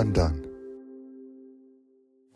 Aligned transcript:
undone. 0.00 0.48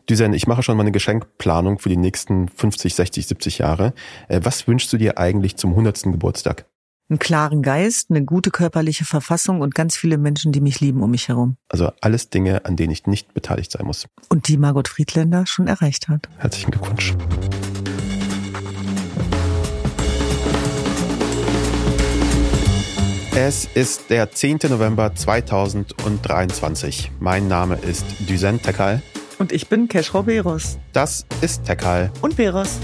Düsen, 0.09 0.33
ich 0.33 0.47
mache 0.47 0.63
schon 0.63 0.75
meine 0.75 0.91
Geschenkplanung 0.91 1.79
für 1.79 1.89
die 1.89 1.97
nächsten 1.97 2.49
50, 2.49 2.93
60, 2.93 3.27
70 3.27 3.57
Jahre. 3.59 3.93
Äh, 4.27 4.41
was 4.43 4.67
wünschst 4.67 4.91
du 4.91 4.97
dir 4.97 5.17
eigentlich 5.17 5.55
zum 5.55 5.71
100. 5.71 6.03
Geburtstag? 6.03 6.65
Einen 7.09 7.19
klaren 7.19 7.61
Geist, 7.61 8.09
eine 8.09 8.23
gute 8.23 8.49
körperliche 8.49 9.05
Verfassung 9.05 9.61
und 9.61 9.75
ganz 9.75 9.95
viele 9.95 10.17
Menschen, 10.17 10.51
die 10.51 10.61
mich 10.61 10.79
lieben 10.79 11.03
um 11.03 11.11
mich 11.11 11.27
herum. 11.27 11.57
Also 11.69 11.91
alles 12.01 12.29
Dinge, 12.29 12.65
an 12.65 12.75
denen 12.75 12.91
ich 12.91 13.07
nicht 13.07 13.33
beteiligt 13.33 13.71
sein 13.71 13.85
muss. 13.85 14.07
Und 14.29 14.47
die 14.47 14.57
Margot 14.57 14.87
Friedländer 14.87 15.45
schon 15.45 15.67
erreicht 15.67 16.07
hat. 16.07 16.27
Herzlichen 16.37 16.71
Glückwunsch. 16.71 17.13
Es 23.35 23.67
ist 23.73 24.11
der 24.11 24.29
10. 24.31 24.59
November 24.69 25.15
2023. 25.15 27.11
Mein 27.19 27.47
Name 27.47 27.75
ist 27.77 28.05
Düsen 28.29 28.61
Tekal. 28.61 29.01
Und 29.39 29.51
ich 29.51 29.67
bin 29.69 29.87
Keschrau 29.87 30.21
Beros. 30.21 30.77
Das 30.91 31.25
ist 31.41 31.65
Tekal. 31.65 32.11
Und 32.21 32.35
Beros. 32.35 32.77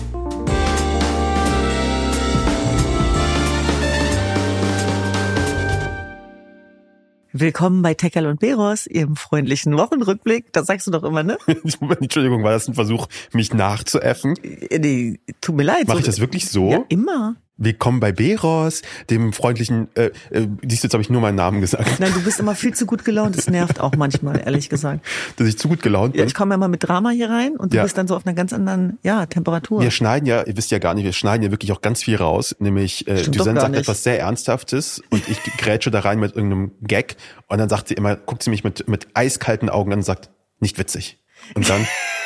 Willkommen 7.31 7.83
bei 7.83 7.93
Tekal 7.93 8.25
und 8.25 8.39
Beros, 8.39 8.87
Ihrem 8.87 9.15
freundlichen 9.15 9.77
Wochenrückblick. 9.77 10.51
Das 10.51 10.65
sagst 10.65 10.87
du 10.87 10.91
doch 10.91 11.03
immer, 11.03 11.21
ne? 11.21 11.37
Entschuldigung, 12.01 12.43
war 12.43 12.53
das 12.53 12.67
ein 12.67 12.73
Versuch, 12.73 13.07
mich 13.33 13.53
nachzuäffen? 13.53 14.35
Äh, 14.43 14.79
Nee, 14.79 15.19
tut 15.41 15.55
mir 15.55 15.63
leid. 15.63 15.87
Mache 15.87 15.99
ich 15.99 16.05
das 16.05 16.19
wirklich 16.19 16.49
so? 16.49 16.71
Ja, 16.71 16.83
immer. 16.89 17.35
Willkommen 17.61 17.99
bei 17.99 18.13
Beros, 18.13 18.83
dem 19.09 19.33
freundlichen, 19.33 19.89
äh, 19.95 20.11
äh, 20.31 20.47
siehst 20.65 20.83
du, 20.83 20.87
jetzt 20.87 20.93
habe 20.93 21.01
ich 21.01 21.09
nur 21.09 21.19
meinen 21.19 21.35
Namen 21.35 21.59
gesagt, 21.59 21.99
Nein, 21.99 22.13
du 22.13 22.23
bist 22.23 22.39
immer 22.39 22.55
viel 22.55 22.73
zu 22.73 22.85
gut 22.85 23.03
gelaunt. 23.03 23.37
Das 23.37 23.49
nervt 23.49 23.81
auch 23.81 23.95
manchmal, 23.97 24.39
ehrlich 24.39 24.69
gesagt. 24.69 25.05
dass 25.35 25.45
ich 25.45 25.57
zu 25.57 25.67
gut 25.67 25.81
gelaunt 25.81 26.15
Ja, 26.15 26.21
bin. 26.21 26.27
ich 26.29 26.33
komme 26.35 26.53
ja 26.53 26.57
mal 26.57 26.69
mit 26.69 26.87
Drama 26.87 27.09
hier 27.09 27.29
rein 27.29 27.57
und 27.57 27.73
du 27.73 27.77
Ja. 27.77 27.83
bist 27.83 27.97
dann 27.97 28.07
so 28.07 28.15
auf 28.15 28.25
einer 28.25 28.33
ganz 28.33 28.53
anderen, 28.53 28.97
ja, 29.03 29.25
Temperatur. 29.25 29.81
Wir 29.81 29.91
schneiden 29.91 30.25
ja, 30.25 30.43
ihr 30.43 30.55
wisst 30.55 30.71
ja 30.71 30.79
gar 30.79 30.93
nicht, 30.93 31.03
wir 31.03 31.11
schneiden 31.11 31.43
ja 31.43 31.51
wirklich 31.51 31.73
auch 31.73 31.81
ganz 31.81 32.01
viel 32.01 32.15
raus. 32.15 32.55
Nämlich, 32.59 33.05
äh, 33.09 33.23
gar 33.29 33.43
sagt 33.43 33.71
nicht. 33.71 33.79
etwas 33.81 34.03
sehr 34.03 34.17
Ernsthaftes 34.21 35.01
und 35.09 35.27
ich 35.27 35.43
grätsche 35.57 35.91
da 35.91 35.99
rein 35.99 36.17
mit 36.19 36.37
irgendeinem 36.37 36.71
Gag 36.81 37.17
und 37.47 37.57
dann 37.57 37.67
sagt 37.67 37.89
sie 37.89 37.93
immer, 37.95 38.15
guckt 38.15 38.41
sie 38.41 38.51
mich 38.51 38.63
mit, 38.63 38.87
mit 38.87 39.07
eiskalten 39.15 39.69
Augen 39.69 39.91
an 39.91 39.99
und 39.99 40.03
sagt, 40.05 40.29
nicht 40.61 40.77
witzig. 40.79 41.19
Und 41.55 41.69
dann, 41.69 41.85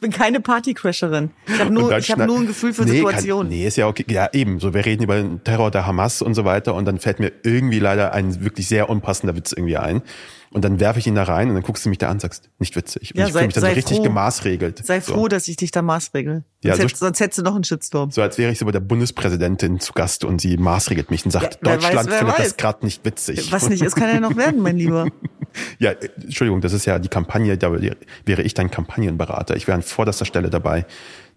Ich 0.00 0.08
bin 0.08 0.12
keine 0.12 0.40
Partycrasherin. 0.40 1.30
Ich 1.46 1.60
habe 1.60 1.70
nur, 1.70 1.94
ich 1.94 2.06
schneid- 2.06 2.26
nur 2.26 2.38
ein 2.38 2.46
Gefühl 2.46 2.72
für 2.72 2.84
nee, 2.86 2.92
Situationen. 2.92 3.50
Kann, 3.50 3.58
nee, 3.58 3.66
ist 3.66 3.76
ja 3.76 3.86
okay. 3.86 4.06
Ja, 4.08 4.30
eben. 4.32 4.58
So, 4.58 4.72
wir 4.72 4.86
reden 4.86 5.02
über 5.02 5.16
den 5.16 5.44
Terror 5.44 5.70
der 5.70 5.86
Hamas 5.86 6.22
und 6.22 6.32
so 6.34 6.46
weiter 6.46 6.74
und 6.74 6.86
dann 6.86 6.98
fällt 6.98 7.20
mir 7.20 7.30
irgendwie 7.42 7.80
leider 7.80 8.14
ein 8.14 8.42
wirklich 8.42 8.66
sehr 8.66 8.88
unpassender 8.88 9.36
Witz 9.36 9.52
irgendwie 9.52 9.76
ein. 9.76 10.00
Und 10.52 10.64
dann 10.64 10.80
werfe 10.80 10.98
ich 11.00 11.06
ihn 11.06 11.14
da 11.16 11.24
rein 11.24 11.48
und 11.50 11.54
dann 11.54 11.62
guckst 11.62 11.84
du 11.84 11.90
mich 11.90 11.98
da 11.98 12.06
an 12.06 12.14
und 12.14 12.20
sagst, 12.22 12.48
nicht 12.58 12.74
witzig. 12.76 13.12
Und 13.14 13.20
Ja, 13.20 13.26
ich 13.26 13.32
fühle 13.32 13.44
mich 13.44 13.54
dann 13.54 13.60
so 13.62 13.68
richtig 13.70 13.98
froh. 13.98 14.02
gemaßregelt. 14.04 14.86
Sei 14.86 15.00
so. 15.00 15.12
froh, 15.12 15.28
dass 15.28 15.46
ich 15.48 15.56
dich 15.56 15.70
da 15.70 15.82
maßregel. 15.82 16.44
Ja, 16.64 16.70
sonst, 16.76 16.78
so- 16.78 16.82
hättest, 16.82 16.96
sonst 17.00 17.20
hättest 17.20 17.38
du 17.38 17.42
noch 17.42 17.54
einen 17.54 17.64
Shitstorm. 17.64 18.10
So 18.10 18.22
als 18.22 18.38
wäre 18.38 18.50
ich 18.52 18.58
so 18.58 18.64
bei 18.64 18.72
der 18.72 18.80
Bundespräsidentin 18.80 19.80
zu 19.80 19.92
Gast 19.92 20.24
und 20.24 20.40
sie 20.40 20.56
maßregelt 20.56 21.10
mich 21.10 21.26
und 21.26 21.30
sagt, 21.30 21.58
Ja, 21.62 21.74
Deutschland 21.76 22.08
weiß, 22.08 22.16
findet 22.16 22.38
weiß. 22.38 22.44
das 22.48 22.56
gerade 22.56 22.86
nicht 22.86 23.04
witzig. 23.04 23.52
Was 23.52 23.68
nicht 23.68 23.82
ist, 23.82 23.96
kann 23.96 24.08
ja 24.08 24.18
noch 24.18 24.34
werden, 24.36 24.62
mein 24.62 24.78
Lieber. 24.78 25.08
Ja, 25.78 25.92
äh, 25.92 26.08
Entschuldigung, 26.22 26.60
das 26.60 26.72
ist 26.72 26.84
ja 26.84 26.98
die 26.98 27.08
Kampagne, 27.08 27.56
da 27.56 27.72
wäre 27.72 28.42
ich 28.42 28.54
dein 28.54 28.70
Kampagnenberater. 28.70 29.56
Ich 29.56 29.66
wäre 29.66 29.76
an 29.76 29.82
vorderster 29.82 30.24
Stelle 30.24 30.50
dabei. 30.50 30.86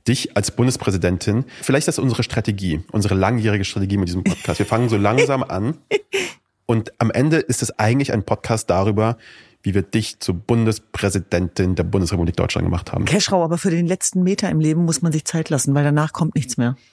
Dich 0.08 0.36
als 0.36 0.52
Bundespräsidentin, 0.52 1.46
vielleicht 1.62 1.88
ist 1.88 1.98
das 1.98 2.04
unsere 2.04 2.24
Strategie, 2.24 2.82
unsere 2.92 3.16
langjährige 3.16 3.64
Strategie 3.64 3.98
mit 3.98 4.10
diesem 4.10 4.24
Podcast. 4.24 4.60
Wir 4.60 4.66
fangen 4.66 4.90
so 4.90 4.98
langsam 4.98 5.44
an 5.44 5.78
und 6.66 6.92
am 7.00 7.10
Ende 7.10 7.38
ist 7.38 7.62
es 7.62 7.80
eigentlich 7.80 8.12
ein 8.12 8.24
Podcast 8.24 8.70
darüber, 8.70 9.18
wie 9.64 9.74
wir 9.74 9.82
dich 9.82 10.20
zur 10.20 10.36
Bundespräsidentin 10.36 11.76
der 11.76 11.84
Bundesrepublik 11.84 12.36
Deutschland 12.36 12.66
gemacht 12.66 12.92
haben. 12.92 13.06
Cashrow, 13.06 13.44
aber 13.44 13.58
für 13.58 13.72
den 13.72 13.88
letzten 13.88 14.22
Meter 14.22 14.50
im 14.50 14.60
Leben 14.60 14.84
muss 14.86 15.02
man 15.02 15.12
sich 15.14 15.24
Zeit 15.26 15.50
lassen, 15.50 15.74
weil 15.74 15.84
danach 15.86 16.12
kommt 16.14 16.36
nichts 16.36 16.58
mehr. 16.58 16.76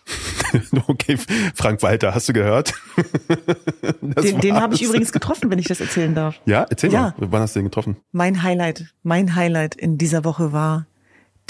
Okay, 0.88 1.16
Frank 1.54 1.80
Walter, 1.84 2.12
hast 2.12 2.28
du 2.28 2.32
gehört? 2.32 2.72
Den, 4.02 4.40
den 4.40 4.56
habe 4.56 4.74
ich 4.74 4.82
übrigens 4.82 5.12
getroffen, 5.12 5.48
wenn 5.48 5.60
ich 5.60 5.68
das 5.68 5.80
erzählen 5.80 6.12
darf. 6.12 6.40
Ja, 6.44 6.66
erzähl 6.68 6.92
Ja. 6.92 7.14
mal. 7.18 7.28
Wann 7.30 7.42
hast 7.42 7.54
du 7.54 7.60
den 7.60 7.66
getroffen? 7.66 7.96
Mein 8.10 8.42
Highlight, 8.42 8.92
mein 9.04 9.36
Highlight 9.36 9.76
in 9.76 9.96
dieser 9.96 10.24
Woche 10.24 10.52
war 10.52 10.86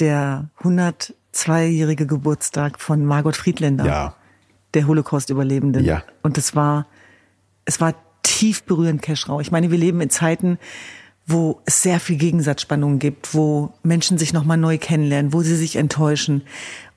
der 0.01 0.51
102-jährige 0.63 2.07
Geburtstag 2.07 2.79
von 2.81 3.05
Margot 3.07 3.37
Friedländer, 3.37 3.87
Ja. 3.87 4.15
der 4.75 4.87
Holocaust-Überlebenden. 4.87 5.85
Ja. 5.85 6.03
Und 6.23 6.37
es 6.37 6.55
war, 6.55 6.87
es 7.65 7.81
war 7.81 7.95
tief 8.23 8.65
berührend, 8.65 9.01
Keschrau. 9.03 9.41
Ich 9.41 9.51
meine, 9.51 9.71
wir 9.71 9.79
leben 9.79 10.01
in 10.03 10.11
Zeiten, 10.11 10.59
wo 11.31 11.61
es 11.65 11.83
sehr 11.83 12.01
viel 12.01 12.17
Gegensatzspannungen 12.17 12.99
gibt, 12.99 13.35
wo 13.35 13.73
Menschen 13.83 14.19
sich 14.19 14.33
nochmal 14.33 14.57
neu 14.57 14.79
kennenlernen, 14.79 15.33
wo 15.33 15.43
sie 15.43 15.57
sich 15.57 15.77
enttäuschen. 15.77 16.43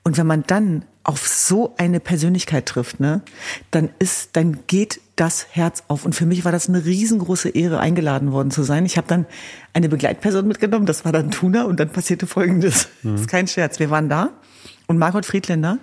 Und 0.02 0.18
wenn 0.18 0.26
man 0.26 0.44
dann 0.46 0.84
auf 1.02 1.28
so 1.28 1.74
eine 1.76 2.00
Persönlichkeit 2.00 2.66
trifft, 2.66 2.98
ne, 2.98 3.22
dann 3.70 3.90
ist, 3.98 4.30
dann 4.36 4.60
geht 4.66 5.00
das 5.16 5.46
Herz 5.50 5.84
auf. 5.88 6.04
Und 6.04 6.14
für 6.14 6.26
mich 6.26 6.44
war 6.44 6.52
das 6.52 6.68
eine 6.68 6.84
riesengroße 6.84 7.50
Ehre, 7.50 7.78
eingeladen 7.78 8.32
worden 8.32 8.50
zu 8.50 8.62
sein. 8.62 8.86
Ich 8.86 8.96
habe 8.96 9.06
dann 9.06 9.26
eine 9.74 9.88
Begleitperson 9.88 10.46
mitgenommen, 10.46 10.86
das 10.86 11.04
war 11.04 11.12
dann 11.12 11.30
Tuna, 11.30 11.64
und 11.64 11.78
dann 11.78 11.90
passierte 11.90 12.26
Folgendes. 12.26 12.88
Das 13.02 13.20
ist 13.20 13.28
kein 13.28 13.46
Scherz. 13.46 13.78
Wir 13.78 13.90
waren 13.90 14.08
da 14.08 14.30
und 14.86 14.98
Margot 14.98 15.26
Friedländer 15.26 15.78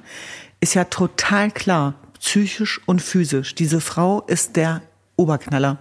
ist 0.60 0.74
ja 0.74 0.84
total 0.86 1.52
klar, 1.52 1.96
psychisch 2.20 2.82
und 2.86 3.02
physisch. 3.02 3.56
Diese 3.56 3.82
Frau 3.82 4.22
ist 4.22 4.56
der 4.56 4.82
Oberknaller. 5.16 5.80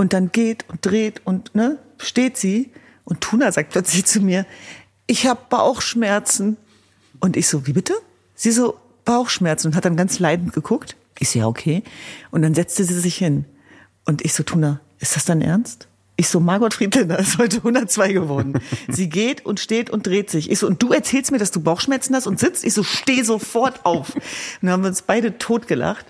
Und 0.00 0.14
dann 0.14 0.32
geht 0.32 0.64
und 0.70 0.86
dreht 0.86 1.20
und 1.26 1.54
ne, 1.54 1.76
steht 1.98 2.38
sie 2.38 2.70
und 3.04 3.20
Tuna 3.20 3.52
sagt 3.52 3.68
plötzlich 3.68 4.06
zu 4.06 4.22
mir, 4.22 4.46
ich 5.06 5.26
habe 5.26 5.40
Bauchschmerzen. 5.50 6.56
Und 7.20 7.36
ich 7.36 7.48
so, 7.48 7.66
wie 7.66 7.74
bitte? 7.74 7.92
Sie 8.34 8.50
so, 8.50 8.78
Bauchschmerzen 9.04 9.66
und 9.66 9.76
hat 9.76 9.84
dann 9.84 9.96
ganz 9.96 10.18
leidend 10.18 10.54
geguckt. 10.54 10.96
Ich 11.18 11.28
so, 11.28 11.40
ja, 11.40 11.46
okay. 11.46 11.82
Und 12.30 12.40
dann 12.40 12.54
setzte 12.54 12.82
sie 12.82 12.98
sich 12.98 13.16
hin. 13.16 13.44
Und 14.06 14.24
ich 14.24 14.32
so, 14.32 14.42
Tuna, 14.42 14.80
ist 15.00 15.16
das 15.16 15.26
dein 15.26 15.42
Ernst? 15.42 15.86
Ich 16.16 16.28
so, 16.28 16.40
Margot 16.40 16.72
Friedländer 16.72 17.18
ist 17.18 17.36
heute 17.36 17.58
102 17.58 18.14
geworden. 18.14 18.58
Sie 18.88 19.10
geht 19.10 19.44
und 19.44 19.60
steht 19.60 19.90
und 19.90 20.06
dreht 20.06 20.30
sich. 20.30 20.50
Ich 20.50 20.60
so, 20.60 20.66
und 20.66 20.82
du 20.82 20.94
erzählst 20.94 21.30
mir, 21.30 21.36
dass 21.36 21.50
du 21.50 21.60
Bauchschmerzen 21.60 22.16
hast 22.16 22.26
und 22.26 22.40
sitzt? 22.40 22.64
Ich 22.64 22.72
so, 22.72 22.84
steh 22.84 23.22
sofort 23.22 23.84
auf. 23.84 24.14
Und 24.14 24.22
dann 24.62 24.70
haben 24.70 24.82
wir 24.82 24.88
uns 24.88 25.02
beide 25.02 25.36
totgelacht. 25.36 26.06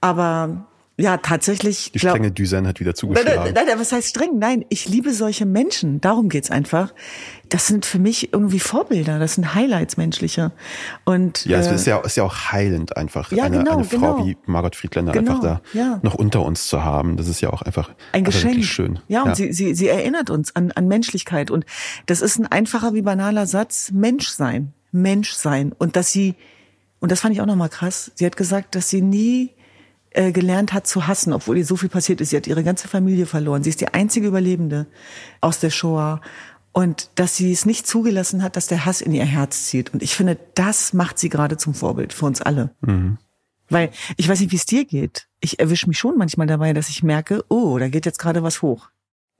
Aber 0.00 0.64
ja, 0.98 1.18
tatsächlich. 1.18 1.92
Die 1.92 1.98
strenge 1.98 2.30
Düsen 2.30 2.66
hat 2.66 2.80
wieder 2.80 2.90
Nein, 2.90 2.96
zugeschlagen. 2.96 3.52
nein, 3.54 3.64
nein, 3.66 3.78
was 3.78 3.92
heißt 3.92 4.08
streng? 4.08 4.38
Nein, 4.38 4.64
ich 4.70 4.88
liebe 4.88 5.12
solche 5.12 5.44
Menschen. 5.44 6.00
Darum 6.00 6.28
geht's 6.30 6.50
einfach. 6.50 6.94
Das 7.50 7.66
sind 7.66 7.84
für 7.84 7.98
mich 7.98 8.32
irgendwie 8.32 8.58
Vorbilder. 8.60 9.18
Das 9.18 9.34
sind 9.34 9.54
Highlights 9.54 9.96
menschliche. 9.98 10.52
Und 11.04 11.44
Ja, 11.44 11.58
es 11.58 11.66
äh, 11.66 11.74
ist 11.74 11.86
ja, 11.86 11.98
ist 12.00 12.16
ja 12.16 12.24
auch 12.24 12.34
heilend 12.50 12.96
einfach, 12.96 13.30
Ja, 13.30 13.44
eine, 13.44 13.58
genau, 13.58 13.74
eine 13.74 13.84
Frau 13.84 14.14
genau. 14.14 14.26
wie 14.26 14.36
Margot 14.46 14.74
Friedländer 14.74 15.12
Genau, 15.12 15.32
einfach 15.32 15.42
da 15.44 15.60
ja. 15.74 16.00
noch 16.02 16.14
unter 16.14 16.42
uns 16.42 16.66
zu 16.66 16.82
haben. 16.82 17.16
Das 17.18 17.28
ist 17.28 17.40
ja 17.42 17.50
auch 17.52 17.60
einfach 17.62 17.90
ein 18.12 18.24
Geschenk. 18.24 18.64
schön. 18.64 18.98
Ja, 19.08 19.22
und 19.24 19.36
Sie, 19.36 19.52
sie, 19.52 19.74
sie 19.74 19.88
erinnert 19.88 20.30
uns 20.30 20.56
an, 20.56 20.72
an 20.72 20.88
Menschlichkeit. 20.88 21.50
Und 21.50 21.66
das 22.06 22.22
ist 22.22 22.38
ein 22.38 22.46
einfacher 22.46 22.94
wie 22.94 23.02
banaler 23.02 23.46
Satz. 23.46 23.90
Mensch 23.92 24.28
sein. 24.28 24.72
Mensch 24.92 25.32
sein. 25.32 25.72
Und 25.76 25.94
dass 25.94 26.10
sie, 26.10 26.36
und 27.00 27.12
das 27.12 27.20
fand 27.20 27.34
ich 27.34 27.42
auch 27.42 27.46
nochmal 27.46 27.68
krass, 27.68 28.10
sie 28.14 28.24
hat 28.24 28.36
gesagt, 28.38 28.74
dass 28.74 28.88
sie 28.88 29.02
nie 29.02 29.50
äh, 30.16 30.32
gelernt 30.32 30.72
hat 30.72 30.86
zu 30.86 31.06
hassen, 31.06 31.32
obwohl 31.32 31.58
ihr 31.58 31.66
so 31.66 31.76
viel 31.76 31.90
passiert 31.90 32.20
ist. 32.22 32.30
Sie 32.30 32.36
hat 32.36 32.46
ihre 32.46 32.64
ganze 32.64 32.88
Familie 32.88 33.26
verloren. 33.26 33.62
Sie 33.62 33.68
ist 33.70 33.82
die 33.82 33.88
einzige 33.88 34.26
Überlebende 34.28 34.86
aus 35.42 35.60
der 35.60 35.70
Shoah. 35.70 36.22
Und 36.72 37.10
dass 37.14 37.36
sie 37.36 37.52
es 37.52 37.66
nicht 37.66 37.86
zugelassen 37.86 38.42
hat, 38.42 38.56
dass 38.56 38.66
der 38.66 38.84
Hass 38.86 39.00
in 39.00 39.12
ihr 39.12 39.24
Herz 39.24 39.66
zieht. 39.66 39.92
Und 39.92 40.02
ich 40.02 40.14
finde, 40.14 40.38
das 40.54 40.92
macht 40.92 41.18
sie 41.18 41.28
gerade 41.28 41.56
zum 41.58 41.74
Vorbild 41.74 42.12
für 42.14 42.24
uns 42.26 42.40
alle. 42.42 42.70
Weil 43.68 43.90
ich 44.16 44.28
weiß 44.28 44.40
nicht, 44.40 44.52
wie 44.52 44.56
es 44.56 44.66
dir 44.66 44.84
geht. 44.84 45.28
Ich 45.40 45.58
erwische 45.58 45.88
mich 45.88 45.98
schon 45.98 46.16
manchmal 46.16 46.46
dabei, 46.46 46.72
dass 46.72 46.88
ich 46.88 47.02
merke, 47.02 47.44
oh, 47.48 47.78
da 47.78 47.88
geht 47.88 48.06
jetzt 48.06 48.18
gerade 48.18 48.42
was 48.42 48.62
hoch. 48.62 48.88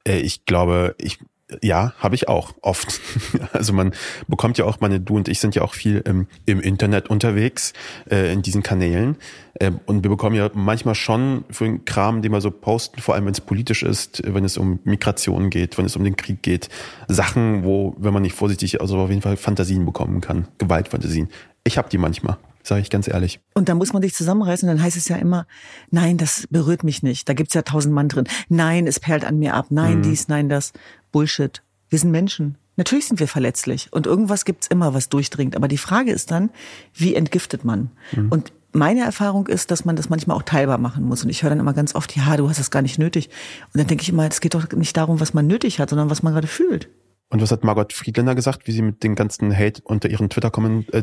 Äh, 0.06 0.20
Ich 0.20 0.44
glaube, 0.44 0.94
ich 0.98 1.18
ja, 1.62 1.92
habe 1.98 2.14
ich 2.14 2.28
auch 2.28 2.54
oft. 2.62 3.00
Also 3.52 3.72
man 3.72 3.92
bekommt 4.28 4.58
ja 4.58 4.64
auch, 4.64 4.80
meine 4.80 5.00
du 5.00 5.16
und 5.16 5.28
ich 5.28 5.40
sind 5.40 5.54
ja 5.54 5.62
auch 5.62 5.74
viel 5.74 6.02
im, 6.04 6.26
im 6.44 6.60
Internet 6.60 7.08
unterwegs, 7.08 7.72
äh, 8.10 8.32
in 8.32 8.42
diesen 8.42 8.62
Kanälen. 8.62 9.16
Ähm, 9.60 9.80
und 9.86 10.02
wir 10.02 10.10
bekommen 10.10 10.36
ja 10.36 10.50
manchmal 10.52 10.94
schon 10.94 11.44
für 11.50 11.64
den 11.64 11.84
Kram, 11.84 12.22
den 12.22 12.32
wir 12.32 12.40
so 12.40 12.50
posten, 12.50 13.00
vor 13.00 13.14
allem 13.14 13.26
wenn 13.26 13.32
es 13.32 13.40
politisch 13.40 13.82
ist, 13.82 14.22
wenn 14.26 14.44
es 14.44 14.58
um 14.58 14.80
Migration 14.84 15.50
geht, 15.50 15.78
wenn 15.78 15.86
es 15.86 15.96
um 15.96 16.04
den 16.04 16.16
Krieg 16.16 16.42
geht, 16.42 16.68
Sachen, 17.08 17.64
wo, 17.64 17.94
wenn 17.98 18.12
man 18.12 18.22
nicht 18.22 18.34
vorsichtig, 18.34 18.80
also 18.80 18.98
auf 18.98 19.10
jeden 19.10 19.22
Fall 19.22 19.36
Fantasien 19.36 19.84
bekommen 19.86 20.20
kann, 20.20 20.48
Gewaltfantasien. 20.58 21.28
Ich 21.64 21.78
habe 21.78 21.88
die 21.88 21.98
manchmal, 21.98 22.36
sage 22.66 22.80
ich 22.80 22.90
ganz 22.90 23.08
ehrlich. 23.08 23.40
Und 23.54 23.68
da 23.68 23.74
muss 23.74 23.92
man 23.92 24.02
sich 24.02 24.14
zusammenreißen, 24.14 24.68
dann 24.68 24.82
heißt 24.82 24.96
es 24.96 25.08
ja 25.08 25.16
immer, 25.16 25.46
nein, 25.90 26.18
das 26.18 26.46
berührt 26.50 26.84
mich 26.84 27.02
nicht. 27.02 27.28
Da 27.28 27.34
gibt's 27.34 27.54
ja 27.54 27.62
tausend 27.62 27.94
Mann 27.94 28.08
drin. 28.08 28.26
Nein, 28.48 28.86
es 28.86 29.00
perlt 29.00 29.24
an 29.24 29.38
mir 29.38 29.54
ab. 29.54 29.66
Nein, 29.70 30.02
dies, 30.02 30.28
nein, 30.28 30.48
das. 30.48 30.72
Bullshit. 31.12 31.62
Wir 31.88 31.98
sind 31.98 32.10
Menschen. 32.10 32.58
Natürlich 32.76 33.06
sind 33.06 33.20
wir 33.20 33.28
verletzlich 33.28 33.90
und 33.92 34.06
irgendwas 34.06 34.44
gibt's 34.44 34.66
immer, 34.66 34.92
was 34.92 35.08
durchdringt. 35.08 35.56
Aber 35.56 35.66
die 35.66 35.78
Frage 35.78 36.12
ist 36.12 36.30
dann, 36.30 36.50
wie 36.92 37.14
entgiftet 37.14 37.64
man? 37.64 37.90
Und 38.28 38.52
meine 38.72 39.00
Erfahrung 39.00 39.46
ist, 39.46 39.70
dass 39.70 39.86
man 39.86 39.96
das 39.96 40.10
manchmal 40.10 40.36
auch 40.36 40.42
teilbar 40.42 40.76
machen 40.76 41.04
muss. 41.04 41.24
Und 41.24 41.30
ich 41.30 41.42
höre 41.42 41.50
dann 41.50 41.60
immer 41.60 41.72
ganz 41.72 41.94
oft, 41.94 42.14
ja, 42.14 42.36
du 42.36 42.48
hast 42.48 42.60
das 42.60 42.70
gar 42.70 42.82
nicht 42.82 42.98
nötig. 42.98 43.30
Und 43.72 43.78
dann 43.78 43.86
denke 43.86 44.02
ich 44.02 44.10
immer, 44.10 44.26
es 44.26 44.42
geht 44.42 44.54
doch 44.54 44.70
nicht 44.72 44.96
darum, 44.96 45.20
was 45.20 45.32
man 45.32 45.46
nötig 45.46 45.80
hat, 45.80 45.88
sondern 45.88 46.10
was 46.10 46.22
man 46.22 46.34
gerade 46.34 46.46
fühlt. 46.46 46.90
Und 47.28 47.42
was 47.42 47.50
hat 47.50 47.64
Margot 47.64 47.92
Friedländer 47.92 48.36
gesagt, 48.36 48.68
wie 48.68 48.72
sie 48.72 48.82
mit 48.82 49.02
den 49.02 49.16
ganzen 49.16 49.56
Hate 49.56 49.82
unter 49.82 50.08
ihren 50.08 50.30
Twitter 50.30 50.50
kommen, 50.50 50.86
äh, 50.92 51.02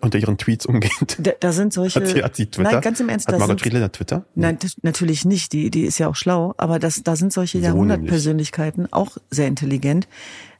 unter 0.00 0.18
ihren 0.18 0.38
Tweets 0.38 0.66
umgeht? 0.66 1.18
Da, 1.18 1.32
da 1.38 1.52
sind 1.52 1.72
solche. 1.72 2.00
Hat 2.00 2.06
sie, 2.06 2.22
hat 2.22 2.36
sie 2.36 2.46
Twitter? 2.46 2.72
Nein, 2.72 2.80
ganz 2.80 3.00
im 3.00 3.08
Ernst. 3.08 3.26
Hat 3.26 3.38
Margot 3.38 3.48
sind, 3.48 3.60
Friedländer 3.62 3.90
Twitter? 3.90 4.24
Nein, 4.36 4.56
das, 4.60 4.76
natürlich 4.82 5.24
nicht. 5.24 5.52
Die, 5.52 5.70
die 5.70 5.82
ist 5.82 5.98
ja 5.98 6.08
auch 6.08 6.14
schlau. 6.14 6.54
Aber 6.58 6.78
das, 6.78 7.02
da 7.02 7.16
sind 7.16 7.32
solche 7.32 7.58
So 7.58 7.64
Jahrhundertpersönlichkeiten 7.64 8.92
auch 8.92 9.16
sehr 9.30 9.48
intelligent. 9.48 10.06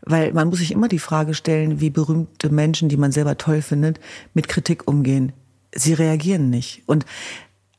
Weil 0.03 0.33
man 0.33 0.49
muss 0.49 0.59
sich 0.59 0.73
immer 0.73 0.89
die 0.89 0.99
Frage 0.99 1.35
stellen, 1.35 1.81
wie 1.81 1.91
berühmte 1.91 2.51
Menschen, 2.51 2.89
die 2.89 2.97
man 2.97 3.13
selber 3.13 3.39
toll 3.39 3.63
findet, 3.63 4.01
mit 4.35 4.49
Kritik 4.49 4.89
umgehen. 4.89 5.33
Sie 5.75 5.95
reagieren 5.95 6.51
nicht. 6.51 6.83
Und 6.87 7.07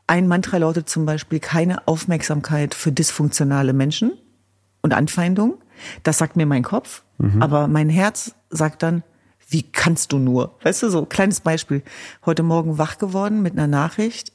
ein 0.07 0.27
Mantra 0.27 0.57
lautet 0.57 0.87
zum 0.87 1.05
Beispiel 1.05 1.39
keine 1.39 1.87
Aufmerksamkeit 1.87 2.73
für 2.75 2.91
dysfunktionale 2.91 3.73
Menschen 3.73 4.13
und 4.81 4.93
Anfeindung. 4.93 5.55
Das 6.03 6.17
sagt 6.17 6.35
mir 6.35 6.45
mein 6.45 6.63
Kopf. 6.63 7.03
Aber 7.39 7.67
mein 7.67 7.89
Herz 7.89 8.35
sagt 8.49 8.83
dann, 8.83 9.03
wie 9.47 9.63
kannst 9.63 10.11
du 10.11 10.17
nur? 10.17 10.57
Weißt 10.63 10.83
du, 10.83 10.89
so 10.89 11.05
kleines 11.05 11.39
Beispiel. 11.39 11.83
Heute 12.25 12.43
Morgen 12.43 12.77
wach 12.77 12.97
geworden 12.97 13.41
mit 13.41 13.53
einer 13.53 13.67
Nachricht. 13.67 14.33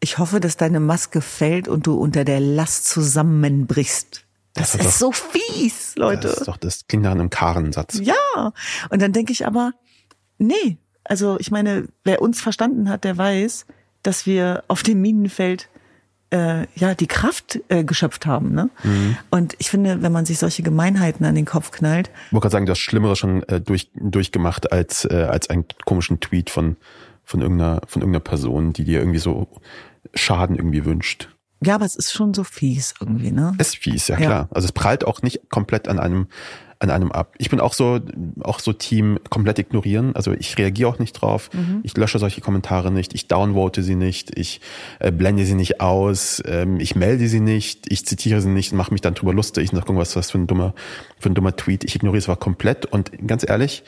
Ich 0.00 0.18
hoffe, 0.18 0.40
dass 0.40 0.56
deine 0.56 0.78
Maske 0.78 1.20
fällt 1.20 1.68
und 1.68 1.86
du 1.86 1.94
unter 1.94 2.24
der 2.24 2.40
Last 2.40 2.86
zusammenbrichst. 2.86 4.24
Das, 4.54 4.72
Das 4.72 4.80
ist 4.80 4.86
ist 4.86 4.98
so 4.98 5.12
fies, 5.12 5.96
Leute. 5.96 6.28
Das, 6.28 6.38
ist 6.38 6.48
doch, 6.48 6.56
das 6.56 6.86
klingt 6.86 7.04
nach 7.04 7.12
einem 7.12 7.30
Karensatz. 7.30 7.98
Ja. 8.00 8.52
Und 8.90 9.02
dann 9.02 9.12
denke 9.12 9.32
ich 9.32 9.46
aber, 9.46 9.72
nee. 10.38 10.78
Also 11.04 11.38
ich 11.38 11.50
meine, 11.50 11.88
wer 12.04 12.20
uns 12.22 12.40
verstanden 12.40 12.88
hat, 12.88 13.04
der 13.04 13.16
weiß, 13.16 13.66
dass 14.02 14.26
wir 14.26 14.64
auf 14.68 14.82
dem 14.82 15.00
Minenfeld 15.00 15.68
äh, 16.30 16.66
ja 16.74 16.94
die 16.94 17.06
Kraft 17.06 17.60
äh, 17.68 17.84
geschöpft 17.84 18.26
haben. 18.26 18.52
Ne? 18.52 18.68
Und 19.30 19.54
ich 19.58 19.70
finde, 19.70 20.02
wenn 20.02 20.12
man 20.12 20.24
sich 20.26 20.38
solche 20.38 20.62
Gemeinheiten 20.62 21.24
an 21.24 21.34
den 21.34 21.44
Kopf 21.44 21.70
knallt, 21.70 22.10
Ich 22.26 22.32
wollte 22.32 22.42
gerade 22.44 22.52
sagen, 22.52 22.66
du 22.66 22.72
hast 22.72 22.78
Schlimmeres 22.80 23.18
schon 23.18 23.42
äh, 23.44 23.60
durch, 23.60 23.90
durchgemacht 23.94 24.72
als, 24.72 25.04
äh, 25.04 25.26
als 25.30 25.50
einen 25.50 25.64
komischen 25.84 26.20
Tweet 26.20 26.50
von, 26.50 26.76
von, 27.24 27.40
irgendeiner, 27.42 27.80
von 27.86 28.02
irgendeiner 28.02 28.24
Person, 28.24 28.72
die 28.72 28.84
dir 28.84 28.98
irgendwie 29.00 29.18
so 29.20 29.48
Schaden 30.14 30.56
irgendwie 30.56 30.84
wünscht. 30.84 31.28
ja, 31.64 31.74
aber 31.76 31.84
es 31.84 31.96
ist 31.96 32.12
schon 32.12 32.34
so 32.34 32.44
fies 32.44 32.94
irgendwie, 33.00 33.30
ne? 33.30 33.54
Ist 33.58 33.76
fies, 33.76 34.08
ja 34.08 34.18
Ja. 34.18 34.26
klar. 34.26 34.48
Also 34.52 34.66
es 34.66 34.72
prallt 34.72 35.04
auch 35.06 35.22
nicht 35.22 35.48
komplett 35.50 35.88
an 35.88 35.98
einem 35.98 36.26
an 36.78 36.90
einem 36.90 37.10
ab. 37.10 37.34
Ich 37.38 37.48
bin 37.48 37.60
auch 37.60 37.72
so 37.72 38.00
auch 38.40 38.60
so 38.60 38.72
Team 38.72 39.18
komplett 39.30 39.58
ignorieren. 39.58 40.14
Also 40.14 40.32
ich 40.32 40.58
reagiere 40.58 40.90
auch 40.90 40.98
nicht 40.98 41.12
drauf. 41.12 41.48
Ich 41.82 41.96
lösche 41.96 42.18
solche 42.18 42.40
Kommentare 42.40 42.90
nicht. 42.90 43.14
Ich 43.14 43.28
downvote 43.28 43.82
sie 43.82 43.94
nicht. 43.94 44.38
Ich 44.38 44.60
äh, 44.98 45.10
blende 45.10 45.44
sie 45.46 45.54
nicht 45.54 45.80
aus. 45.80 46.42
Ähm, 46.46 46.78
ich 46.78 46.94
melde 46.94 47.28
sie 47.28 47.40
nicht. 47.40 47.90
Ich 47.90 48.04
zitiere 48.06 48.42
sie 48.42 48.50
nicht 48.50 48.72
und 48.72 48.78
mache 48.78 48.92
mich 48.92 49.00
dann 49.00 49.14
drüber 49.14 49.32
lustig. 49.32 49.64
Ich 49.64 49.70
sage 49.70 49.86
irgendwas, 49.86 50.16
was 50.16 50.30
für 50.30 50.38
ein 50.38 50.46
dummer 50.46 50.74
für 51.18 51.30
ein 51.30 51.34
dummer 51.34 51.56
Tweet. 51.56 51.84
Ich 51.84 51.96
ignoriere 51.96 52.18
es 52.18 52.28
aber 52.28 52.38
komplett. 52.38 52.84
Und 52.86 53.10
ganz 53.26 53.48
ehrlich, 53.48 53.82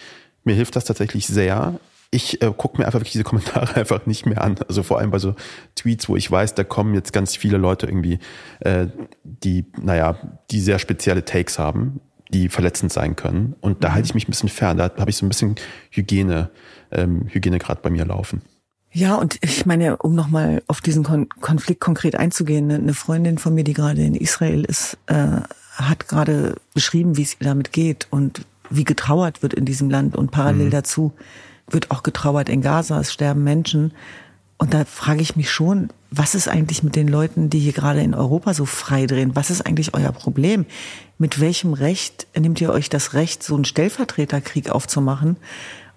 mir 0.44 0.54
hilft 0.54 0.76
das 0.76 0.84
tatsächlich 0.84 1.26
sehr. 1.26 1.78
Ich 2.10 2.40
äh, 2.40 2.50
gucke 2.56 2.78
mir 2.78 2.86
einfach 2.86 3.00
wirklich 3.00 3.12
diese 3.12 3.24
Kommentare 3.28 3.76
einfach 3.76 4.06
nicht 4.06 4.24
mehr 4.24 4.42
an. 4.42 4.56
Also 4.66 4.82
vor 4.82 4.98
allem 4.98 5.10
bei 5.10 5.18
so 5.18 5.34
Tweets, 5.76 6.08
wo 6.08 6.16
ich 6.16 6.30
weiß, 6.30 6.54
da 6.54 6.64
kommen 6.64 6.94
jetzt 6.94 7.12
ganz 7.12 7.36
viele 7.36 7.58
Leute 7.58 7.86
irgendwie, 7.86 8.18
äh, 8.60 8.86
die, 9.22 9.66
naja, 9.78 10.16
die 10.50 10.60
sehr 10.60 10.78
spezielle 10.78 11.26
Takes 11.26 11.58
haben, 11.58 12.00
die 12.30 12.48
verletzend 12.48 12.92
sein 12.92 13.16
können. 13.16 13.54
Und 13.60 13.84
da 13.84 13.92
halte 13.92 14.06
ich 14.06 14.14
mich 14.14 14.28
ein 14.28 14.32
bisschen 14.32 14.48
fern. 14.48 14.76
Da 14.76 14.90
habe 14.98 15.10
ich 15.10 15.16
so 15.16 15.24
ein 15.24 15.28
bisschen 15.28 15.56
Hygiene, 15.90 16.50
ähm, 16.90 17.26
Hygiene 17.28 17.58
gerade 17.58 17.80
bei 17.82 17.90
mir 17.90 18.04
laufen. 18.04 18.42
Ja, 18.90 19.16
und 19.16 19.38
ich 19.42 19.66
meine, 19.66 19.98
um 19.98 20.14
nochmal 20.14 20.62
auf 20.66 20.80
diesen 20.80 21.04
Kon 21.04 21.28
Konflikt 21.40 21.80
konkret 21.80 22.16
einzugehen, 22.16 22.66
ne, 22.66 22.76
eine 22.76 22.94
Freundin 22.94 23.38
von 23.38 23.54
mir, 23.54 23.64
die 23.64 23.74
gerade 23.74 24.02
in 24.02 24.14
Israel 24.14 24.64
ist, 24.64 24.96
äh, 25.06 25.40
hat 25.74 26.08
gerade 26.08 26.56
beschrieben, 26.74 27.16
wie 27.16 27.22
es 27.22 27.34
ihr 27.34 27.46
damit 27.46 27.72
geht 27.72 28.08
und 28.10 28.42
wie 28.70 28.84
getrauert 28.84 29.42
wird 29.42 29.54
in 29.54 29.64
diesem 29.64 29.90
Land. 29.90 30.16
Und 30.16 30.30
parallel 30.30 30.70
dazu 30.70 31.12
wird 31.68 31.90
auch 31.90 32.02
getrauert 32.02 32.48
in 32.48 32.62
Gaza, 32.62 32.98
es 33.00 33.12
sterben 33.12 33.44
Menschen. 33.44 33.92
Und 34.56 34.74
da 34.74 34.84
frage 34.84 35.22
ich 35.22 35.36
mich 35.36 35.50
schon, 35.50 35.90
was 36.10 36.34
ist 36.34 36.48
eigentlich 36.48 36.82
mit 36.82 36.96
den 36.96 37.08
Leuten, 37.08 37.48
die 37.50 37.60
hier 37.60 37.72
gerade 37.72 38.00
in 38.00 38.14
Europa 38.14 38.54
so 38.54 38.64
frei 38.64 39.06
drehen? 39.06 39.36
Was 39.36 39.50
ist 39.50 39.64
eigentlich 39.64 39.94
euer 39.94 40.12
Problem? 40.12 40.66
Mit 41.18 41.40
welchem 41.40 41.72
Recht 41.72 42.26
nehmt 42.38 42.60
ihr 42.60 42.70
euch 42.70 42.88
das 42.88 43.12
Recht, 43.14 43.42
so 43.42 43.54
einen 43.56 43.64
Stellvertreterkrieg 43.64 44.70
aufzumachen 44.70 45.36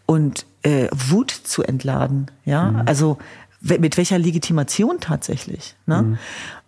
und 0.08 0.46
äh, 0.64 0.88
Wut 0.92 1.30
zu 1.32 1.64
entladen? 1.64 2.32
Ja, 2.44 2.84
also 2.88 3.18
we- 3.62 3.80
mit 3.80 3.98
welcher 3.98 4.18
Legitimation 4.18 5.00
tatsächlich? 5.00 5.76
Ne? 5.86 6.18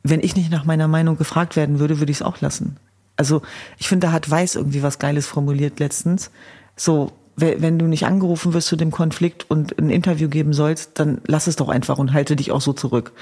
Wenn 0.03 0.19
ich 0.21 0.35
nicht 0.35 0.51
nach 0.51 0.65
meiner 0.65 0.87
Meinung 0.87 1.17
gefragt 1.17 1.55
werden 1.55 1.79
würde, 1.79 1.99
würde 1.99 2.11
ich 2.11 2.17
es 2.19 2.21
auch 2.21 2.41
lassen. 2.41 2.77
Also 3.15 3.41
ich 3.77 3.87
finde, 3.87 4.07
da 4.07 4.13
hat 4.13 4.29
Weiß 4.29 4.55
irgendwie 4.55 4.83
was 4.83 4.99
Geiles 4.99 5.25
formuliert 5.27 5.79
letztens. 5.79 6.29
So, 6.75 7.11
we- 7.35 7.55
wenn 7.59 7.79
du 7.79 7.85
nicht 7.85 8.05
angerufen 8.05 8.53
wirst 8.53 8.67
zu 8.67 8.75
dem 8.75 8.91
Konflikt 8.91 9.49
und 9.49 9.77
ein 9.79 9.89
Interview 9.89 10.29
geben 10.29 10.53
sollst, 10.53 10.99
dann 10.99 11.21
lass 11.25 11.47
es 11.47 11.55
doch 11.55 11.69
einfach 11.69 11.97
und 11.97 12.13
halte 12.13 12.35
dich 12.35 12.51
auch 12.51 12.61
so 12.61 12.73
zurück. 12.73 13.13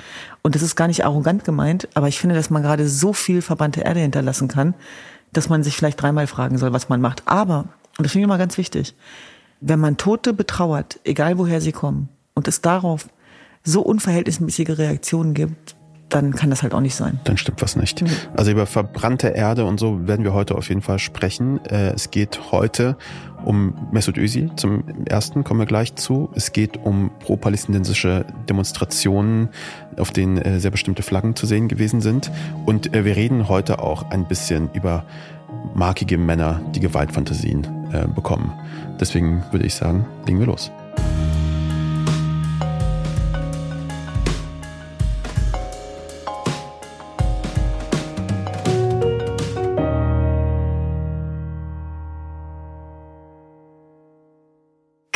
Und 0.42 0.56
das 0.56 0.62
ist 0.62 0.75
gar 0.75 0.88
nicht 0.88 1.06
arrogant 1.06 1.45
gemeint, 1.45 1.88
aber 1.94 2.10
ich 2.10 2.19
finde, 2.19 2.36
dass 2.36 2.50
man 2.50 2.63
gerade 2.63 2.89
so 2.89 3.13
viel 3.13 3.42
verbrannte 3.42 3.81
Erde 3.81 4.01
hinterlassen 4.01 4.50
kann, 4.50 4.74
dass 5.33 5.50
man 5.50 5.63
sich 5.63 5.75
vielleicht 5.75 6.01
dreimal 6.01 6.28
fragen 6.28 6.57
soll, 6.57 6.74
was 6.74 6.89
man 6.89 7.01
macht. 7.01 7.24
Aber, 7.25 7.66
und 7.98 8.04
das 8.04 8.12
finde 8.12 8.24
ich 8.24 8.25
immer 8.25 8.38
ganz 8.38 8.57
wichtig, 8.57 8.95
wenn 9.60 9.80
man 9.80 9.98
Tote 9.98 10.33
betrauert, 10.33 11.00
egal 11.04 11.38
woher 11.38 11.62
sie 11.62 11.72
kommen, 11.72 12.10
und 12.33 12.48
es 12.48 12.62
darauf 12.62 13.07
so 13.63 13.81
unverhältnismäßige 13.81 14.78
Reaktionen 14.78 15.33
gibt, 15.33 15.75
dann 16.12 16.34
kann 16.34 16.50
das 16.50 16.62
halt 16.62 16.74
auch 16.74 16.81
nicht 16.81 16.96
sein. 16.96 17.19
Dann 17.24 17.38
stimmt 17.38 17.62
was 17.62 17.75
nicht. 17.75 18.04
Also 18.36 18.52
über 18.52 18.66
verbrannte 18.66 19.30
Erde 19.30 19.66
und 19.66 19.80
so 19.80 20.08
werden 20.08 20.24
wir 20.24 20.34
heute 20.34 20.56
auf 20.56 20.69
jeden 20.69 20.81
Fall 20.81 21.00
sprechen. 21.00 21.63
Äh, 21.66 21.94
Es 21.94 22.12
geht 22.12 22.52
heute 22.52 22.98
um 23.44 23.74
Mesut 23.92 24.18
Özil. 24.18 24.52
Zum 24.56 24.84
ersten 25.06 25.44
kommen 25.44 25.60
wir 25.60 25.66
gleich 25.66 25.96
zu. 25.96 26.30
Es 26.36 26.52
geht 26.52 26.78
um 26.78 27.12
pro-palästinensische 27.19 28.25
Demonstrationen, 28.50 29.50
auf 29.98 30.12
denen 30.12 30.38
äh, 30.38 30.60
sehr 30.60 30.72
bestimmte 30.72 31.02
Flaggen 31.02 31.36
zu 31.36 31.46
sehen 31.46 31.68
gewesen 31.68 32.02
sind. 32.02 32.30
Und 32.66 32.94
äh, 32.94 33.06
wir 33.06 33.16
reden 33.16 33.48
heute 33.48 33.80
auch 33.80 34.12
ein 34.12 34.28
bisschen 34.28 34.69
über 34.74 35.06
markige 35.74 36.18
Männer, 36.18 36.62
die 36.75 36.80
Gewaltfantasien 36.80 37.68
bekommen. 38.16 38.54
Deswegen 39.00 39.44
würde 39.52 39.66
ich 39.66 39.75
sagen, 39.75 40.06
legen 40.25 40.40
wir 40.40 40.48
los. 40.48 40.72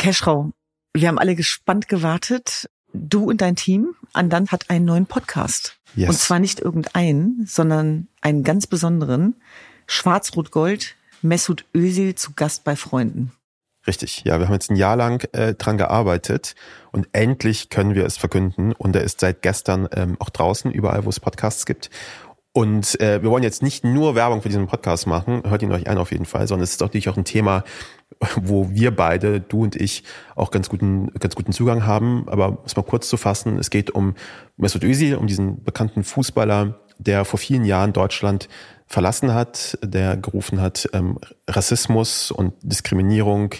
Keschrau, 0.06 0.52
wir 0.94 1.08
haben 1.08 1.18
alle 1.18 1.34
gespannt 1.34 1.88
gewartet. 1.88 2.70
Du 2.92 3.24
und 3.28 3.40
dein 3.40 3.56
Team, 3.56 3.96
Andan 4.12 4.46
hat 4.52 4.70
einen 4.70 4.84
neuen 4.84 5.06
Podcast. 5.06 5.80
Yes. 5.96 6.10
Und 6.10 6.14
zwar 6.14 6.38
nicht 6.38 6.60
irgendeinen, 6.60 7.44
sondern 7.48 8.06
einen 8.20 8.44
ganz 8.44 8.68
besonderen. 8.68 9.34
Schwarz-Rot-Gold, 9.88 10.94
Mesut 11.22 11.64
Özil 11.74 12.14
zu 12.14 12.34
Gast 12.36 12.62
bei 12.62 12.76
Freunden. 12.76 13.32
Richtig, 13.84 14.22
ja, 14.24 14.38
wir 14.38 14.46
haben 14.46 14.54
jetzt 14.54 14.70
ein 14.70 14.76
Jahr 14.76 14.94
lang 14.94 15.24
äh, 15.32 15.54
dran 15.54 15.76
gearbeitet 15.76 16.54
und 16.92 17.08
endlich 17.12 17.68
können 17.68 17.96
wir 17.96 18.04
es 18.04 18.16
verkünden. 18.16 18.74
Und 18.74 18.94
er 18.94 19.02
ist 19.02 19.18
seit 19.18 19.42
gestern 19.42 19.88
ähm, 19.90 20.16
auch 20.20 20.30
draußen, 20.30 20.70
überall, 20.70 21.04
wo 21.04 21.08
es 21.08 21.18
Podcasts 21.18 21.66
gibt. 21.66 21.90
Und 22.56 22.98
äh, 23.02 23.22
wir 23.22 23.28
wollen 23.28 23.42
jetzt 23.42 23.62
nicht 23.62 23.84
nur 23.84 24.14
Werbung 24.14 24.40
für 24.40 24.48
diesen 24.48 24.66
Podcast 24.66 25.06
machen, 25.06 25.42
hört 25.46 25.60
ihn 25.60 25.70
euch 25.72 25.88
ein 25.88 25.98
auf 25.98 26.10
jeden 26.10 26.24
Fall, 26.24 26.48
sondern 26.48 26.64
es 26.64 26.70
ist 26.70 26.80
natürlich 26.80 27.10
auch 27.10 27.18
ein 27.18 27.26
Thema, 27.26 27.64
wo 28.34 28.70
wir 28.70 28.96
beide, 28.96 29.42
du 29.42 29.64
und 29.64 29.76
ich, 29.76 30.04
auch 30.36 30.50
ganz 30.50 30.70
guten, 30.70 31.08
ganz 31.18 31.34
guten 31.34 31.52
Zugang 31.52 31.84
haben. 31.84 32.26
Aber 32.30 32.48
um 32.48 32.58
es 32.64 32.74
mal 32.74 32.82
kurz 32.82 33.10
zu 33.10 33.18
fassen, 33.18 33.58
es 33.58 33.68
geht 33.68 33.90
um 33.90 34.14
Mesut 34.56 34.84
Özil, 34.84 35.16
um 35.16 35.26
diesen 35.26 35.64
bekannten 35.64 36.02
Fußballer, 36.02 36.80
der 36.96 37.26
vor 37.26 37.38
vielen 37.38 37.66
Jahren 37.66 37.92
Deutschland 37.92 38.48
verlassen 38.86 39.34
hat, 39.34 39.76
der 39.82 40.16
gerufen 40.16 40.58
hat, 40.58 40.88
ähm, 40.94 41.18
Rassismus 41.46 42.30
und 42.30 42.54
Diskriminierung, 42.62 43.50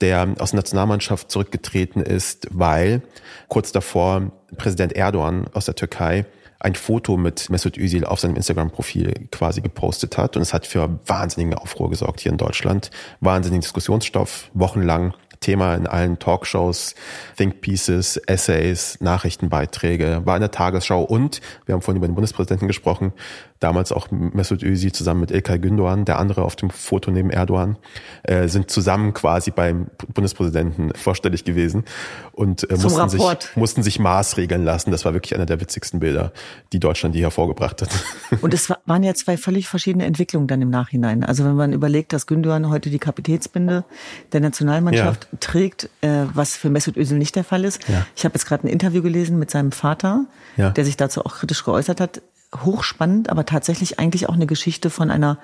der 0.00 0.36
aus 0.38 0.52
der 0.52 0.58
Nationalmannschaft 0.58 1.28
zurückgetreten 1.28 2.02
ist, 2.02 2.46
weil 2.52 3.02
kurz 3.48 3.72
davor 3.72 4.30
Präsident 4.56 4.92
Erdogan 4.92 5.48
aus 5.54 5.64
der 5.64 5.74
Türkei 5.74 6.24
ein 6.60 6.74
Foto 6.74 7.16
mit 7.16 7.50
Mesut 7.50 7.78
Özil 7.78 8.04
auf 8.04 8.20
seinem 8.20 8.36
Instagram-Profil 8.36 9.28
quasi 9.30 9.60
gepostet 9.60 10.18
hat. 10.18 10.36
Und 10.36 10.42
es 10.42 10.52
hat 10.52 10.66
für 10.66 10.98
wahnsinnigen 11.06 11.54
Aufruhr 11.54 11.90
gesorgt 11.90 12.20
hier 12.20 12.32
in 12.32 12.38
Deutschland. 12.38 12.90
Wahnsinnigen 13.20 13.60
Diskussionsstoff, 13.60 14.50
wochenlang 14.54 15.14
Thema 15.40 15.74
in 15.74 15.86
allen 15.86 16.18
Talkshows, 16.18 16.94
Think 17.36 17.60
Pieces, 17.60 18.16
Essays, 18.16 18.98
Nachrichtenbeiträge, 19.00 20.22
war 20.24 20.36
in 20.36 20.40
der 20.40 20.50
Tagesschau 20.50 21.02
und 21.02 21.40
wir 21.66 21.74
haben 21.74 21.82
vorhin 21.82 21.98
über 21.98 22.08
den 22.08 22.14
Bundespräsidenten 22.14 22.66
gesprochen, 22.66 23.12
damals 23.60 23.92
auch 23.92 24.08
Mesut 24.10 24.62
Özil 24.62 24.92
zusammen 24.92 25.20
mit 25.20 25.30
Ilkay 25.30 25.58
Gündoğan, 25.58 26.04
der 26.04 26.18
andere 26.18 26.42
auf 26.42 26.56
dem 26.56 26.70
Foto 26.70 27.10
neben 27.10 27.30
Erdogan, 27.30 27.76
äh, 28.22 28.48
sind 28.48 28.70
zusammen 28.70 29.14
quasi 29.14 29.50
beim 29.50 29.86
Bundespräsidenten 30.14 30.92
vorstellig 30.94 31.44
gewesen 31.44 31.84
und 32.32 32.68
äh, 32.70 32.76
mussten, 32.76 33.08
sich, 33.08 33.22
mussten 33.56 33.82
sich 33.82 33.98
maßregeln 33.98 34.64
lassen. 34.64 34.90
Das 34.90 35.04
war 35.04 35.14
wirklich 35.14 35.34
einer 35.34 35.46
der 35.46 35.60
witzigsten 35.60 36.00
Bilder, 36.00 36.32
die 36.72 36.80
Deutschland 36.80 37.14
je 37.14 37.22
hervorgebracht 37.22 37.82
hat. 37.82 37.90
Und 38.40 38.54
es 38.54 38.70
waren 38.86 39.02
ja 39.02 39.14
zwei 39.14 39.36
völlig 39.36 39.68
verschiedene 39.68 40.04
Entwicklungen 40.04 40.46
dann 40.46 40.62
im 40.62 40.70
Nachhinein. 40.70 41.24
Also 41.24 41.44
wenn 41.44 41.56
man 41.56 41.72
überlegt, 41.72 42.12
dass 42.12 42.28
Gündoğan 42.28 42.68
heute 42.68 42.90
die 42.90 42.98
Kapitätsbinde 42.98 43.84
der 44.32 44.40
Nationalmannschaft 44.40 45.28
ja. 45.30 45.38
trägt, 45.40 45.90
äh, 46.00 46.24
was 46.32 46.56
für 46.56 46.70
Mesut 46.70 46.96
Özil 46.96 47.18
nicht 47.18 47.34
der 47.36 47.44
Fall 47.44 47.64
ist. 47.64 47.88
Ja. 47.88 48.06
Ich 48.14 48.24
habe 48.24 48.34
jetzt 48.34 48.46
gerade 48.46 48.66
ein 48.66 48.70
Interview 48.70 49.02
gelesen 49.02 49.38
mit 49.38 49.50
seinem 49.50 49.72
Vater, 49.72 50.26
ja. 50.56 50.70
der 50.70 50.84
sich 50.84 50.96
dazu 50.96 51.24
auch 51.24 51.36
kritisch 51.36 51.64
geäußert 51.64 52.00
hat 52.00 52.22
hochspannend, 52.56 53.30
aber 53.30 53.44
tatsächlich 53.44 53.98
eigentlich 53.98 54.28
auch 54.28 54.34
eine 54.34 54.46
Geschichte 54.46 54.90
von 54.90 55.10
einer 55.10 55.38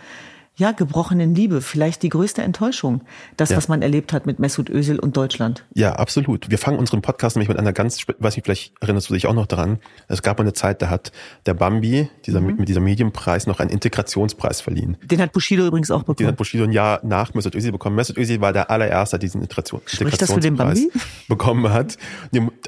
ja, 0.56 0.70
gebrochenen 0.70 1.34
Liebe, 1.34 1.60
vielleicht 1.60 2.02
die 2.02 2.08
größte 2.08 2.42
Enttäuschung, 2.42 3.02
das, 3.36 3.50
ja. 3.50 3.56
was 3.56 3.66
man 3.66 3.82
erlebt 3.82 4.12
hat 4.12 4.24
mit 4.24 4.38
Mesut 4.38 4.70
Özil 4.70 5.00
und 5.00 5.16
Deutschland. 5.16 5.64
Ja, 5.74 5.94
absolut. 5.94 6.48
Wir 6.48 6.58
fangen 6.58 6.78
unseren 6.78 7.02
Podcast 7.02 7.34
nämlich 7.34 7.48
mit 7.48 7.58
einer 7.58 7.72
ganz, 7.72 8.06
weiß 8.18 8.36
nicht, 8.36 8.44
vielleicht 8.44 8.72
erinnerst 8.80 9.10
du 9.10 9.14
dich 9.14 9.26
auch 9.26 9.34
noch 9.34 9.46
daran. 9.46 9.80
Es 10.06 10.22
gab 10.22 10.38
eine 10.38 10.52
Zeit, 10.52 10.80
da 10.80 10.90
hat 10.90 11.10
der 11.46 11.54
Bambi, 11.54 12.08
dieser, 12.26 12.40
mhm. 12.40 12.56
mit 12.56 12.68
dieser 12.68 12.80
Medienpreis, 12.80 13.48
noch 13.48 13.58
einen 13.58 13.70
Integrationspreis 13.70 14.60
verliehen. 14.60 14.96
Den 15.02 15.20
hat 15.20 15.32
Bushido 15.32 15.66
übrigens 15.66 15.90
auch 15.90 16.00
bekommen. 16.02 16.18
Den 16.18 16.28
hat 16.28 16.36
Bushido 16.36 16.62
ein 16.62 16.72
Jahr 16.72 17.00
nach 17.02 17.34
Mesut 17.34 17.56
Özil 17.56 17.72
bekommen. 17.72 17.96
Mesut 17.96 18.16
Özil 18.16 18.40
war 18.40 18.52
der 18.52 18.70
allererste, 18.70 19.14
der 19.14 19.20
diesen 19.20 19.42
Integration, 19.42 19.80
Spricht 19.86 20.22
das 20.22 20.32
für 20.32 20.40
den 20.40 20.54
Bambi? 20.54 20.90
bekommen 21.26 21.72
hat. 21.72 21.98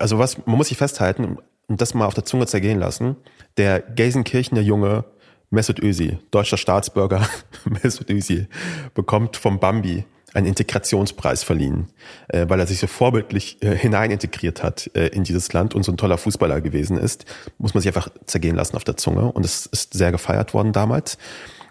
Also 0.01 0.19
was, 0.19 0.45
man 0.45 0.57
muss 0.57 0.69
sich 0.69 0.77
festhalten, 0.77 1.39
und 1.69 1.81
das 1.81 1.95
mal 1.95 2.07
auf 2.07 2.15
der 2.15 2.25
Zunge 2.25 2.47
zergehen 2.47 2.79
lassen. 2.79 3.17
Der 3.57 3.81
Gelsenkirchener 3.81 4.61
Junge 4.61 5.05
Mesut 5.51 5.81
Özil, 5.81 6.19
deutscher 6.31 6.57
Staatsbürger 6.57 7.29
Mesut 7.65 8.11
Özil, 8.11 8.49
bekommt 8.95 9.37
vom 9.37 9.61
Bambi 9.61 10.05
einen 10.35 10.47
Integrationspreis 10.47 11.45
verliehen, 11.45 11.89
äh, 12.29 12.47
weil 12.49 12.61
er 12.61 12.67
sich 12.67 12.79
so 12.79 12.87
vorbildlich 12.87 13.63
äh, 13.63 13.77
hineinintegriert 13.77 14.63
hat 14.63 14.91
äh, 14.95 15.07
in 15.09 15.25
dieses 15.25 15.53
Land 15.53 15.75
und 15.75 15.85
so 15.85 15.93
ein 15.93 15.97
toller 15.97 16.19
Fußballer 16.19 16.61
gewesen 16.61 16.99
ist. 16.99 17.25
Muss 17.59 17.75
man 17.75 17.81
sich 17.81 17.89
einfach 17.89 18.09
zergehen 18.27 18.57
lassen 18.57 18.77
auf 18.77 18.85
der 18.85 18.97
Zunge. 18.97 19.33
Und 19.33 19.45
es 19.45 19.67
ist 19.67 19.95
sehr 19.95 20.13
gefeiert 20.13 20.53
worden 20.53 20.73
damals. 20.73 21.17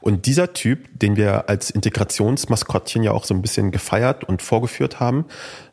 Und 0.05 0.27
dieser 0.27 0.53
Typ, 0.53 0.87
den 0.93 1.15
wir 1.15 1.49
als 1.49 1.71
Integrationsmaskottchen 1.71 3.01
ja 3.01 3.11
auch 3.11 3.25
so 3.25 3.33
ein 3.33 3.41
bisschen 3.41 3.71
gefeiert 3.71 4.23
und 4.23 4.43
vorgeführt 4.43 4.99
haben, 4.99 5.25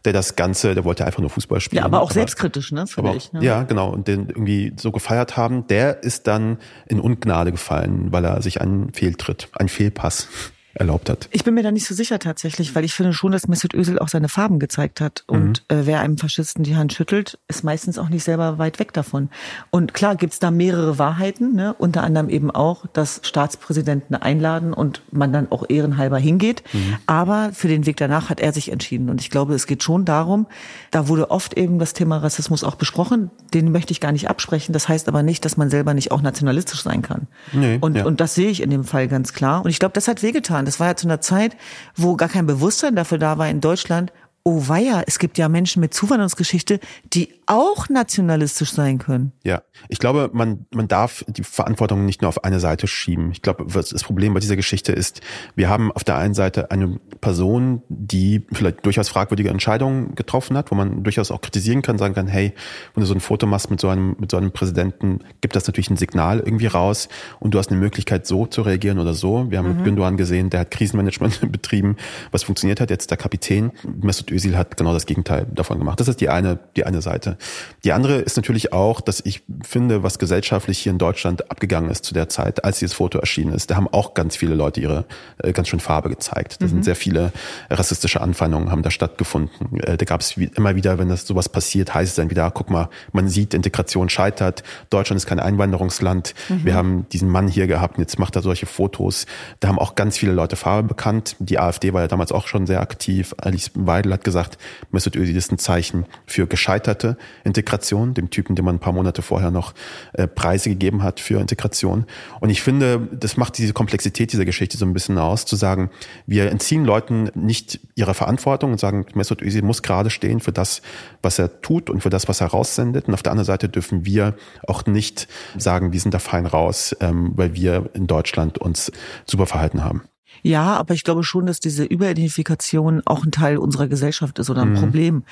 der 0.06 0.14
das 0.14 0.36
Ganze, 0.36 0.74
der 0.74 0.84
wollte 0.84 1.04
einfach 1.04 1.20
nur 1.20 1.28
Fußball 1.28 1.60
spielen. 1.60 1.80
Ja, 1.80 1.84
aber 1.84 1.98
auch 2.00 2.06
aber, 2.06 2.14
selbstkritisch, 2.14 2.72
ne? 2.72 2.86
Aber, 2.96 3.14
ich, 3.14 3.30
ne? 3.34 3.44
Ja, 3.44 3.64
genau. 3.64 3.90
Und 3.90 4.08
den 4.08 4.30
irgendwie 4.30 4.72
so 4.78 4.90
gefeiert 4.90 5.36
haben, 5.36 5.66
der 5.66 6.02
ist 6.02 6.28
dann 6.28 6.56
in 6.86 6.98
Ungnade 6.98 7.52
gefallen, 7.52 8.10
weil 8.10 8.24
er 8.24 8.40
sich 8.40 8.62
einen 8.62 8.94
Fehltritt, 8.94 9.50
einen 9.52 9.68
Fehlpass 9.68 10.28
erlaubt 10.74 11.10
hat. 11.10 11.28
Ich 11.30 11.44
bin 11.44 11.54
mir 11.54 11.62
da 11.62 11.70
nicht 11.70 11.86
so 11.86 11.94
sicher 11.94 12.18
tatsächlich, 12.18 12.74
weil 12.74 12.84
ich 12.84 12.94
finde 12.94 13.12
schon, 13.12 13.32
dass 13.32 13.48
Mesut 13.48 13.74
Özil 13.74 13.98
auch 13.98 14.08
seine 14.08 14.28
Farben 14.28 14.58
gezeigt 14.58 15.00
hat. 15.00 15.24
Und 15.26 15.64
mhm. 15.70 15.76
äh, 15.76 15.86
wer 15.86 16.00
einem 16.00 16.18
Faschisten 16.18 16.64
die 16.64 16.76
Hand 16.76 16.92
schüttelt, 16.92 17.38
ist 17.48 17.64
meistens 17.64 17.98
auch 17.98 18.08
nicht 18.08 18.24
selber 18.24 18.58
weit 18.58 18.78
weg 18.78 18.92
davon. 18.92 19.28
Und 19.70 19.94
klar 19.94 20.16
gibt's 20.16 20.38
da 20.38 20.50
mehrere 20.50 20.98
Wahrheiten, 20.98 21.54
ne? 21.54 21.74
unter 21.74 22.02
anderem 22.02 22.28
eben 22.28 22.50
auch, 22.50 22.86
dass 22.92 23.20
Staatspräsidenten 23.22 24.16
einladen 24.16 24.72
und 24.72 25.02
man 25.10 25.32
dann 25.32 25.50
auch 25.50 25.64
ehrenhalber 25.68 26.18
hingeht. 26.18 26.62
Mhm. 26.72 26.96
Aber 27.06 27.50
für 27.52 27.68
den 27.68 27.86
Weg 27.86 27.96
danach 27.98 28.30
hat 28.30 28.40
er 28.40 28.52
sich 28.52 28.72
entschieden. 28.72 29.10
Und 29.10 29.20
ich 29.20 29.30
glaube, 29.30 29.54
es 29.54 29.66
geht 29.66 29.82
schon 29.82 30.04
darum, 30.04 30.46
da 30.90 31.08
wurde 31.08 31.30
oft 31.30 31.54
eben 31.54 31.78
das 31.78 31.92
Thema 31.92 32.18
Rassismus 32.18 32.64
auch 32.64 32.76
besprochen. 32.76 33.30
Den 33.52 33.72
möchte 33.72 33.92
ich 33.92 34.00
gar 34.00 34.12
nicht 34.12 34.28
absprechen. 34.30 34.72
Das 34.72 34.88
heißt 34.88 35.08
aber 35.08 35.22
nicht, 35.22 35.44
dass 35.44 35.56
man 35.56 35.68
selber 35.68 35.92
nicht 35.92 36.12
auch 36.12 36.22
nationalistisch 36.22 36.82
sein 36.82 37.02
kann. 37.02 37.26
Nee, 37.52 37.78
und, 37.80 37.96
ja. 37.96 38.04
und 38.06 38.20
das 38.20 38.34
sehe 38.34 38.48
ich 38.48 38.62
in 38.62 38.70
dem 38.70 38.84
Fall 38.84 39.08
ganz 39.08 39.32
klar. 39.32 39.64
Und 39.64 39.70
ich 39.70 39.78
glaube, 39.78 39.92
das 39.92 40.08
hat 40.08 40.22
wehgetan 40.22 40.61
waren. 40.62 40.66
Das 40.66 40.80
war 40.80 40.88
ja 40.88 40.96
zu 40.96 41.06
einer 41.06 41.20
Zeit, 41.20 41.56
wo 41.96 42.16
gar 42.16 42.28
kein 42.28 42.46
Bewusstsein 42.46 42.96
dafür 42.96 43.18
da 43.18 43.38
war 43.38 43.48
in 43.48 43.60
Deutschland, 43.60 44.12
oh 44.44 44.64
weia, 44.66 45.02
es 45.06 45.18
gibt 45.18 45.38
ja 45.38 45.48
Menschen 45.48 45.80
mit 45.80 45.94
Zuwanderungsgeschichte, 45.94 46.80
die 47.12 47.32
auch 47.52 47.90
nationalistisch 47.90 48.72
sein 48.72 48.96
können. 48.96 49.32
Ja, 49.44 49.62
ich 49.88 49.98
glaube, 49.98 50.30
man, 50.32 50.64
man 50.74 50.88
darf 50.88 51.22
die 51.28 51.44
Verantwortung 51.44 52.06
nicht 52.06 52.22
nur 52.22 52.30
auf 52.30 52.44
eine 52.44 52.60
Seite 52.60 52.86
schieben. 52.86 53.30
Ich 53.32 53.42
glaube, 53.42 53.66
das 53.70 54.02
Problem 54.02 54.32
bei 54.32 54.40
dieser 54.40 54.56
Geschichte 54.56 54.92
ist, 54.92 55.20
wir 55.54 55.68
haben 55.68 55.92
auf 55.92 56.02
der 56.02 56.16
einen 56.16 56.32
Seite 56.32 56.70
eine 56.70 56.98
Person, 57.20 57.82
die 57.88 58.46
vielleicht 58.52 58.86
durchaus 58.86 59.10
fragwürdige 59.10 59.50
Entscheidungen 59.50 60.14
getroffen 60.14 60.56
hat, 60.56 60.70
wo 60.70 60.74
man 60.74 61.02
durchaus 61.02 61.30
auch 61.30 61.42
kritisieren 61.42 61.82
kann, 61.82 61.98
sagen 61.98 62.14
kann, 62.14 62.26
hey, 62.26 62.54
wenn 62.94 63.02
du 63.02 63.06
so 63.06 63.14
ein 63.14 63.20
Foto 63.20 63.46
machst 63.46 63.70
mit 63.70 63.80
so 63.80 63.88
einem, 63.90 64.16
mit 64.18 64.30
so 64.30 64.38
einem 64.38 64.52
Präsidenten, 64.52 65.20
gibt 65.42 65.54
das 65.54 65.66
natürlich 65.66 65.90
ein 65.90 65.98
Signal 65.98 66.40
irgendwie 66.40 66.68
raus 66.68 67.10
und 67.38 67.52
du 67.52 67.58
hast 67.58 67.70
eine 67.70 67.78
Möglichkeit, 67.78 68.26
so 68.26 68.46
zu 68.46 68.62
reagieren 68.62 68.98
oder 68.98 69.12
so. 69.12 69.50
Wir 69.50 69.58
haben 69.58 69.68
mhm. 69.68 69.76
mit 69.76 69.84
Gündogan 69.84 70.16
gesehen, 70.16 70.48
der 70.48 70.60
hat 70.60 70.70
Krisenmanagement 70.70 71.40
betrieben, 71.52 71.96
was 72.30 72.44
funktioniert 72.44 72.80
hat, 72.80 72.88
jetzt 72.88 73.10
der 73.10 73.18
Kapitän. 73.18 73.72
Mesut 74.00 74.30
Özil 74.30 74.56
hat 74.56 74.78
genau 74.78 74.94
das 74.94 75.04
Gegenteil 75.04 75.46
davon 75.52 75.78
gemacht. 75.78 76.00
Das 76.00 76.08
ist 76.08 76.22
die 76.22 76.30
eine, 76.30 76.58
die 76.76 76.86
eine 76.86 77.02
Seite. 77.02 77.36
Die 77.84 77.92
andere 77.92 78.18
ist 78.18 78.36
natürlich 78.36 78.72
auch, 78.72 79.00
dass 79.00 79.20
ich 79.24 79.42
finde, 79.62 80.02
was 80.02 80.18
gesellschaftlich 80.18 80.78
hier 80.78 80.92
in 80.92 80.98
Deutschland 80.98 81.50
abgegangen 81.50 81.90
ist 81.90 82.04
zu 82.04 82.14
der 82.14 82.28
Zeit, 82.28 82.64
als 82.64 82.78
dieses 82.78 82.94
Foto 82.94 83.18
erschienen 83.18 83.52
ist. 83.52 83.70
Da 83.70 83.76
haben 83.76 83.88
auch 83.88 84.14
ganz 84.14 84.36
viele 84.36 84.54
Leute 84.54 84.80
ihre 84.80 85.04
äh, 85.42 85.52
ganz 85.52 85.68
schön 85.68 85.80
Farbe 85.80 86.08
gezeigt. 86.08 86.60
Da 86.60 86.66
mhm. 86.66 86.70
sind 86.70 86.84
sehr 86.84 86.96
viele 86.96 87.32
rassistische 87.70 88.20
Anfeindungen 88.20 88.70
haben 88.70 88.82
da 88.82 88.90
stattgefunden. 88.90 89.80
Äh, 89.80 89.96
da 89.96 90.04
gab 90.04 90.20
es 90.20 90.36
immer 90.36 90.76
wieder, 90.76 90.98
wenn 90.98 91.08
das 91.08 91.26
sowas 91.26 91.48
passiert, 91.48 91.94
heißt 91.94 92.10
es 92.10 92.16
dann 92.16 92.30
wieder, 92.30 92.50
guck 92.50 92.70
mal, 92.70 92.88
man 93.12 93.28
sieht, 93.28 93.54
Integration 93.54 94.08
scheitert. 94.08 94.62
Deutschland 94.90 95.18
ist 95.18 95.26
kein 95.26 95.40
Einwanderungsland. 95.40 96.34
Mhm. 96.48 96.64
Wir 96.64 96.74
haben 96.74 97.06
diesen 97.10 97.28
Mann 97.28 97.48
hier 97.48 97.66
gehabt 97.66 97.98
und 97.98 98.02
jetzt 98.02 98.18
macht 98.18 98.36
er 98.36 98.42
solche 98.42 98.66
Fotos. 98.66 99.26
Da 99.60 99.68
haben 99.68 99.78
auch 99.78 99.94
ganz 99.94 100.18
viele 100.18 100.32
Leute 100.32 100.56
Farbe 100.56 100.88
bekannt. 100.88 101.36
Die 101.38 101.58
AfD 101.58 101.92
war 101.92 102.02
ja 102.02 102.08
damals 102.08 102.32
auch 102.32 102.46
schon 102.46 102.66
sehr 102.66 102.80
aktiv. 102.80 103.34
Alice 103.38 103.70
Weidel 103.74 104.12
hat 104.12 104.24
gesagt, 104.24 104.58
Mesut 104.90 105.16
Özil 105.16 105.36
ist 105.36 105.52
ein 105.52 105.58
Zeichen 105.58 106.06
für 106.26 106.46
gescheiterte 106.46 107.16
Integration, 107.44 108.14
dem 108.14 108.30
Typen, 108.30 108.56
dem 108.56 108.64
man 108.64 108.76
ein 108.76 108.80
paar 108.80 108.92
Monate 108.92 109.22
vorher 109.22 109.50
noch 109.50 109.74
äh, 110.12 110.26
Preise 110.26 110.70
gegeben 110.70 111.02
hat 111.02 111.20
für 111.20 111.40
Integration. 111.40 112.06
Und 112.40 112.50
ich 112.50 112.62
finde, 112.62 113.08
das 113.12 113.36
macht 113.36 113.58
diese 113.58 113.72
Komplexität 113.72 114.32
dieser 114.32 114.44
Geschichte 114.44 114.76
so 114.76 114.84
ein 114.84 114.92
bisschen 114.92 115.18
aus, 115.18 115.44
zu 115.44 115.56
sagen, 115.56 115.90
wir 116.26 116.50
entziehen 116.50 116.84
Leuten 116.84 117.30
nicht 117.34 117.80
ihre 117.94 118.14
Verantwortung 118.14 118.72
und 118.72 118.78
sagen, 118.78 119.06
Mesut 119.14 119.42
Özil 119.42 119.62
muss 119.62 119.82
gerade 119.82 120.10
stehen 120.10 120.40
für 120.40 120.52
das, 120.52 120.82
was 121.22 121.38
er 121.38 121.60
tut 121.60 121.90
und 121.90 122.02
für 122.02 122.10
das, 122.10 122.28
was 122.28 122.40
er 122.40 122.48
raussendet. 122.48 123.08
Und 123.08 123.14
auf 123.14 123.22
der 123.22 123.32
anderen 123.32 123.46
Seite 123.46 123.68
dürfen 123.68 124.04
wir 124.04 124.34
auch 124.66 124.86
nicht 124.86 125.28
sagen, 125.56 125.92
wir 125.92 126.00
sind 126.00 126.14
da 126.14 126.18
fein 126.18 126.46
raus, 126.46 126.94
ähm, 127.00 127.32
weil 127.34 127.54
wir 127.54 127.90
in 127.94 128.06
Deutschland 128.06 128.58
uns 128.58 128.92
super 129.26 129.46
verhalten 129.46 129.84
haben. 129.84 130.02
Ja, 130.42 130.76
aber 130.76 130.94
ich 130.94 131.04
glaube 131.04 131.22
schon, 131.22 131.46
dass 131.46 131.60
diese 131.60 131.84
Überidentifikation 131.84 133.02
auch 133.04 133.24
ein 133.24 133.30
Teil 133.30 133.58
unserer 133.58 133.86
Gesellschaft 133.86 134.38
ist 134.38 134.50
oder 134.50 134.62
ein 134.62 134.70
mhm. 134.70 134.76
Problem 134.76 135.24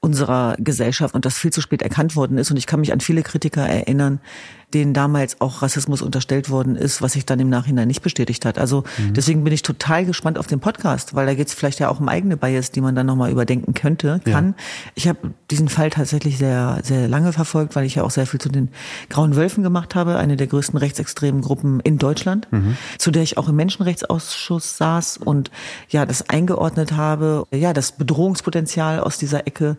unserer 0.00 0.54
Gesellschaft 0.58 1.14
und 1.14 1.24
das 1.24 1.36
viel 1.36 1.52
zu 1.52 1.60
spät 1.60 1.82
erkannt 1.82 2.14
worden 2.14 2.38
ist. 2.38 2.50
Und 2.50 2.56
ich 2.56 2.66
kann 2.66 2.80
mich 2.80 2.92
an 2.92 3.00
viele 3.00 3.22
Kritiker 3.22 3.66
erinnern, 3.66 4.20
denen 4.74 4.92
damals 4.92 5.40
auch 5.40 5.62
Rassismus 5.62 6.02
unterstellt 6.02 6.50
worden 6.50 6.76
ist, 6.76 7.00
was 7.00 7.14
sich 7.14 7.24
dann 7.24 7.40
im 7.40 7.48
Nachhinein 7.48 7.88
nicht 7.88 8.02
bestätigt 8.02 8.44
hat. 8.44 8.58
Also 8.58 8.84
mhm. 8.98 9.14
deswegen 9.14 9.42
bin 9.42 9.52
ich 9.52 9.62
total 9.62 10.04
gespannt 10.04 10.38
auf 10.38 10.46
den 10.46 10.60
Podcast, 10.60 11.14
weil 11.14 11.26
da 11.26 11.34
geht 11.34 11.48
es 11.48 11.54
vielleicht 11.54 11.80
ja 11.80 11.88
auch 11.88 12.00
um 12.00 12.08
eigene 12.08 12.36
Bias, 12.36 12.70
die 12.70 12.82
man 12.82 12.94
dann 12.94 13.06
nochmal 13.06 13.30
überdenken 13.30 13.72
könnte, 13.72 14.20
kann. 14.24 14.48
Ja. 14.48 14.64
Ich 14.94 15.08
habe 15.08 15.18
diesen 15.50 15.70
Fall 15.70 15.88
tatsächlich 15.88 16.36
sehr, 16.36 16.80
sehr 16.82 17.08
lange 17.08 17.32
verfolgt, 17.32 17.76
weil 17.76 17.86
ich 17.86 17.94
ja 17.94 18.02
auch 18.02 18.10
sehr 18.10 18.26
viel 18.26 18.40
zu 18.40 18.50
den 18.50 18.68
Grauen 19.08 19.36
Wölfen 19.36 19.62
gemacht 19.62 19.94
habe, 19.94 20.18
eine 20.18 20.36
der 20.36 20.46
größten 20.46 20.78
rechtsextremen 20.78 21.40
Gruppen 21.40 21.80
in 21.80 21.96
Deutschland, 21.96 22.46
mhm. 22.52 22.76
zu 22.98 23.10
der 23.10 23.22
ich 23.22 23.38
auch 23.38 23.48
im 23.48 23.56
Menschenrechtsausschuss 23.56 24.76
saß 24.76 25.16
und 25.16 25.50
ja, 25.88 26.04
das 26.04 26.28
eingeordnet 26.28 26.92
habe, 26.92 27.46
ja, 27.52 27.72
das 27.72 27.92
Bedrohungspotenzial 27.92 29.00
aus 29.00 29.16
dieser 29.16 29.46
Ecke 29.46 29.78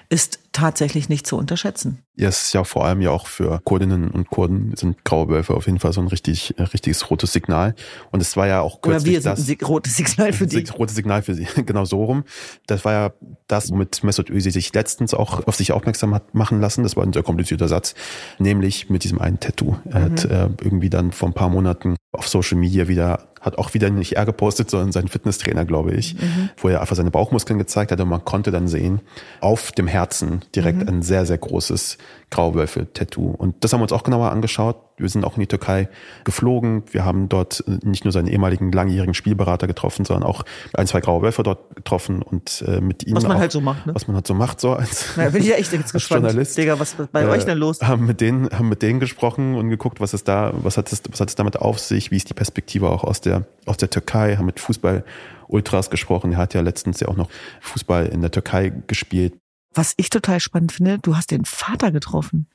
ist 0.11 0.39
tatsächlich 0.51 1.07
nicht 1.07 1.25
zu 1.25 1.37
unterschätzen. 1.37 1.99
Ja, 2.17 2.27
es 2.27 2.43
ist 2.43 2.53
ja 2.53 2.65
vor 2.65 2.83
allem 2.83 2.99
ja 2.99 3.11
auch 3.11 3.27
für 3.27 3.61
Kurdinnen 3.63 4.11
und 4.11 4.29
Kurden 4.29 4.75
sind 4.75 5.05
graue 5.05 5.29
Wölfe 5.29 5.53
auf 5.53 5.67
jeden 5.67 5.79
Fall 5.79 5.93
so 5.93 6.01
ein 6.01 6.07
richtig, 6.07 6.59
äh, 6.59 6.63
richtiges 6.63 7.09
rotes 7.09 7.31
Signal. 7.31 7.75
Und 8.11 8.21
es 8.21 8.35
war 8.35 8.45
ja 8.45 8.59
auch 8.59 8.81
kürzlich 8.81 9.19
Oder 9.19 9.23
wir 9.23 9.31
das 9.31 9.45
sind 9.45 9.61
ein 9.61 9.65
rotes 9.65 9.95
Signal 9.95 10.33
für 10.33 10.47
die. 10.47 10.65
Rotes 10.77 10.95
Signal 10.95 11.21
für 11.21 11.33
sie, 11.33 11.47
genau 11.65 11.85
so 11.85 12.03
rum. 12.03 12.25
Das 12.67 12.83
war 12.83 12.91
ja 12.91 13.13
das, 13.47 13.71
womit 13.71 14.03
Mesut 14.03 14.29
Özil 14.29 14.51
sich 14.51 14.73
letztens 14.73 15.13
auch 15.13 15.47
auf 15.47 15.55
sich 15.55 15.71
aufmerksam 15.71 16.13
hat 16.13 16.35
machen 16.35 16.59
lassen. 16.59 16.83
Das 16.83 16.97
war 16.97 17.05
ein 17.05 17.13
sehr 17.13 17.23
komplizierter 17.23 17.69
Satz, 17.69 17.95
nämlich 18.37 18.89
mit 18.89 19.05
diesem 19.05 19.21
einen 19.21 19.39
Tattoo. 19.39 19.77
Er 19.89 20.01
mhm. 20.01 20.03
hat 20.03 20.25
äh, 20.25 20.49
irgendwie 20.61 20.89
dann 20.89 21.13
vor 21.13 21.29
ein 21.29 21.33
paar 21.33 21.49
Monaten 21.49 21.95
auf 22.11 22.27
Social 22.27 22.57
Media 22.57 22.89
wieder 22.89 23.31
hat 23.41 23.57
auch 23.57 23.73
wieder 23.73 23.89
nicht 23.89 24.13
er 24.13 24.25
gepostet, 24.25 24.69
sondern 24.69 24.91
sein 24.91 25.07
Fitnesstrainer, 25.07 25.65
glaube 25.65 25.93
ich, 25.93 26.13
mhm. 26.13 26.51
wo 26.57 26.69
er 26.69 26.79
einfach 26.79 26.95
seine 26.95 27.11
Bauchmuskeln 27.11 27.57
gezeigt 27.57 27.91
hat 27.91 27.99
und 27.99 28.07
man 28.07 28.23
konnte 28.23 28.51
dann 28.51 28.67
sehen, 28.67 29.01
auf 29.41 29.71
dem 29.71 29.87
Herz 29.87 30.00
Herzen 30.01 30.41
direkt 30.55 30.81
mhm. 30.81 30.89
ein 30.89 31.01
sehr, 31.03 31.27
sehr 31.27 31.37
großes 31.37 31.99
Grauwölfe-Tattoo. 32.31 33.29
Und 33.29 33.63
das 33.63 33.71
haben 33.71 33.81
wir 33.81 33.83
uns 33.83 33.91
auch 33.91 34.03
genauer 34.03 34.31
angeschaut. 34.31 34.77
Wir 34.97 35.09
sind 35.09 35.25
auch 35.25 35.35
in 35.35 35.41
die 35.41 35.47
Türkei 35.47 35.89
geflogen. 36.23 36.83
Wir 36.91 37.05
haben 37.05 37.29
dort 37.29 37.63
nicht 37.83 38.03
nur 38.03 38.11
seinen 38.11 38.27
ehemaligen 38.27 38.71
langjährigen 38.71 39.13
Spielberater 39.13 39.67
getroffen, 39.67 40.05
sondern 40.05 40.23
auch 40.27 40.43
ein, 40.73 40.87
zwei 40.87 41.01
graue 41.01 41.21
Wölfe 41.21 41.43
dort 41.43 41.75
getroffen 41.75 42.21
und 42.21 42.63
äh, 42.67 42.81
mit 42.81 43.05
ihnen. 43.05 43.15
Was 43.15 43.23
man 43.23 43.37
auch, 43.37 43.41
halt 43.41 43.51
so 43.51 43.61
macht, 43.61 43.85
ne? 43.85 43.93
Was 43.93 44.07
man 44.07 44.15
halt 44.15 44.25
so 44.25 44.33
macht, 44.33 44.59
so 44.59 44.73
als, 44.73 45.09
Na, 45.17 45.29
bin 45.29 45.41
ich 45.41 45.49
ja 45.49 45.55
echt 45.55 45.71
jetzt 45.73 45.93
gespannt. 45.93 46.23
Journalist. 46.23 46.57
Digga, 46.57 46.79
was 46.79 46.93
ist 46.93 47.11
bei 47.11 47.23
äh, 47.23 47.27
euch 47.27 47.45
denn 47.45 47.57
los? 47.57 47.81
Haben 47.81 48.05
mit 48.05 48.21
denen, 48.21 48.49
haben 48.49 48.69
mit 48.69 48.81
denen 48.81 48.99
gesprochen 48.99 49.55
und 49.55 49.69
geguckt, 49.69 49.99
was 49.99 50.13
ist 50.13 50.27
da, 50.27 50.51
was 50.53 50.77
hat 50.77 50.91
es, 50.91 51.03
was 51.09 51.19
hat 51.19 51.29
es 51.29 51.35
damit 51.35 51.57
auf 51.57 51.79
sich, 51.79 52.09
wie 52.09 52.17
ist 52.17 52.29
die 52.29 52.33
Perspektive 52.33 52.89
auch 52.89 53.03
aus 53.03 53.21
der, 53.21 53.45
aus 53.65 53.77
der 53.77 53.89
Türkei, 53.89 54.37
haben 54.37 54.45
mit 54.45 54.59
Fußball 54.59 55.03
Ultras 55.51 55.89
gesprochen. 55.89 56.31
Er 56.31 56.37
hat 56.37 56.53
ja 56.53 56.61
letztens 56.61 56.99
ja 57.01 57.07
auch 57.09 57.17
noch 57.17 57.29
Fußball 57.59 58.07
in 58.07 58.21
der 58.21 58.31
Türkei 58.31 58.71
gespielt. 58.87 59.33
Was 59.73 59.93
ich 59.97 60.09
total 60.09 60.39
spannend 60.39 60.71
finde, 60.71 60.99
du 60.99 61.15
hast 61.15 61.31
den 61.31 61.45
Vater 61.45 61.91
getroffen. 61.91 62.47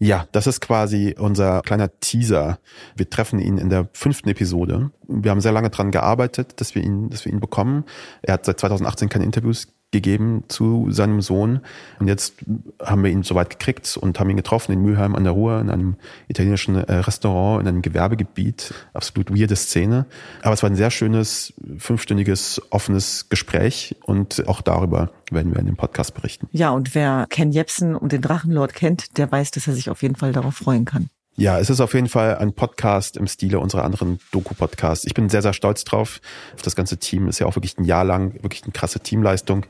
Ja, 0.00 0.28
das 0.30 0.46
ist 0.46 0.60
quasi 0.60 1.16
unser 1.18 1.60
kleiner 1.62 1.90
Teaser. 1.98 2.60
Wir 2.94 3.10
treffen 3.10 3.40
ihn 3.40 3.58
in 3.58 3.68
der 3.68 3.88
fünften 3.92 4.28
Episode. 4.28 4.92
Wir 5.08 5.32
haben 5.32 5.40
sehr 5.40 5.50
lange 5.50 5.70
dran 5.70 5.90
gearbeitet, 5.90 6.60
dass 6.60 6.76
wir 6.76 6.84
ihn, 6.84 7.10
dass 7.10 7.24
wir 7.24 7.32
ihn 7.32 7.40
bekommen. 7.40 7.84
Er 8.22 8.34
hat 8.34 8.44
seit 8.44 8.60
2018 8.60 9.08
keine 9.08 9.24
Interviews 9.24 9.66
gegeben 9.90 10.44
zu 10.48 10.90
seinem 10.90 11.22
Sohn. 11.22 11.60
Und 11.98 12.08
jetzt 12.08 12.34
haben 12.82 13.02
wir 13.02 13.10
ihn 13.10 13.22
soweit 13.22 13.50
gekriegt 13.50 13.96
und 13.96 14.20
haben 14.20 14.28
ihn 14.28 14.36
getroffen 14.36 14.72
in 14.72 14.82
Mülheim 14.82 15.14
an 15.14 15.24
der 15.24 15.32
Ruhr, 15.32 15.60
in 15.60 15.70
einem 15.70 15.96
italienischen 16.28 16.76
äh, 16.76 16.92
Restaurant, 16.92 17.62
in 17.62 17.68
einem 17.68 17.82
Gewerbegebiet. 17.82 18.74
Absolut 18.92 19.30
weirde 19.34 19.56
Szene. 19.56 20.06
Aber 20.42 20.52
es 20.52 20.62
war 20.62 20.70
ein 20.70 20.76
sehr 20.76 20.90
schönes, 20.90 21.54
fünfstündiges, 21.78 22.60
offenes 22.70 23.28
Gespräch 23.28 23.96
und 24.04 24.46
auch 24.46 24.60
darüber 24.60 25.10
werden 25.30 25.52
wir 25.52 25.60
in 25.60 25.66
dem 25.66 25.76
Podcast 25.76 26.14
berichten. 26.14 26.48
Ja, 26.52 26.70
und 26.70 26.94
wer 26.94 27.26
Ken 27.30 27.50
Jebsen 27.50 27.94
und 27.94 28.12
den 28.12 28.20
Drachenlord 28.20 28.74
kennt, 28.74 29.16
der 29.16 29.30
weiß, 29.30 29.52
dass 29.52 29.66
er 29.66 29.74
sich 29.74 29.90
auf 29.90 30.02
jeden 30.02 30.16
Fall 30.16 30.32
darauf 30.32 30.56
freuen 30.56 30.84
kann. 30.84 31.08
Ja, 31.38 31.60
es 31.60 31.70
ist 31.70 31.80
auf 31.80 31.94
jeden 31.94 32.08
Fall 32.08 32.36
ein 32.36 32.52
Podcast 32.52 33.16
im 33.16 33.28
Stile 33.28 33.60
unserer 33.60 33.84
anderen 33.84 34.18
Doku-Podcasts. 34.32 35.04
Ich 35.04 35.14
bin 35.14 35.28
sehr, 35.28 35.40
sehr 35.40 35.52
stolz 35.52 35.84
drauf. 35.84 36.20
Auf 36.56 36.62
das 36.62 36.74
ganze 36.74 36.96
Team 36.96 37.28
ist 37.28 37.38
ja 37.38 37.46
auch 37.46 37.54
wirklich 37.54 37.78
ein 37.78 37.84
Jahr 37.84 38.02
lang 38.02 38.34
wirklich 38.42 38.64
eine 38.64 38.72
krasse 38.72 38.98
Teamleistung. 38.98 39.64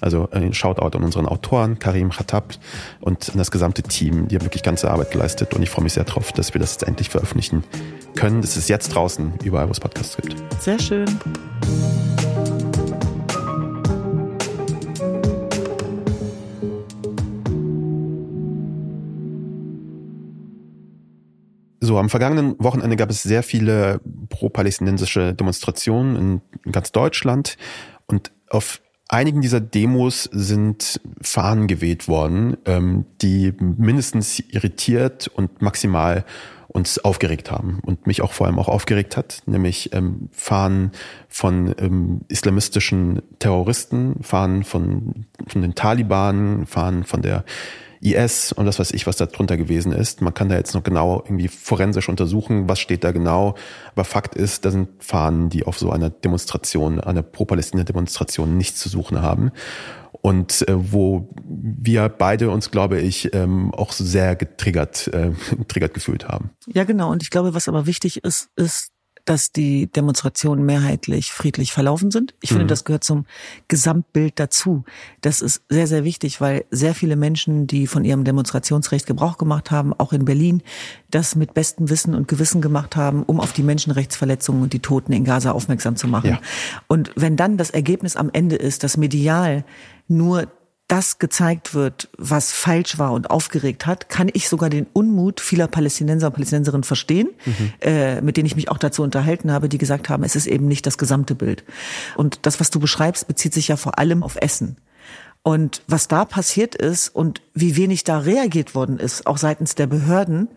Also 0.00 0.28
ein 0.32 0.52
Shoutout 0.52 0.98
an 0.98 1.04
unseren 1.04 1.26
Autoren, 1.26 1.78
Karim 1.78 2.10
Khattab 2.10 2.54
und 3.00 3.30
an 3.30 3.38
das 3.38 3.52
gesamte 3.52 3.84
Team. 3.84 4.26
Die 4.26 4.34
haben 4.34 4.44
wirklich 4.44 4.64
ganze 4.64 4.90
Arbeit 4.90 5.12
geleistet 5.12 5.54
und 5.54 5.62
ich 5.62 5.70
freue 5.70 5.84
mich 5.84 5.92
sehr 5.92 6.02
drauf, 6.02 6.32
dass 6.32 6.54
wir 6.54 6.60
das 6.60 6.72
jetzt 6.72 6.88
endlich 6.88 7.08
veröffentlichen 7.08 7.62
können. 8.16 8.40
Das 8.40 8.56
ist 8.56 8.68
jetzt 8.68 8.88
draußen, 8.88 9.34
überall, 9.44 9.68
wo 9.68 9.70
es 9.70 9.78
Podcasts 9.78 10.16
gibt. 10.16 10.34
Sehr 10.60 10.80
schön. 10.80 11.06
So, 21.84 21.98
am 21.98 22.08
vergangenen 22.08 22.54
Wochenende 22.60 22.94
gab 22.94 23.10
es 23.10 23.24
sehr 23.24 23.42
viele 23.42 24.00
pro-palästinensische 24.28 25.34
Demonstrationen 25.34 26.40
in 26.64 26.70
ganz 26.70 26.92
Deutschland. 26.92 27.56
Und 28.06 28.30
auf 28.48 28.80
einigen 29.08 29.40
dieser 29.40 29.60
Demos 29.60 30.30
sind 30.30 31.00
Fahnen 31.20 31.66
geweht 31.66 32.06
worden, 32.06 32.56
ähm, 32.66 33.06
die 33.20 33.52
mindestens 33.58 34.38
irritiert 34.38 35.26
und 35.26 35.60
maximal 35.60 36.24
uns 36.68 37.04
aufgeregt 37.04 37.50
haben 37.50 37.80
und 37.84 38.06
mich 38.06 38.22
auch 38.22 38.32
vor 38.32 38.46
allem 38.46 38.60
auch 38.60 38.68
aufgeregt 38.68 39.16
hat, 39.16 39.42
nämlich 39.46 39.92
ähm, 39.92 40.28
Fahnen 40.30 40.92
von 41.28 41.74
ähm, 41.78 42.20
islamistischen 42.28 43.22
Terroristen, 43.40 44.22
Fahnen 44.22 44.62
von, 44.62 45.26
von 45.48 45.62
den 45.62 45.74
Taliban, 45.74 46.64
Fahnen 46.64 47.02
von 47.02 47.22
der 47.22 47.44
IS 48.02 48.52
und 48.52 48.66
das 48.66 48.78
weiß 48.78 48.90
ich, 48.92 49.06
was 49.06 49.16
da 49.16 49.26
drunter 49.26 49.56
gewesen 49.56 49.92
ist. 49.92 50.20
Man 50.20 50.34
kann 50.34 50.48
da 50.48 50.56
jetzt 50.56 50.74
noch 50.74 50.82
genau 50.82 51.22
irgendwie 51.24 51.48
forensisch 51.48 52.08
untersuchen, 52.08 52.68
was 52.68 52.80
steht 52.80 53.04
da 53.04 53.12
genau. 53.12 53.54
Aber 53.92 54.04
Fakt 54.04 54.34
ist, 54.34 54.64
da 54.64 54.70
sind 54.70 54.88
Fahnen, 54.98 55.48
die 55.48 55.64
auf 55.64 55.78
so 55.78 55.90
einer 55.90 56.10
Demonstration, 56.10 57.00
einer 57.00 57.22
Pro-Palästina-Demonstration 57.22 58.56
nichts 58.56 58.80
zu 58.80 58.88
suchen 58.88 59.22
haben. 59.22 59.52
Und 60.20 60.68
äh, 60.68 60.92
wo 60.92 61.28
wir 61.44 62.08
beide 62.08 62.50
uns, 62.50 62.70
glaube 62.70 63.00
ich, 63.00 63.34
ähm, 63.34 63.74
auch 63.74 63.92
sehr 63.92 64.36
getriggert, 64.36 65.08
äh, 65.08 65.32
getriggert 65.56 65.94
gefühlt 65.94 66.28
haben. 66.28 66.50
Ja, 66.66 66.84
genau. 66.84 67.10
Und 67.10 67.22
ich 67.22 67.30
glaube, 67.30 67.54
was 67.54 67.68
aber 67.68 67.86
wichtig 67.86 68.24
ist, 68.24 68.48
ist, 68.56 68.91
dass 69.24 69.52
die 69.52 69.86
Demonstrationen 69.86 70.64
mehrheitlich 70.66 71.32
friedlich 71.32 71.72
verlaufen 71.72 72.10
sind. 72.10 72.34
Ich 72.40 72.50
finde, 72.50 72.64
mhm. 72.64 72.68
das 72.68 72.84
gehört 72.84 73.04
zum 73.04 73.26
Gesamtbild 73.68 74.38
dazu. 74.38 74.84
Das 75.20 75.40
ist 75.40 75.62
sehr, 75.68 75.86
sehr 75.86 76.04
wichtig, 76.04 76.40
weil 76.40 76.64
sehr 76.70 76.94
viele 76.94 77.16
Menschen, 77.16 77.66
die 77.66 77.86
von 77.86 78.04
ihrem 78.04 78.24
Demonstrationsrecht 78.24 79.06
Gebrauch 79.06 79.38
gemacht 79.38 79.70
haben, 79.70 79.92
auch 79.92 80.12
in 80.12 80.24
Berlin, 80.24 80.62
das 81.10 81.36
mit 81.36 81.54
bestem 81.54 81.88
Wissen 81.88 82.14
und 82.14 82.26
Gewissen 82.26 82.60
gemacht 82.60 82.96
haben, 82.96 83.22
um 83.22 83.38
auf 83.40 83.52
die 83.52 83.62
Menschenrechtsverletzungen 83.62 84.62
und 84.62 84.72
die 84.72 84.80
Toten 84.80 85.12
in 85.12 85.24
Gaza 85.24 85.52
aufmerksam 85.52 85.96
zu 85.96 86.08
machen. 86.08 86.30
Ja. 86.30 86.40
Und 86.88 87.12
wenn 87.14 87.36
dann 87.36 87.56
das 87.56 87.70
Ergebnis 87.70 88.16
am 88.16 88.30
Ende 88.32 88.56
ist, 88.56 88.82
dass 88.82 88.96
medial 88.96 89.64
nur 90.08 90.48
das 90.92 91.18
gezeigt 91.18 91.72
wird, 91.72 92.10
was 92.18 92.52
falsch 92.52 92.98
war 92.98 93.12
und 93.12 93.30
aufgeregt 93.30 93.86
hat, 93.86 94.10
kann 94.10 94.28
ich 94.30 94.50
sogar 94.50 94.68
den 94.68 94.86
Unmut 94.92 95.40
vieler 95.40 95.66
Palästinenser 95.66 96.26
und 96.26 96.34
Palästinenserinnen 96.34 96.84
verstehen, 96.84 97.30
mhm. 97.46 97.72
äh, 97.80 98.20
mit 98.20 98.36
denen 98.36 98.44
ich 98.44 98.56
mich 98.56 98.70
auch 98.70 98.76
dazu 98.76 99.02
unterhalten 99.02 99.50
habe, 99.50 99.70
die 99.70 99.78
gesagt 99.78 100.10
haben, 100.10 100.22
es 100.22 100.36
ist 100.36 100.46
eben 100.46 100.68
nicht 100.68 100.86
das 100.86 100.98
gesamte 100.98 101.34
Bild. 101.34 101.64
Und 102.14 102.40
das, 102.42 102.60
was 102.60 102.68
du 102.68 102.78
beschreibst, 102.78 103.26
bezieht 103.26 103.54
sich 103.54 103.68
ja 103.68 103.76
vor 103.76 103.98
allem 103.98 104.22
auf 104.22 104.36
Essen. 104.36 104.76
Und 105.42 105.82
was 105.86 106.08
da 106.08 106.26
passiert 106.26 106.74
ist 106.74 107.08
und 107.08 107.40
wie 107.54 107.76
wenig 107.76 108.04
da 108.04 108.18
reagiert 108.18 108.74
worden 108.74 108.98
ist, 108.98 109.26
auch 109.26 109.38
seitens 109.38 109.74
der 109.74 109.86
Behörden, 109.86 110.48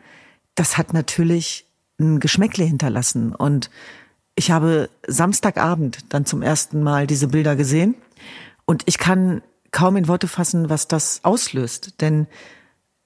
das 0.56 0.78
hat 0.78 0.92
natürlich 0.94 1.66
ein 1.98 2.20
Geschmäckle 2.20 2.66
hinterlassen. 2.66 3.34
Und 3.34 3.70
ich 4.36 4.52
habe 4.52 4.90
Samstagabend 5.08 6.00
dann 6.10 6.26
zum 6.26 6.42
ersten 6.42 6.84
Mal 6.84 7.08
diese 7.08 7.30
Bilder 7.30 7.56
gesehen. 7.56 7.96
Und 8.66 8.84
ich 8.86 8.98
kann 8.98 9.42
kaum 9.76 9.98
in 9.98 10.08
Worte 10.08 10.30
fassen, 10.30 10.70
was 10.70 10.88
das 10.88 11.20
auslöst. 11.24 12.00
Denn 12.00 12.28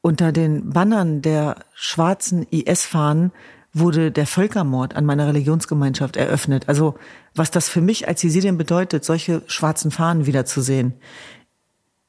unter 0.01 0.31
den 0.31 0.69
Bannern 0.69 1.21
der 1.23 1.65
schwarzen 1.73 2.43
IS-Fahnen 2.43 3.31
wurde 3.73 4.11
der 4.11 4.27
Völkermord 4.27 4.95
an 4.95 5.03
meiner 5.03 5.27
Religionsgemeinschaft 5.27 6.15
eröffnet. 6.15 6.69
Also 6.69 6.93
was 7.33 7.49
das 7.49 7.69
für 7.69 7.81
mich 7.81 8.07
als 8.07 8.21
Jesidin 8.21 8.57
bedeutet, 8.57 9.03
solche 9.03 9.41
schwarzen 9.47 9.89
Fahnen 9.89 10.27
wiederzusehen 10.27 10.93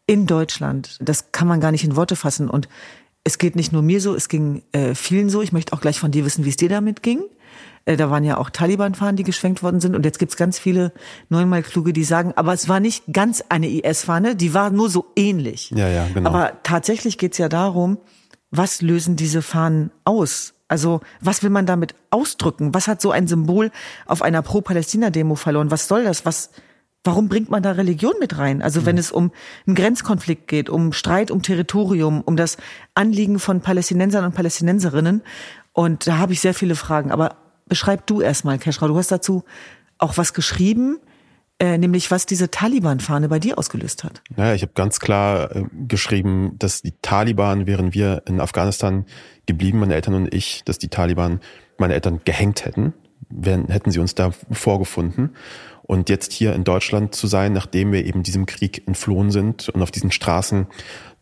in 0.07 0.27
Deutschland, 0.27 0.99
das 1.01 1.33
kann 1.33 1.49
man 1.49 1.61
gar 1.61 1.71
nicht 1.71 1.85
in 1.85 1.97
Worte 1.97 2.17
fassen. 2.17 2.51
Und 2.51 2.69
es 3.25 3.39
geht 3.39 3.57
nicht 3.57 3.73
nur 3.73 3.83
mir 3.83 4.01
so, 4.03 4.15
es 4.15 4.29
ging 4.29 4.63
äh, 4.73 4.95
vielen 4.95 5.31
so. 5.31 5.41
Ich 5.41 5.53
möchte 5.53 5.73
auch 5.73 5.81
gleich 5.81 5.99
von 5.99 6.11
dir 6.11 6.27
wissen, 6.27 6.45
wie 6.45 6.51
es 6.51 6.57
dir 6.57 6.69
damit 6.69 7.03
ging. 7.03 7.23
Äh, 7.85 7.97
da 7.97 8.11
waren 8.11 8.25
ja 8.25 8.37
auch 8.39 8.51
Taliban-Fahnen, 8.51 9.17
die 9.17 9.23
geschwenkt 9.23 9.63
worden 9.63 9.81
sind. 9.81 9.95
Und 9.95 10.05
jetzt 10.05 10.19
gibt's 10.19 10.37
ganz 10.37 10.59
viele 10.59 10.93
Neunmal-Kluge, 11.29 11.93
die 11.93 12.05
sagen, 12.05 12.33
aber 12.37 12.53
es 12.53 12.69
war 12.69 12.81
nicht 12.81 13.05
ganz 13.13 13.43
eine 13.49 13.69
IS-Fahne, 13.69 14.37
die 14.37 14.55
war 14.55 14.71
nur 14.71 14.91
so 14.91 15.13
ähnlich. 15.17 15.71
Ja, 15.75 15.89
ja, 15.89 16.07
genau. 16.13 16.31
Aber 16.31 16.63
tatsächlich 16.63 17.19
geht's 17.19 17.39
ja 17.39 17.49
darum, 17.49 17.99
was 18.51 18.83
lösen 18.83 19.17
diese 19.17 19.43
Fahnen 19.43 19.91
aus? 20.05 20.55
Also 20.69 21.01
was 21.21 21.43
will 21.43 21.51
man 21.51 21.67
damit 21.67 21.95
ausdrücken? 22.11 22.75
Was 22.75 22.87
hat 22.87 23.01
so 23.01 23.11
ein 23.11 23.27
Symbol 23.27 23.71
auf 24.07 24.23
einer 24.23 24.43
Pro-Palästina-Demo 24.43 25.35
verloren? 25.35 25.71
Was 25.71 25.89
soll 25.89 26.05
das? 26.05 26.25
Was, 26.25 26.51
warum 27.03 27.29
bringt 27.29 27.51
man 27.51 27.63
da 27.63 27.73
Religion 27.73 28.15
mit 28.21 28.39
rein? 28.39 28.63
Also 28.63 28.87
wenn 28.87 28.97
es 28.97 29.11
um 29.11 29.33
einen 29.67 29.75
Grenzkonflikt 29.75 30.47
geht, 30.47 30.71
um 30.71 30.93
Streit 30.93 31.33
um 31.33 31.43
Territorium, 31.43 32.21
um 32.21 32.37
das 32.37 32.57
Anliegen 32.95 33.41
von 33.41 33.61
Palästinensern 33.61 34.25
und 34.25 34.35
Palästinenserinnen. 34.35 35.23
Und 35.73 36.07
da 36.07 36.19
habe 36.19 36.33
ich 36.35 36.41
sehr 36.41 36.55
viele 36.55 36.77
Fragen. 36.77 37.11
Aber 37.11 37.37
beschreib 37.71 38.07
du 38.07 38.21
erstmal, 38.21 38.59
Keschra. 38.59 38.87
Du 38.89 38.99
hast 38.99 39.11
dazu 39.11 39.45
auch 39.97 40.19
was 40.19 40.35
geschrieben, 40.35 40.99
äh, 41.59 41.79
nämlich 41.79 42.11
was 42.11 42.27
diese 42.27 42.51
Taliban-Fahne 42.51 43.29
bei 43.29 43.39
dir 43.39 43.57
ausgelöst 43.57 44.05
hat. 44.05 44.23
Naja, 44.37 44.55
ich 44.55 44.63
habe 44.63 44.73
ganz 44.75 45.01
klar 45.01 45.55
äh, 45.57 45.65
geschrieben, 45.89 46.57
dass 46.59 46.83
die 46.83 46.93
Taliban, 47.01 47.67
während 47.67 47.95
wir 47.95 48.23
in 48.27 48.41
Afghanistan 48.41 49.07
geblieben, 49.47 49.79
meine 49.79 49.95
Eltern 49.95 50.15
und 50.15 50.35
ich, 50.35 50.63
dass 50.65 50.79
die 50.79 50.89
Taliban 50.89 51.41
meine 51.79 51.95
Eltern 51.95 52.21
gehängt 52.25 52.65
hätten, 52.67 52.93
wenn, 53.31 53.69
hätten 53.69 53.91
sie 53.91 54.01
uns 54.01 54.15
da 54.15 54.33
vorgefunden. 54.51 55.31
Und 55.91 56.09
jetzt 56.09 56.33
hier 56.33 56.55
in 56.55 56.63
Deutschland 56.63 57.17
zu 57.17 57.27
sein, 57.27 57.53
nachdem 57.53 57.91
wir 57.91 58.07
eben 58.07 58.23
diesem 58.23 58.47
Krieg 58.47 58.87
entflohen 58.87 59.33
sind 59.33 59.71
und 59.71 59.83
auf 59.83 59.91
diesen 59.91 60.13
Straßen 60.13 60.69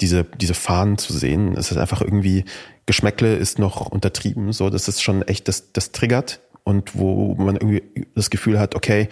diese, 0.02 0.24
diese 0.24 0.52
Fahnen 0.52 0.98
zu 0.98 1.14
sehen, 1.14 1.54
ist 1.54 1.70
es 1.70 1.78
einfach 1.78 2.02
irgendwie, 2.02 2.44
Geschmäckle 2.85 3.35
ist 3.35 3.59
noch 3.59 3.87
untertrieben, 3.87 4.52
so, 4.52 4.68
das 4.68 4.87
ist 4.87 5.02
schon 5.02 5.22
echt, 5.22 5.48
das, 5.48 5.72
das 5.72 5.92
triggert. 5.92 6.40
Und 6.64 6.98
wo 6.98 7.35
man 7.37 7.57
irgendwie 7.57 7.83
das 8.14 8.28
Gefühl 8.28 8.61
hat, 8.61 8.74
okay, 8.74 9.09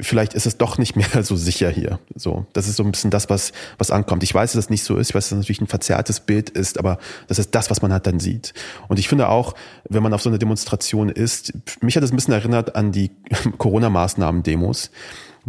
vielleicht 0.00 0.34
ist 0.34 0.46
es 0.46 0.56
doch 0.58 0.78
nicht 0.78 0.96
mehr 0.96 1.06
so 1.22 1.36
sicher 1.36 1.70
hier. 1.70 1.98
So, 2.14 2.46
das 2.52 2.68
ist 2.68 2.76
so 2.76 2.82
ein 2.82 2.90
bisschen 2.90 3.10
das, 3.10 3.28
was 3.30 3.52
was 3.78 3.90
ankommt. 3.90 4.22
Ich 4.22 4.34
weiß, 4.34 4.52
dass 4.52 4.64
es 4.64 4.70
nicht 4.70 4.84
so 4.84 4.96
ist. 4.96 5.10
Ich 5.10 5.14
weiß, 5.14 5.24
dass 5.24 5.32
es 5.32 5.38
natürlich 5.38 5.60
ein 5.60 5.66
verzerrtes 5.66 6.20
Bild 6.20 6.50
ist, 6.50 6.78
aber 6.78 6.98
das 7.26 7.38
ist 7.38 7.54
das, 7.54 7.70
was 7.70 7.82
man 7.82 7.92
halt 7.92 8.06
dann 8.06 8.20
sieht. 8.20 8.54
Und 8.88 8.98
ich 8.98 9.08
finde 9.08 9.28
auch, 9.28 9.54
wenn 9.88 10.02
man 10.02 10.12
auf 10.12 10.22
so 10.22 10.28
einer 10.28 10.38
Demonstration 10.38 11.08
ist, 11.08 11.52
mich 11.80 11.96
hat 11.96 12.02
es 12.02 12.12
ein 12.12 12.16
bisschen 12.16 12.34
erinnert 12.34 12.76
an 12.76 12.92
die 12.92 13.10
Corona-Maßnahmen-Demos 13.58 14.90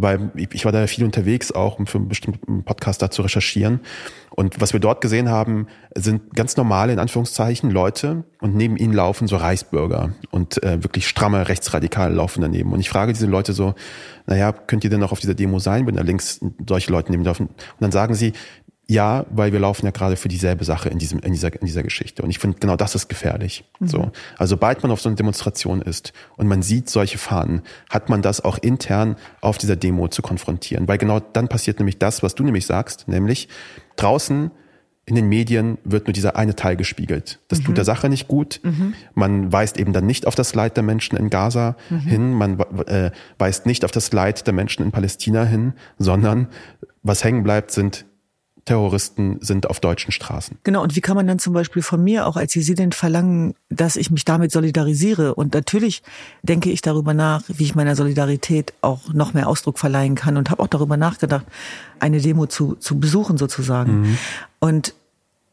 weil 0.00 0.30
ich 0.36 0.64
war 0.64 0.72
da 0.72 0.86
viel 0.86 1.04
unterwegs 1.04 1.52
auch, 1.52 1.78
um 1.78 1.86
für 1.86 1.98
einen 1.98 2.08
bestimmten 2.08 2.64
Podcast 2.64 3.02
da 3.02 3.10
zu 3.10 3.22
recherchieren. 3.22 3.80
Und 4.30 4.60
was 4.60 4.72
wir 4.72 4.80
dort 4.80 5.00
gesehen 5.00 5.28
haben, 5.28 5.66
sind 5.94 6.34
ganz 6.34 6.56
normale, 6.56 6.92
in 6.92 6.98
Anführungszeichen, 6.98 7.70
Leute 7.70 8.24
und 8.40 8.54
neben 8.54 8.76
ihnen 8.76 8.92
laufen 8.92 9.28
so 9.28 9.36
Reichsbürger 9.36 10.12
und 10.30 10.62
äh, 10.62 10.82
wirklich 10.82 11.08
stramme 11.08 11.48
Rechtsradikale 11.48 12.14
laufen 12.14 12.40
daneben. 12.40 12.72
Und 12.72 12.80
ich 12.80 12.88
frage 12.88 13.12
diese 13.12 13.26
Leute 13.26 13.52
so, 13.52 13.74
naja, 14.26 14.52
könnt 14.52 14.84
ihr 14.84 14.90
denn 14.90 15.00
noch 15.00 15.12
auf 15.12 15.20
dieser 15.20 15.34
Demo 15.34 15.58
sein, 15.58 15.86
wenn 15.86 15.96
da 15.96 16.02
links 16.02 16.40
solche 16.66 16.92
Leute 16.92 17.10
neben 17.10 17.24
laufen? 17.24 17.46
Und 17.48 17.80
dann 17.80 17.92
sagen 17.92 18.14
sie, 18.14 18.32
ja, 18.90 19.24
weil 19.30 19.52
wir 19.52 19.60
laufen 19.60 19.86
ja 19.86 19.92
gerade 19.92 20.16
für 20.16 20.26
dieselbe 20.26 20.64
Sache 20.64 20.88
in 20.88 20.98
diesem 20.98 21.20
in 21.20 21.32
dieser 21.32 21.52
in 21.54 21.64
dieser 21.64 21.84
Geschichte 21.84 22.22
und 22.22 22.30
ich 22.30 22.40
finde 22.40 22.58
genau 22.58 22.74
das 22.74 22.96
ist 22.96 23.08
gefährlich. 23.08 23.64
Mhm. 23.78 23.86
So, 23.86 24.10
also 24.36 24.56
sobald 24.56 24.82
man 24.82 24.90
auf 24.90 25.00
so 25.00 25.08
einer 25.08 25.14
Demonstration 25.14 25.80
ist 25.80 26.12
und 26.36 26.48
man 26.48 26.62
sieht 26.62 26.90
solche 26.90 27.16
Fahnen, 27.16 27.62
hat 27.88 28.08
man 28.08 28.20
das 28.20 28.40
auch 28.40 28.58
intern 28.58 29.14
auf 29.42 29.58
dieser 29.58 29.76
Demo 29.76 30.08
zu 30.08 30.22
konfrontieren, 30.22 30.88
weil 30.88 30.98
genau 30.98 31.20
dann 31.20 31.46
passiert 31.46 31.78
nämlich 31.78 31.98
das, 31.98 32.24
was 32.24 32.34
du 32.34 32.42
nämlich 32.42 32.66
sagst, 32.66 33.06
nämlich 33.06 33.48
draußen 33.94 34.50
in 35.06 35.14
den 35.14 35.28
Medien 35.28 35.78
wird 35.84 36.08
nur 36.08 36.12
dieser 36.12 36.34
eine 36.34 36.56
Teil 36.56 36.76
gespiegelt. 36.76 37.38
Das 37.46 37.60
mhm. 37.60 37.64
tut 37.66 37.76
der 37.76 37.84
Sache 37.84 38.08
nicht 38.08 38.26
gut. 38.26 38.60
Mhm. 38.64 38.94
Man 39.14 39.52
weist 39.52 39.78
eben 39.78 39.92
dann 39.92 40.06
nicht 40.06 40.26
auf 40.26 40.34
das 40.34 40.54
Leid 40.56 40.76
der 40.76 40.82
Menschen 40.82 41.16
in 41.16 41.30
Gaza 41.30 41.76
mhm. 41.90 41.98
hin, 42.00 42.32
man 42.32 42.58
äh, 42.86 43.12
weist 43.38 43.66
nicht 43.66 43.84
auf 43.84 43.92
das 43.92 44.12
Leid 44.12 44.48
der 44.48 44.54
Menschen 44.54 44.84
in 44.84 44.90
Palästina 44.90 45.44
hin, 45.44 45.74
sondern 45.98 46.48
was 47.02 47.22
hängen 47.22 47.44
bleibt, 47.44 47.70
sind 47.70 48.04
Terroristen 48.64 49.38
sind 49.40 49.68
auf 49.68 49.80
deutschen 49.80 50.12
Straßen. 50.12 50.58
Genau, 50.64 50.82
und 50.82 50.96
wie 50.96 51.00
kann 51.00 51.16
man 51.16 51.26
dann 51.26 51.38
zum 51.38 51.52
Beispiel 51.52 51.82
von 51.82 52.02
mir 52.02 52.26
auch 52.26 52.36
als 52.36 52.54
Jesidin 52.54 52.92
verlangen, 52.92 53.54
dass 53.68 53.96
ich 53.96 54.10
mich 54.10 54.24
damit 54.24 54.52
solidarisiere? 54.52 55.34
Und 55.34 55.54
natürlich 55.54 56.02
denke 56.42 56.70
ich 56.70 56.82
darüber 56.82 57.14
nach, 57.14 57.42
wie 57.48 57.64
ich 57.64 57.74
meiner 57.74 57.96
Solidarität 57.96 58.72
auch 58.80 59.12
noch 59.12 59.34
mehr 59.34 59.48
Ausdruck 59.48 59.78
verleihen 59.78 60.14
kann 60.14 60.36
und 60.36 60.50
habe 60.50 60.62
auch 60.62 60.68
darüber 60.68 60.96
nachgedacht, 60.96 61.46
eine 61.98 62.20
Demo 62.20 62.46
zu, 62.46 62.74
zu 62.76 62.98
besuchen 62.98 63.38
sozusagen. 63.38 64.00
Mhm. 64.00 64.18
Und 64.58 64.94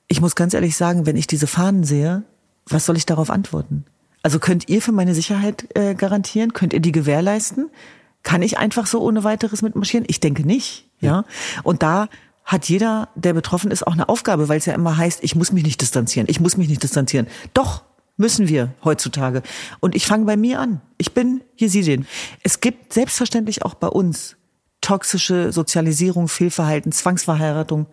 ich 0.08 0.22
muss 0.22 0.36
ganz 0.36 0.54
ehrlich 0.54 0.76
sagen, 0.76 1.06
wenn 1.06 1.18
ich 1.18 1.28
diese 1.28 1.48
Fahnen 1.48 1.84
sehe, 1.84 2.24
was 2.68 2.86
soll 2.86 2.98
ich 2.98 3.06
darauf 3.06 3.30
antworten? 3.30 3.86
Also 4.24 4.40
könnt 4.40 4.68
ihr 4.70 4.82
für 4.82 4.92
meine 4.92 5.14
Sicherheit 5.14 5.68
äh, 5.76 5.96
garantieren? 5.96 6.54
Könnt 6.54 6.74
ihr 6.74 6.80
die 6.80 6.92
gewährleisten? 6.92 7.70
Kann 8.24 8.42
ich 8.42 8.58
einfach 8.58 8.88
so 8.88 9.02
ohne 9.02 9.24
weiteres 9.24 9.62
mitmarschieren? 9.62 10.06
Ich 10.10 10.20
denke 10.20 10.46
nicht. 10.46 10.86
Ja. 11.00 11.24
Und 11.64 11.84
da 11.84 12.10
hat 12.48 12.70
jeder, 12.70 13.10
der 13.14 13.34
betroffen 13.34 13.72
ist, 13.72 13.86
auch 13.86 13.92
eine 13.92 14.08
Aufgabe, 14.08 14.48
weil 14.48 14.58
es 14.58 14.66
ja 14.66 14.74
immer 14.74 14.98
heißt, 14.98 15.22
ich 15.22 15.36
muss 15.36 15.52
mich 15.52 15.64
nicht 15.64 15.82
distanzieren, 15.82 16.28
ich 16.30 16.40
muss 16.40 16.56
mich 16.56 16.70
nicht 16.70 16.82
distanzieren. 16.82 17.28
Doch, 17.54 17.84
müssen 18.16 18.48
wir 18.48 18.74
heutzutage. 18.84 19.44
Und 19.82 19.96
ich 19.96 20.08
fange 20.08 20.26
bei 20.26 20.38
mir 20.38 20.60
an. 20.62 20.82
Ich 20.98 21.14
bin 21.14 21.42
Jesidin. 21.58 22.08
Es 22.44 22.62
gibt 22.62 22.94
selbstverständlich 22.94 23.64
auch 23.64 23.76
bei 23.76 23.88
uns 23.88 24.38
toxische 24.80 25.52
Sozialisierung, 25.52 26.30
Fehlverhalten, 26.30 26.94
Zwangsverheiratung 26.94 27.88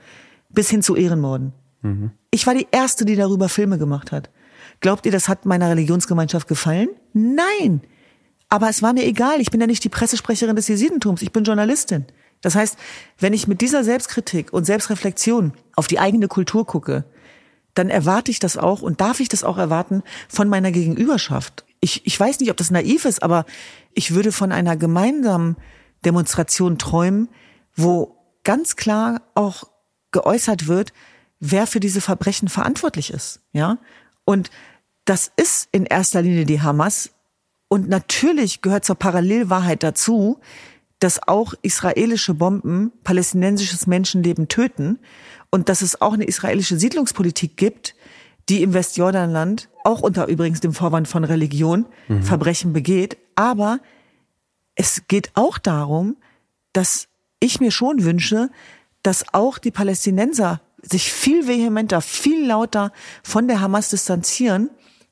bis 0.50 0.70
hin 0.70 0.82
zu 0.82 0.94
Ehrenmorden. 0.94 1.52
Mhm. 1.82 2.12
Ich 2.30 2.46
war 2.46 2.54
die 2.54 2.68
Erste, 2.70 3.04
die 3.04 3.16
darüber 3.16 3.48
Filme 3.48 3.76
gemacht 3.76 4.12
hat. 4.12 4.30
Glaubt 4.78 5.04
ihr, 5.04 5.12
das 5.12 5.28
hat 5.28 5.46
meiner 5.46 5.68
Religionsgemeinschaft 5.68 6.46
gefallen? 6.46 6.88
Nein. 7.12 7.80
Aber 8.48 8.68
es 8.68 8.82
war 8.82 8.92
mir 8.92 9.04
egal. 9.04 9.40
Ich 9.40 9.50
bin 9.50 9.60
ja 9.60 9.66
nicht 9.66 9.82
die 9.82 9.88
Pressesprecherin 9.88 10.54
des 10.54 10.68
Jesidentums. 10.68 11.22
Ich 11.22 11.32
bin 11.32 11.42
Journalistin. 11.42 12.06
Das 12.44 12.54
heißt, 12.54 12.76
wenn 13.18 13.32
ich 13.32 13.48
mit 13.48 13.62
dieser 13.62 13.84
Selbstkritik 13.84 14.52
und 14.52 14.64
Selbstreflexion 14.64 15.54
auf 15.76 15.86
die 15.86 15.98
eigene 15.98 16.28
Kultur 16.28 16.66
gucke, 16.66 17.04
dann 17.72 17.88
erwarte 17.88 18.30
ich 18.30 18.38
das 18.38 18.58
auch 18.58 18.82
und 18.82 19.00
darf 19.00 19.20
ich 19.20 19.30
das 19.30 19.44
auch 19.44 19.56
erwarten 19.56 20.02
von 20.28 20.50
meiner 20.50 20.70
Gegenüberschaft. 20.70 21.64
Ich, 21.80 22.06
ich 22.06 22.20
weiß 22.20 22.40
nicht, 22.40 22.50
ob 22.50 22.58
das 22.58 22.70
naiv 22.70 23.06
ist, 23.06 23.22
aber 23.22 23.46
ich 23.94 24.14
würde 24.14 24.30
von 24.30 24.52
einer 24.52 24.76
gemeinsamen 24.76 25.56
Demonstration 26.04 26.76
träumen, 26.76 27.30
wo 27.74 28.14
ganz 28.44 28.76
klar 28.76 29.22
auch 29.34 29.64
geäußert 30.12 30.68
wird, 30.68 30.92
wer 31.40 31.66
für 31.66 31.80
diese 31.80 32.02
Verbrechen 32.02 32.48
verantwortlich 32.48 33.10
ist, 33.10 33.40
ja? 33.52 33.78
Und 34.26 34.50
das 35.06 35.32
ist 35.36 35.68
in 35.72 35.86
erster 35.86 36.20
Linie 36.20 36.44
die 36.44 36.60
Hamas. 36.60 37.10
Und 37.68 37.88
natürlich 37.88 38.60
gehört 38.60 38.84
zur 38.84 38.96
Parallelwahrheit 38.96 39.82
dazu, 39.82 40.40
dass 41.04 41.28
auch 41.28 41.52
israelische 41.60 42.32
Bomben 42.32 42.90
palästinensisches 43.04 43.86
Menschenleben 43.86 44.48
töten 44.48 44.98
und 45.50 45.68
dass 45.68 45.82
es 45.82 46.00
auch 46.00 46.14
eine 46.14 46.24
israelische 46.24 46.78
Siedlungspolitik 46.78 47.58
gibt, 47.58 47.94
die 48.48 48.62
im 48.62 48.72
Westjordanland 48.72 49.68
auch 49.84 50.00
unter 50.00 50.28
übrigens 50.28 50.60
dem 50.60 50.72
Vorwand 50.72 51.06
von 51.06 51.24
Religion 51.24 51.84
mhm. 52.08 52.22
Verbrechen 52.22 52.72
begeht. 52.72 53.18
Aber 53.34 53.80
es 54.76 55.02
geht 55.06 55.30
auch 55.34 55.58
darum, 55.58 56.16
dass 56.72 57.08
ich 57.38 57.60
mir 57.60 57.70
schon 57.70 58.02
wünsche, 58.02 58.48
dass 59.02 59.26
auch 59.34 59.58
die 59.58 59.72
Palästinenser 59.72 60.62
sich 60.80 61.12
viel 61.12 61.46
vehementer, 61.46 62.00
viel 62.00 62.46
lauter 62.46 62.92
von 63.22 63.46
der 63.46 63.60
Hamas 63.60 63.90
distanzieren, 63.90 64.70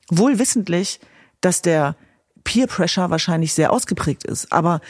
wohl 0.08 0.38
wissentlich, 0.38 1.00
dass 1.42 1.60
der 1.60 1.96
Peer 2.44 2.66
Pressure 2.66 3.10
wahrscheinlich 3.10 3.52
sehr 3.52 3.74
ausgeprägt 3.74 4.24
ist. 4.24 4.52
Aber 4.52 4.80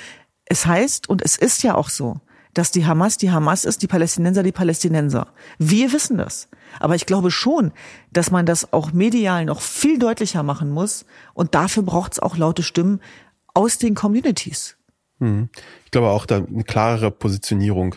es 0.52 0.66
heißt, 0.66 1.08
und 1.08 1.22
es 1.22 1.36
ist 1.36 1.62
ja 1.62 1.74
auch 1.74 1.88
so, 1.88 2.20
dass 2.52 2.70
die 2.70 2.84
Hamas 2.84 3.16
die 3.16 3.30
Hamas 3.30 3.64
ist, 3.64 3.80
die 3.80 3.86
Palästinenser 3.86 4.42
die 4.42 4.52
Palästinenser. 4.52 5.28
Wir 5.58 5.92
wissen 5.94 6.18
das. 6.18 6.48
Aber 6.78 6.94
ich 6.94 7.06
glaube 7.06 7.30
schon, 7.30 7.72
dass 8.12 8.30
man 8.30 8.44
das 8.44 8.70
auch 8.74 8.92
medial 8.92 9.46
noch 9.46 9.62
viel 9.62 9.98
deutlicher 9.98 10.42
machen 10.42 10.70
muss. 10.70 11.06
Und 11.32 11.54
dafür 11.54 11.82
braucht 11.82 12.12
es 12.12 12.18
auch 12.18 12.36
laute 12.36 12.62
Stimmen 12.62 13.00
aus 13.54 13.78
den 13.78 13.94
Communities. 13.94 14.76
Hm. 15.20 15.48
Ich 15.86 15.90
glaube 15.90 16.10
auch, 16.10 16.26
da 16.26 16.36
eine 16.36 16.64
klarere 16.64 17.10
Positionierung 17.10 17.94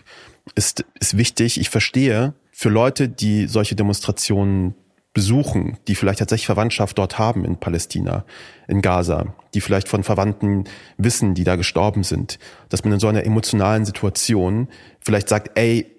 ist, 0.55 0.85
ist 0.97 1.17
wichtig. 1.17 1.59
Ich 1.59 1.69
verstehe, 1.69 2.35
für 2.51 2.69
Leute, 2.69 3.09
die 3.09 3.47
solche 3.47 3.75
Demonstrationen 3.75 4.75
besuchen, 5.13 5.77
die 5.89 5.95
vielleicht 5.95 6.19
tatsächlich 6.19 6.45
Verwandtschaft 6.45 6.97
dort 6.97 7.19
haben 7.19 7.43
in 7.43 7.57
Palästina, 7.57 8.23
in 8.69 8.81
Gaza, 8.81 9.33
die 9.55 9.61
vielleicht 9.61 9.87
von 9.89 10.03
Verwandten 10.03 10.65
wissen, 10.97 11.33
die 11.33 11.43
da 11.43 11.55
gestorben 11.55 12.03
sind, 12.03 12.37
dass 12.69 12.83
man 12.83 12.93
in 12.93 12.99
so 12.99 13.07
einer 13.07 13.23
emotionalen 13.23 13.85
Situation 13.85 14.67
vielleicht 14.99 15.29
sagt, 15.29 15.57
ey, 15.57 15.91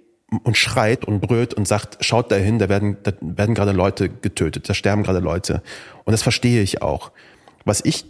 und 0.42 0.57
schreit 0.57 1.05
und 1.05 1.21
brüllt 1.21 1.55
und 1.55 1.69
sagt, 1.69 2.05
schaut 2.05 2.31
dahin, 2.31 2.59
da 2.59 2.69
werden, 2.69 2.97
da 3.03 3.12
werden 3.21 3.55
gerade 3.55 3.73
Leute 3.73 4.09
getötet, 4.09 4.69
da 4.69 4.75
sterben 4.75 5.03
gerade 5.03 5.21
Leute. 5.21 5.62
Und 6.05 6.12
das 6.12 6.23
verstehe 6.23 6.62
ich 6.62 6.83
auch. 6.83 7.12
Was 7.64 7.81
ich 7.85 8.07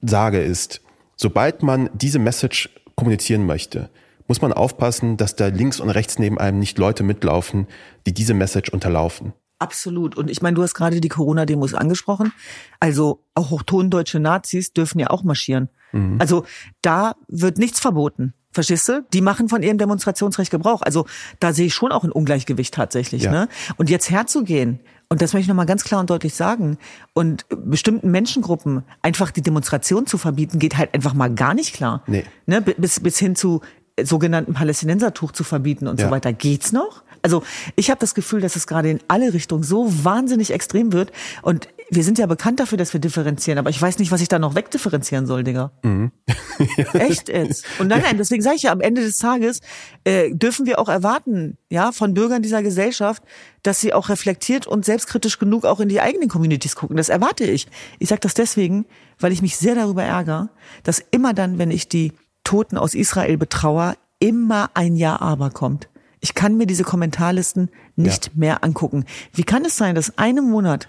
sage 0.00 0.40
ist, 0.40 0.80
sobald 1.16 1.62
man 1.62 1.90
diese 1.92 2.18
Message 2.18 2.70
kommunizieren 2.94 3.44
möchte, 3.46 3.90
muss 4.26 4.42
man 4.42 4.52
aufpassen, 4.52 5.16
dass 5.16 5.36
da 5.36 5.46
links 5.48 5.80
und 5.80 5.90
rechts 5.90 6.18
neben 6.18 6.38
einem 6.38 6.58
nicht 6.58 6.78
Leute 6.78 7.02
mitlaufen, 7.02 7.66
die 8.06 8.12
diese 8.12 8.34
Message 8.34 8.70
unterlaufen. 8.70 9.32
Absolut. 9.58 10.16
Und 10.16 10.30
ich 10.30 10.40
meine, 10.40 10.54
du 10.54 10.62
hast 10.62 10.74
gerade 10.74 11.00
die 11.00 11.08
Corona-Demos 11.08 11.74
angesprochen. 11.74 12.32
Also 12.80 13.24
auch 13.34 13.50
hochtondeutsche 13.50 14.20
Nazis 14.20 14.72
dürfen 14.72 14.98
ja 15.00 15.10
auch 15.10 15.24
marschieren. 15.24 15.68
Mhm. 15.92 16.16
Also 16.20 16.44
da 16.82 17.16
wird 17.26 17.58
nichts 17.58 17.80
verboten. 17.80 18.34
Verstehst 18.50 18.88
du? 18.88 19.04
Die 19.12 19.20
machen 19.20 19.48
von 19.48 19.62
ihrem 19.62 19.78
Demonstrationsrecht 19.78 20.50
Gebrauch. 20.50 20.82
Also 20.82 21.06
da 21.38 21.52
sehe 21.52 21.66
ich 21.66 21.74
schon 21.74 21.92
auch 21.92 22.04
ein 22.04 22.10
Ungleichgewicht 22.12 22.72
tatsächlich. 22.72 23.24
Ja. 23.24 23.30
Ne? 23.30 23.48
Und 23.76 23.90
jetzt 23.90 24.10
herzugehen, 24.10 24.80
und 25.08 25.22
das 25.22 25.32
möchte 25.32 25.44
ich 25.44 25.48
nochmal 25.48 25.66
ganz 25.66 25.84
klar 25.84 26.00
und 26.00 26.10
deutlich 26.10 26.34
sagen, 26.34 26.78
und 27.12 27.46
bestimmten 27.48 28.10
Menschengruppen 28.10 28.84
einfach 29.02 29.30
die 29.30 29.42
Demonstration 29.42 30.06
zu 30.06 30.18
verbieten, 30.18 30.58
geht 30.58 30.76
halt 30.76 30.94
einfach 30.94 31.14
mal 31.14 31.32
gar 31.32 31.54
nicht 31.54 31.74
klar. 31.74 32.02
Nee. 32.06 32.24
Ne? 32.46 32.62
Bis, 32.62 33.00
bis 33.00 33.18
hin 33.18 33.36
zu 33.36 33.60
sogenannten 34.02 34.54
Palästinensertuch 34.54 35.32
zu 35.32 35.44
verbieten 35.44 35.86
und 35.86 35.98
ja. 36.00 36.06
so 36.06 36.10
weiter. 36.10 36.32
Geht's 36.32 36.72
noch? 36.72 37.02
Also 37.22 37.42
ich 37.76 37.90
habe 37.90 38.00
das 38.00 38.14
Gefühl, 38.14 38.40
dass 38.40 38.56
es 38.56 38.66
gerade 38.66 38.90
in 38.90 39.00
alle 39.08 39.32
Richtungen 39.34 39.62
so 39.62 39.86
wahnsinnig 40.04 40.52
extrem 40.52 40.92
wird. 40.92 41.12
Und 41.42 41.68
wir 41.90 42.04
sind 42.04 42.18
ja 42.18 42.26
bekannt 42.26 42.60
dafür, 42.60 42.76
dass 42.76 42.92
wir 42.92 43.00
differenzieren, 43.00 43.58
aber 43.58 43.70
ich 43.70 43.80
weiß 43.80 43.98
nicht, 43.98 44.12
was 44.12 44.20
ich 44.20 44.28
da 44.28 44.38
noch 44.38 44.54
wegdifferenzieren 44.54 45.26
soll, 45.26 45.42
Digga. 45.42 45.72
Mhm. 45.82 46.12
Echt 46.92 47.28
jetzt? 47.28 47.64
Und 47.78 47.88
nein, 47.88 48.02
nein, 48.02 48.18
deswegen 48.18 48.42
sage 48.42 48.56
ich 48.56 48.62
ja, 48.62 48.72
am 48.72 48.80
Ende 48.80 49.00
des 49.00 49.18
Tages 49.18 49.60
äh, 50.04 50.30
dürfen 50.34 50.66
wir 50.66 50.78
auch 50.78 50.88
erwarten, 50.88 51.56
ja, 51.70 51.92
von 51.92 52.12
Bürgern 52.12 52.42
dieser 52.42 52.62
Gesellschaft, 52.62 53.22
dass 53.62 53.80
sie 53.80 53.94
auch 53.94 54.10
reflektiert 54.10 54.66
und 54.66 54.84
selbstkritisch 54.84 55.38
genug 55.38 55.64
auch 55.64 55.80
in 55.80 55.88
die 55.88 56.00
eigenen 56.00 56.28
Communities 56.28 56.76
gucken. 56.76 56.96
Das 56.96 57.08
erwarte 57.08 57.44
ich. 57.44 57.66
Ich 57.98 58.08
sage 58.08 58.20
das 58.20 58.34
deswegen, 58.34 58.84
weil 59.18 59.32
ich 59.32 59.40
mich 59.40 59.56
sehr 59.56 59.74
darüber 59.74 60.02
ärgere, 60.02 60.50
dass 60.82 61.02
immer 61.10 61.32
dann, 61.32 61.58
wenn 61.58 61.70
ich 61.70 61.88
die 61.88 62.12
Toten 62.44 62.76
aus 62.76 62.94
Israel 62.94 63.38
betrauere, 63.38 63.96
immer 64.20 64.70
ein 64.74 64.96
Ja 64.96 65.20
aber 65.20 65.50
kommt. 65.50 65.88
Ich 66.20 66.34
kann 66.34 66.56
mir 66.56 66.66
diese 66.66 66.84
Kommentarlisten 66.84 67.70
nicht 67.96 68.26
ja. 68.26 68.32
mehr 68.34 68.64
angucken. 68.64 69.04
Wie 69.32 69.44
kann 69.44 69.64
es 69.64 69.76
sein, 69.76 69.94
dass 69.94 70.18
einen 70.18 70.50
Monat, 70.50 70.88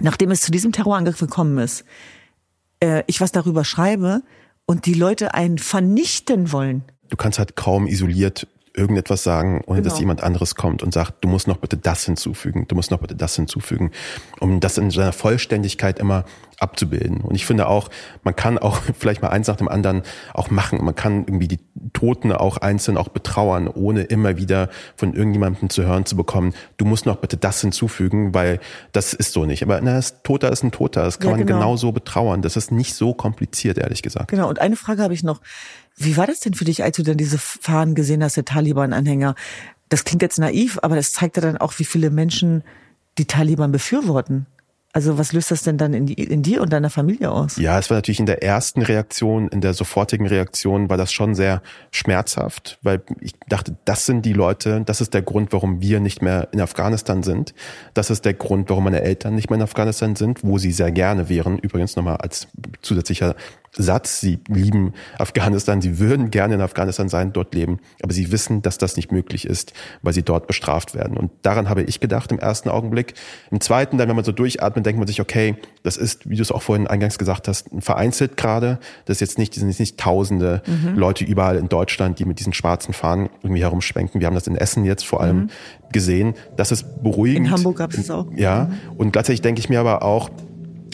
nachdem 0.00 0.30
es 0.30 0.40
zu 0.40 0.50
diesem 0.50 0.72
Terrorangriff 0.72 1.18
gekommen 1.18 1.58
ist, 1.58 1.84
äh, 2.80 3.02
ich 3.06 3.20
was 3.20 3.32
darüber 3.32 3.64
schreibe 3.64 4.22
und 4.66 4.86
die 4.86 4.94
Leute 4.94 5.34
einen 5.34 5.58
vernichten 5.58 6.52
wollen? 6.52 6.82
Du 7.08 7.16
kannst 7.16 7.38
halt 7.38 7.56
kaum 7.56 7.86
isoliert 7.86 8.48
irgendetwas 8.76 9.22
sagen, 9.22 9.62
ohne 9.66 9.80
Genau. 9.80 9.90
dass 9.90 9.98
jemand 9.98 10.22
anderes 10.22 10.54
kommt 10.54 10.82
und 10.82 10.92
sagt, 10.92 11.24
du 11.24 11.28
musst 11.28 11.48
noch 11.48 11.56
bitte 11.56 11.76
das 11.76 12.04
hinzufügen, 12.04 12.66
du 12.68 12.74
musst 12.74 12.90
noch 12.90 12.98
bitte 12.98 13.16
das 13.16 13.34
hinzufügen, 13.34 13.90
um 14.38 14.60
das 14.60 14.76
in 14.76 14.90
seiner 14.90 15.12
Vollständigkeit 15.12 15.98
immer 15.98 16.24
abzubilden. 16.58 17.20
Und 17.20 17.34
ich 17.34 17.46
finde 17.46 17.68
auch, 17.68 17.90
man 18.22 18.34
kann 18.34 18.58
auch 18.58 18.80
vielleicht 18.98 19.22
mal 19.22 19.28
eins 19.28 19.48
nach 19.48 19.56
dem 19.56 19.68
anderen 19.68 20.02
auch 20.34 20.50
machen. 20.50 20.82
Man 20.84 20.94
kann 20.94 21.24
irgendwie 21.26 21.48
die 21.48 21.60
Toten 21.92 22.32
auch 22.32 22.56
einzeln 22.58 22.96
auch 22.96 23.08
betrauern, 23.08 23.68
ohne 23.68 24.02
immer 24.02 24.36
wieder 24.36 24.68
von 24.96 25.14
irgendjemandem 25.14 25.70
zu 25.70 25.84
hören 25.84 26.06
zu 26.06 26.16
bekommen, 26.16 26.54
du 26.76 26.84
musst 26.84 27.06
noch 27.06 27.16
bitte 27.16 27.36
das 27.36 27.60
hinzufügen, 27.60 28.34
weil 28.34 28.60
das 28.92 29.12
ist 29.12 29.32
so 29.32 29.44
nicht. 29.44 29.62
Aber 29.62 29.80
na, 29.80 29.94
das 29.94 30.22
Toter 30.22 30.50
ist 30.50 30.62
ein 30.62 30.72
Toter, 30.72 31.02
das 31.02 31.18
kann 31.18 31.30
Ja, 31.30 31.36
man 31.36 31.46
genau. 31.46 31.58
genauso 31.58 31.92
betrauern. 31.92 32.42
Das 32.42 32.56
ist 32.56 32.72
nicht 32.72 32.94
so 32.94 33.14
kompliziert, 33.14 33.78
ehrlich 33.78 34.02
gesagt. 34.02 34.28
Genau, 34.28 34.48
und 34.48 34.60
eine 34.60 34.76
Frage 34.76 35.02
habe 35.02 35.14
ich 35.14 35.22
noch. 35.22 35.40
Wie 35.96 36.16
war 36.16 36.26
das 36.26 36.40
denn 36.40 36.52
für 36.52 36.66
dich, 36.66 36.82
als 36.82 36.96
du 36.96 37.02
dann 37.02 37.16
diese 37.16 37.38
Fahnen 37.38 37.94
gesehen 37.94 38.22
hast, 38.22 38.36
der 38.36 38.44
Taliban-Anhänger? 38.44 39.34
Das 39.88 40.04
klingt 40.04 40.20
jetzt 40.20 40.38
naiv, 40.38 40.78
aber 40.82 40.96
das 40.96 41.12
zeigt 41.12 41.36
ja 41.36 41.42
dann 41.42 41.56
auch, 41.56 41.78
wie 41.78 41.84
viele 41.84 42.10
Menschen 42.10 42.64
die 43.18 43.24
Taliban 43.24 43.72
befürworten. 43.72 44.46
Also 44.96 45.18
was 45.18 45.34
löst 45.34 45.50
das 45.50 45.62
denn 45.62 45.76
dann 45.76 45.92
in, 45.92 46.06
die, 46.06 46.14
in 46.14 46.40
dir 46.40 46.62
und 46.62 46.72
deiner 46.72 46.88
Familie 46.88 47.30
aus? 47.30 47.58
Ja, 47.58 47.78
es 47.78 47.90
war 47.90 47.98
natürlich 47.98 48.18
in 48.18 48.24
der 48.24 48.42
ersten 48.42 48.80
Reaktion, 48.80 49.48
in 49.48 49.60
der 49.60 49.74
sofortigen 49.74 50.26
Reaktion 50.26 50.88
war 50.88 50.96
das 50.96 51.12
schon 51.12 51.34
sehr 51.34 51.60
schmerzhaft, 51.90 52.78
weil 52.80 53.02
ich 53.20 53.34
dachte, 53.46 53.76
das 53.84 54.06
sind 54.06 54.24
die 54.24 54.32
Leute, 54.32 54.84
das 54.86 55.02
ist 55.02 55.12
der 55.12 55.20
Grund, 55.20 55.52
warum 55.52 55.82
wir 55.82 56.00
nicht 56.00 56.22
mehr 56.22 56.48
in 56.52 56.62
Afghanistan 56.62 57.22
sind. 57.22 57.52
Das 57.92 58.08
ist 58.08 58.24
der 58.24 58.32
Grund, 58.32 58.70
warum 58.70 58.84
meine 58.84 59.02
Eltern 59.02 59.34
nicht 59.34 59.50
mehr 59.50 59.58
in 59.58 59.64
Afghanistan 59.64 60.16
sind, 60.16 60.42
wo 60.42 60.56
sie 60.56 60.72
sehr 60.72 60.92
gerne 60.92 61.28
wären. 61.28 61.58
Übrigens 61.58 61.94
nochmal 61.96 62.16
als 62.16 62.48
zusätzlicher 62.80 63.34
Satz, 63.72 64.20
sie 64.20 64.38
lieben 64.48 64.94
Afghanistan, 65.18 65.80
sie 65.80 65.98
würden 65.98 66.30
gerne 66.30 66.54
in 66.54 66.60
Afghanistan 66.60 67.08
sein, 67.08 67.32
dort 67.32 67.54
leben, 67.54 67.80
aber 68.02 68.12
sie 68.12 68.32
wissen, 68.32 68.62
dass 68.62 68.78
das 68.78 68.96
nicht 68.96 69.12
möglich 69.12 69.44
ist, 69.44 69.72
weil 70.02 70.12
sie 70.12 70.22
dort 70.22 70.46
bestraft 70.46 70.94
werden. 70.94 71.16
Und 71.16 71.30
daran 71.42 71.68
habe 71.68 71.82
ich 71.82 72.00
gedacht 72.00 72.32
im 72.32 72.38
ersten 72.38 72.68
Augenblick. 72.68 73.14
Im 73.50 73.60
zweiten, 73.60 73.98
dann, 73.98 74.08
wenn 74.08 74.16
man 74.16 74.24
so 74.24 74.32
durchatmet, 74.32 74.86
denkt 74.86 74.98
man 74.98 75.06
sich, 75.06 75.20
okay, 75.20 75.56
das 75.82 75.96
ist, 75.96 76.28
wie 76.28 76.36
du 76.36 76.42
es 76.42 76.50
auch 76.50 76.62
vorhin 76.62 76.86
eingangs 76.86 77.18
gesagt 77.18 77.48
hast, 77.48 77.68
vereinzelt 77.80 78.36
gerade. 78.36 78.78
Das 79.04 79.16
ist 79.16 79.20
jetzt 79.20 79.38
nicht, 79.38 79.52
das 79.54 79.60
sind 79.60 79.68
jetzt 79.68 79.80
nicht 79.80 79.98
tausende 79.98 80.62
Leute 80.94 81.24
überall 81.24 81.56
in 81.56 81.68
Deutschland, 81.68 82.18
die 82.18 82.24
mit 82.24 82.38
diesen 82.38 82.52
schwarzen 82.52 82.94
Fahnen 82.94 83.28
irgendwie 83.42 83.62
herumschwenken. 83.62 84.20
Wir 84.20 84.26
haben 84.26 84.34
das 84.34 84.46
in 84.46 84.56
Essen 84.56 84.84
jetzt 84.84 85.06
vor 85.06 85.20
allem 85.20 85.50
gesehen. 85.92 86.34
Das 86.56 86.72
ist 86.72 87.02
beruhigend. 87.02 87.46
In 87.46 87.52
Hamburg 87.52 87.76
gab 87.76 87.92
es 87.92 87.98
es 87.98 88.10
auch. 88.10 88.26
Ja. 88.34 88.70
Und 88.96 89.12
gleichzeitig 89.12 89.42
denke 89.42 89.60
ich 89.60 89.68
mir 89.68 89.80
aber 89.80 90.02
auch, 90.02 90.30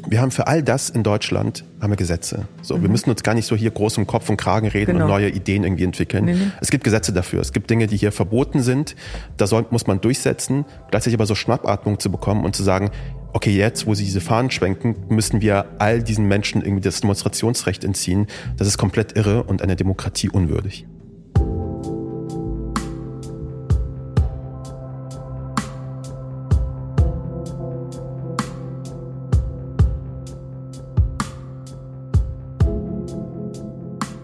wir 0.08 0.20
haben 0.20 0.30
für 0.30 0.46
all 0.46 0.62
das 0.62 0.90
in 0.90 1.02
Deutschland 1.02 1.64
haben 1.80 1.90
wir 1.90 1.96
Gesetze. 1.96 2.46
So, 2.62 2.80
wir 2.82 2.88
müssen 2.88 3.10
uns 3.10 3.22
gar 3.22 3.34
nicht 3.34 3.46
so 3.46 3.56
hier 3.56 3.70
groß 3.70 3.98
um 3.98 4.06
Kopf 4.06 4.28
und 4.28 4.36
Kragen 4.36 4.68
reden 4.68 4.92
Genau. 4.92 5.04
und 5.04 5.10
neue 5.10 5.28
Ideen 5.30 5.64
irgendwie 5.64 5.84
entwickeln. 5.84 6.24
Nee, 6.24 6.34
nee. 6.34 6.50
Es 6.60 6.70
gibt 6.70 6.84
Gesetze 6.84 7.12
dafür. 7.12 7.40
Es 7.40 7.52
gibt 7.52 7.70
Dinge, 7.70 7.86
die 7.86 7.96
hier 7.96 8.12
verboten 8.12 8.62
sind. 8.62 8.96
Da 9.36 9.46
soll, 9.46 9.66
muss 9.70 9.86
man 9.86 10.00
durchsetzen. 10.00 10.64
Gleichzeitig 10.90 11.14
aber 11.14 11.26
so 11.26 11.34
Schnappatmung 11.34 11.98
zu 11.98 12.10
bekommen 12.10 12.44
und 12.44 12.54
zu 12.56 12.62
sagen, 12.62 12.90
okay, 13.32 13.50
jetzt, 13.56 13.86
wo 13.86 13.94
sie 13.94 14.04
diese 14.04 14.20
Fahnen 14.20 14.50
schwenken, 14.50 14.96
müssen 15.08 15.40
wir 15.40 15.66
all 15.78 16.02
diesen 16.02 16.26
Menschen 16.26 16.62
irgendwie 16.62 16.82
das 16.82 17.00
Demonstrationsrecht 17.00 17.84
entziehen. 17.84 18.26
Das 18.56 18.68
ist 18.68 18.78
komplett 18.78 19.16
irre 19.16 19.44
und 19.44 19.62
einer 19.62 19.76
Demokratie 19.76 20.28
unwürdig. 20.28 20.86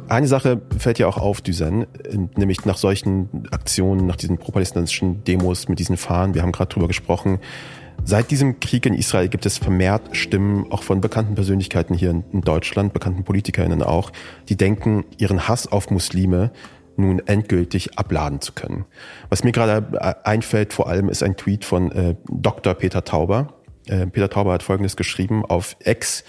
Eine 0.08 0.26
Sache 0.26 0.62
fällt 0.78 0.98
ja 0.98 1.06
auch 1.06 1.18
auf, 1.18 1.42
Düsen, 1.42 1.86
nämlich 2.34 2.64
nach 2.64 2.78
solchen 2.78 3.46
Aktionen, 3.50 4.06
nach 4.06 4.16
diesen 4.16 4.38
pro-palästinensischen 4.38 5.22
Demos 5.24 5.68
mit 5.68 5.78
diesen 5.78 5.98
Fahnen, 5.98 6.34
wir 6.34 6.40
haben 6.40 6.52
gerade 6.52 6.72
drüber 6.72 6.88
gesprochen, 6.88 7.40
seit 8.04 8.30
diesem 8.30 8.58
Krieg 8.58 8.86
in 8.86 8.94
Israel 8.94 9.28
gibt 9.28 9.44
es 9.44 9.58
vermehrt 9.58 10.16
Stimmen, 10.16 10.72
auch 10.72 10.82
von 10.82 11.02
bekannten 11.02 11.34
Persönlichkeiten 11.34 11.94
hier 11.94 12.10
in 12.10 12.40
Deutschland, 12.40 12.94
bekannten 12.94 13.24
PolitikerInnen 13.24 13.82
auch, 13.82 14.10
die 14.48 14.56
denken, 14.56 15.04
ihren 15.18 15.46
Hass 15.46 15.70
auf 15.70 15.90
Muslime 15.90 16.52
nun 16.96 17.20
endgültig 17.26 17.98
abladen 17.98 18.40
zu 18.40 18.52
können. 18.52 18.86
Was 19.28 19.44
mir 19.44 19.52
gerade 19.52 20.24
einfällt 20.24 20.72
vor 20.72 20.88
allem 20.88 21.10
ist 21.10 21.22
ein 21.22 21.36
Tweet 21.36 21.66
von 21.66 21.92
äh, 21.92 22.14
Dr. 22.30 22.74
Peter 22.74 23.04
Tauber. 23.04 23.54
Äh, 23.86 24.06
Peter 24.06 24.30
Tauber 24.30 24.54
hat 24.54 24.62
Folgendes 24.62 24.96
geschrieben 24.96 25.44
auf 25.44 25.76
X, 25.84 26.24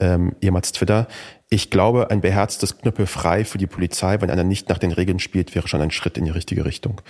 ähm, 0.00 0.34
ehemals 0.40 0.72
Twitter. 0.72 1.08
Ich 1.50 1.70
glaube, 1.70 2.10
ein 2.10 2.20
beherztes 2.20 2.78
Knüppel 2.78 3.06
frei 3.06 3.44
für 3.44 3.58
die 3.58 3.66
Polizei, 3.66 4.20
wenn 4.20 4.30
einer 4.30 4.44
nicht 4.44 4.68
nach 4.68 4.78
den 4.78 4.92
Regeln 4.92 5.18
spielt, 5.18 5.54
wäre 5.54 5.68
schon 5.68 5.80
ein 5.80 5.90
Schritt 5.90 6.18
in 6.18 6.24
die 6.24 6.30
richtige 6.30 6.64
Richtung. 6.64 7.00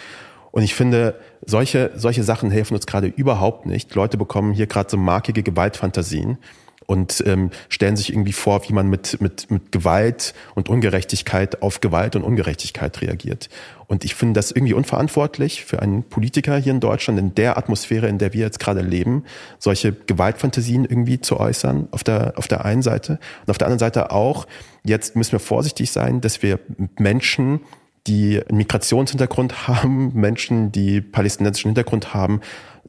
Und 0.50 0.62
ich 0.62 0.74
finde, 0.74 1.18
solche, 1.44 1.90
solche 1.96 2.22
Sachen 2.22 2.50
helfen 2.50 2.74
uns 2.74 2.86
gerade 2.86 3.08
überhaupt 3.08 3.66
nicht. 3.66 3.94
Leute 3.94 4.16
bekommen 4.16 4.52
hier 4.52 4.66
gerade 4.66 4.90
so 4.90 4.96
markige 4.96 5.42
Gewaltfantasien 5.42 6.38
und 6.86 7.22
ähm, 7.26 7.50
stellen 7.68 7.96
sich 7.96 8.10
irgendwie 8.10 8.32
vor, 8.32 8.68
wie 8.68 8.72
man 8.72 8.88
mit, 8.88 9.20
mit, 9.20 9.50
mit 9.50 9.72
Gewalt 9.72 10.34
und 10.54 10.68
Ungerechtigkeit 10.68 11.62
auf 11.62 11.80
Gewalt 11.80 12.16
und 12.16 12.22
Ungerechtigkeit 12.22 13.00
reagiert. 13.00 13.48
Und 13.86 14.04
ich 14.04 14.14
finde 14.14 14.38
das 14.38 14.50
irgendwie 14.50 14.72
unverantwortlich 14.72 15.64
für 15.64 15.80
einen 15.80 16.02
Politiker 16.02 16.56
hier 16.56 16.72
in 16.72 16.80
Deutschland, 16.80 17.18
in 17.18 17.34
der 17.34 17.58
Atmosphäre, 17.58 18.08
in 18.08 18.18
der 18.18 18.32
wir 18.32 18.40
jetzt 18.40 18.58
gerade 18.58 18.80
leben, 18.80 19.24
solche 19.58 19.92
Gewaltfantasien 19.92 20.84
irgendwie 20.84 21.20
zu 21.20 21.38
äußern, 21.38 21.88
auf 21.90 22.04
der, 22.04 22.34
auf 22.36 22.48
der 22.48 22.64
einen 22.64 22.82
Seite. 22.82 23.18
Und 23.42 23.50
auf 23.50 23.58
der 23.58 23.66
anderen 23.66 23.78
Seite 23.78 24.10
auch, 24.10 24.46
jetzt 24.84 25.16
müssen 25.16 25.32
wir 25.32 25.40
vorsichtig 25.40 25.90
sein, 25.90 26.20
dass 26.20 26.42
wir 26.42 26.58
Menschen, 26.98 27.60
die 28.06 28.42
einen 28.48 28.58
Migrationshintergrund 28.58 29.68
haben, 29.68 30.12
Menschen, 30.14 30.72
die 30.72 31.00
palästinensischen 31.00 31.70
Hintergrund 31.70 32.14
haben, 32.14 32.40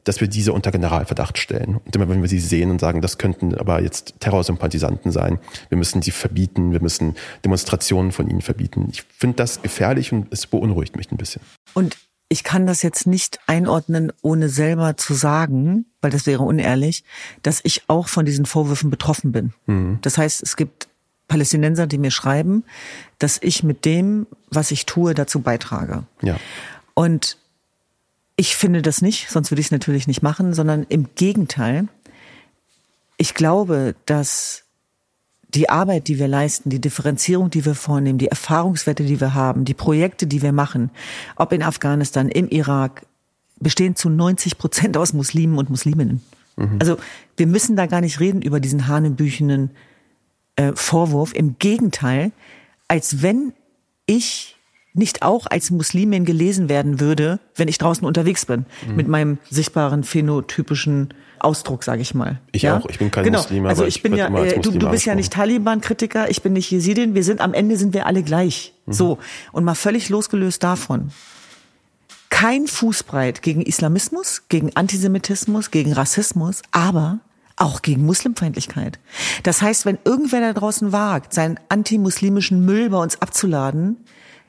dass 0.06 0.20
wir 0.20 0.28
diese 0.28 0.52
unter 0.52 0.70
Generalverdacht 0.70 1.36
stellen. 1.36 1.76
Und 1.84 1.94
immer 1.94 2.08
wenn 2.08 2.22
wir 2.22 2.28
sie 2.28 2.38
sehen 2.38 2.70
und 2.70 2.80
sagen, 2.80 3.02
das 3.02 3.18
könnten 3.18 3.54
aber 3.54 3.82
jetzt 3.82 4.14
Terrorsympathisanten 4.20 5.10
sein, 5.10 5.38
wir 5.68 5.76
müssen 5.76 6.00
sie 6.00 6.12
verbieten, 6.12 6.72
wir 6.72 6.80
müssen 6.80 7.16
Demonstrationen 7.44 8.12
von 8.12 8.30
ihnen 8.30 8.40
verbieten. 8.40 8.88
Ich 8.90 9.02
finde 9.02 9.36
das 9.36 9.62
gefährlich 9.62 10.12
und 10.12 10.28
es 10.30 10.46
beunruhigt 10.46 10.96
mich 10.96 11.10
ein 11.10 11.16
bisschen. 11.16 11.42
Und 11.74 11.96
ich 12.28 12.44
kann 12.44 12.66
das 12.66 12.82
jetzt 12.82 13.06
nicht 13.06 13.40
einordnen, 13.46 14.12
ohne 14.22 14.48
selber 14.48 14.96
zu 14.96 15.14
sagen, 15.14 15.86
weil 16.00 16.10
das 16.10 16.26
wäre 16.26 16.42
unehrlich, 16.42 17.04
dass 17.42 17.60
ich 17.64 17.82
auch 17.88 18.08
von 18.08 18.24
diesen 18.24 18.46
Vorwürfen 18.46 18.90
betroffen 18.90 19.32
bin. 19.32 19.52
Mhm. 19.66 19.98
Das 20.02 20.18
heißt, 20.18 20.42
es 20.42 20.56
gibt 20.56 20.88
Palästinenser, 21.28 21.88
die 21.88 21.98
mir 21.98 22.12
schreiben, 22.12 22.64
dass 23.18 23.38
ich 23.42 23.64
mit 23.64 23.84
dem, 23.84 24.26
was 24.50 24.70
ich 24.70 24.86
tue, 24.86 25.14
dazu 25.14 25.40
beitrage. 25.40 26.04
Ja. 26.22 26.36
Und 26.94 27.38
ich 28.36 28.56
finde 28.56 28.82
das 28.82 29.02
nicht, 29.02 29.30
sonst 29.30 29.50
würde 29.50 29.60
ich 29.60 29.68
es 29.68 29.72
natürlich 29.72 30.06
nicht 30.06 30.22
machen, 30.22 30.54
sondern 30.54 30.84
im 30.88 31.08
Gegenteil. 31.14 31.88
Ich 33.16 33.34
glaube, 33.34 33.94
dass 34.04 34.64
die 35.48 35.70
Arbeit, 35.70 36.08
die 36.08 36.18
wir 36.18 36.28
leisten, 36.28 36.68
die 36.68 36.80
Differenzierung, 36.80 37.50
die 37.50 37.64
wir 37.64 37.74
vornehmen, 37.74 38.18
die 38.18 38.28
Erfahrungswerte, 38.28 39.04
die 39.04 39.20
wir 39.20 39.32
haben, 39.34 39.64
die 39.64 39.74
Projekte, 39.74 40.26
die 40.26 40.42
wir 40.42 40.52
machen, 40.52 40.90
ob 41.36 41.52
in 41.52 41.62
Afghanistan, 41.62 42.28
im 42.28 42.48
Irak, 42.48 43.06
bestehen 43.58 43.96
zu 43.96 44.10
90 44.10 44.58
Prozent 44.58 44.96
aus 44.98 45.14
Muslimen 45.14 45.56
und 45.56 45.70
Musliminnen. 45.70 46.20
Also 46.78 46.96
wir 47.36 47.46
müssen 47.46 47.76
da 47.76 47.86
gar 47.86 48.00
nicht 48.00 48.20
reden 48.20 48.42
über 48.42 48.60
diesen 48.60 48.86
hanebüchenen 48.86 49.70
äh, 50.56 50.72
Vorwurf. 50.74 51.34
Im 51.34 51.58
Gegenteil, 51.58 52.32
als 52.88 53.22
wenn 53.22 53.52
ich 54.06 54.55
nicht 54.96 55.22
auch 55.22 55.46
als 55.46 55.70
Muslimin 55.70 56.24
gelesen 56.24 56.68
werden 56.68 57.00
würde, 57.00 57.38
wenn 57.54 57.68
ich 57.68 57.78
draußen 57.78 58.06
unterwegs 58.06 58.46
bin, 58.46 58.66
mit 58.94 59.08
meinem 59.08 59.38
sichtbaren 59.50 60.04
phänotypischen 60.04 61.14
Ausdruck, 61.38 61.84
sage 61.84 62.02
ich 62.02 62.14
mal. 62.14 62.40
Ich 62.52 62.68
auch. 62.68 62.88
Ich 62.88 62.98
bin 62.98 63.10
kein 63.10 63.24
genau. 63.24 63.38
Muslim, 63.38 63.66
Also 63.66 63.84
ich 63.84 63.96
ich 63.96 64.02
bin 64.02 64.14
ja, 64.14 64.28
äh, 64.28 64.58
du, 64.60 64.70
du 64.72 64.90
bist 64.90 65.06
ja 65.06 65.14
nicht 65.14 65.32
Taliban-Kritiker, 65.32 66.30
ich 66.30 66.42
bin 66.42 66.52
nicht 66.52 66.70
Jesidin. 66.70 67.14
Wir 67.14 67.24
sind 67.24 67.40
am 67.40 67.54
Ende 67.54 67.76
sind 67.76 67.94
wir 67.94 68.06
alle 68.06 68.22
gleich. 68.22 68.74
Mhm. 68.86 68.92
So 68.92 69.18
und 69.52 69.64
mal 69.64 69.74
völlig 69.74 70.08
losgelöst 70.08 70.62
davon. 70.62 71.10
Kein 72.30 72.66
Fußbreit 72.66 73.42
gegen 73.42 73.62
Islamismus, 73.62 74.42
gegen 74.48 74.74
Antisemitismus, 74.74 75.70
gegen 75.70 75.92
Rassismus, 75.92 76.62
aber 76.70 77.20
auch 77.56 77.80
gegen 77.82 78.04
Muslimfeindlichkeit. 78.04 78.98
Das 79.42 79.62
heißt, 79.62 79.86
wenn 79.86 79.98
irgendwer 80.04 80.40
da 80.40 80.52
draußen 80.52 80.92
wagt, 80.92 81.32
seinen 81.32 81.58
antimuslimischen 81.68 82.64
Müll 82.64 82.90
bei 82.90 82.98
uns 82.98 83.22
abzuladen, 83.22 83.96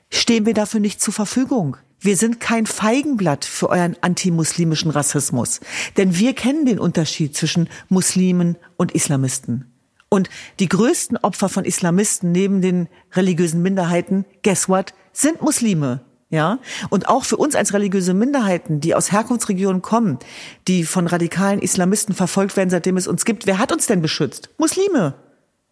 stehen 0.09 0.45
wir 0.45 0.53
dafür 0.53 0.79
nicht 0.79 1.01
zur 1.01 1.13
Verfügung. 1.13 1.77
Wir 1.99 2.15
sind 2.15 2.39
kein 2.39 2.65
Feigenblatt 2.65 3.43
für 3.43 3.69
euren 3.69 3.95
antimuslimischen 4.01 4.91
Rassismus. 4.91 5.59
Denn 5.97 6.17
wir 6.17 6.33
kennen 6.33 6.65
den 6.65 6.79
Unterschied 6.79 7.35
zwischen 7.35 7.69
Muslimen 7.89 8.55
und 8.77 8.91
Islamisten. 8.91 9.73
Und 10.09 10.29
die 10.59 10.69
größten 10.69 11.17
Opfer 11.17 11.49
von 11.49 11.65
Islamisten 11.65 12.31
neben 12.31 12.61
den 12.61 12.87
religiösen 13.13 13.61
Minderheiten, 13.61 14.25
guess 14.43 14.69
what, 14.69 14.93
sind 15.11 15.41
Muslime. 15.41 16.01
Ja, 16.29 16.59
und 16.89 17.07
auch 17.07 17.23
für 17.23 17.37
uns 17.37 17.55
als 17.55 17.73
religiöse 17.73 18.13
Minderheiten, 18.13 18.81
die 18.81 18.95
aus 18.95 19.13
Herkunftsregionen 19.13 19.81
kommen, 19.81 20.19
die 20.67 20.83
von 20.83 21.07
radikalen 21.07 21.59
Islamisten 21.59 22.13
verfolgt 22.13 22.57
werden, 22.57 22.69
seitdem 22.69 22.97
es 22.97 23.07
uns 23.07 23.23
gibt, 23.23 23.47
wer 23.47 23.59
hat 23.59 23.71
uns 23.71 23.87
denn 23.87 24.01
beschützt? 24.01 24.49
Muslime. 24.57 25.13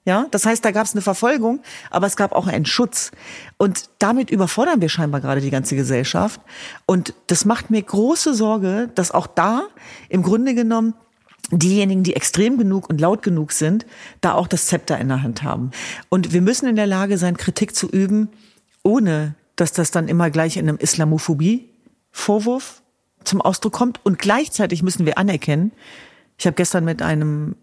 Ja, 0.05 0.27
das 0.29 0.45
heißt, 0.45 0.63
da 0.63 0.69
gab 0.69 0.85
es 0.85 0.93
eine 0.93 1.01
Verfolgung, 1.01 1.61
aber 1.89 2.05
es 2.05 2.15
gab 2.15 2.31
auch 2.31 2.45
einen 2.45 2.67
Schutz. 2.67 3.09
Und 3.57 3.89
damit 3.97 4.29
überfordern 4.29 4.79
wir 4.79 4.89
scheinbar 4.89 5.19
gerade 5.19 5.41
die 5.41 5.49
ganze 5.49 5.75
Gesellschaft. 5.75 6.39
Und 6.85 7.15
das 7.25 7.43
macht 7.43 7.71
mir 7.71 7.81
große 7.81 8.35
Sorge, 8.35 8.91
dass 8.93 9.09
auch 9.09 9.25
da 9.25 9.63
im 10.07 10.21
Grunde 10.21 10.53
genommen 10.53 10.93
diejenigen, 11.51 12.03
die 12.03 12.15
extrem 12.15 12.57
genug 12.57 12.87
und 12.87 13.01
laut 13.01 13.23
genug 13.23 13.51
sind, 13.51 13.87
da 14.21 14.33
auch 14.33 14.47
das 14.47 14.67
Zepter 14.67 14.99
in 14.99 15.07
der 15.07 15.23
Hand 15.23 15.41
haben. 15.41 15.71
Und 16.09 16.33
wir 16.33 16.41
müssen 16.41 16.67
in 16.67 16.75
der 16.75 16.87
Lage 16.87 17.17
sein, 17.17 17.35
Kritik 17.35 17.75
zu 17.75 17.89
üben, 17.89 18.29
ohne 18.83 19.33
dass 19.55 19.71
das 19.71 19.89
dann 19.89 20.07
immer 20.07 20.29
gleich 20.29 20.57
in 20.57 20.69
einem 20.69 20.77
Islamophobie-Vorwurf 20.77 22.83
zum 23.23 23.41
Ausdruck 23.41 23.73
kommt. 23.73 23.99
Und 24.03 24.19
gleichzeitig 24.19 24.83
müssen 24.83 25.07
wir 25.07 25.17
anerkennen, 25.17 25.71
ich 26.37 26.45
habe 26.45 26.55
gestern 26.55 26.85
mit 26.85 27.01
einem 27.01 27.55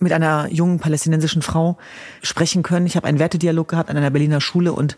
mit 0.00 0.12
einer 0.12 0.48
jungen 0.50 0.78
palästinensischen 0.78 1.42
Frau 1.42 1.78
sprechen 2.22 2.62
können. 2.62 2.86
Ich 2.86 2.96
habe 2.96 3.06
einen 3.06 3.18
Wertedialog 3.18 3.68
gehabt 3.68 3.90
an 3.90 3.96
einer 3.96 4.10
Berliner 4.10 4.40
Schule 4.40 4.72
und 4.72 4.96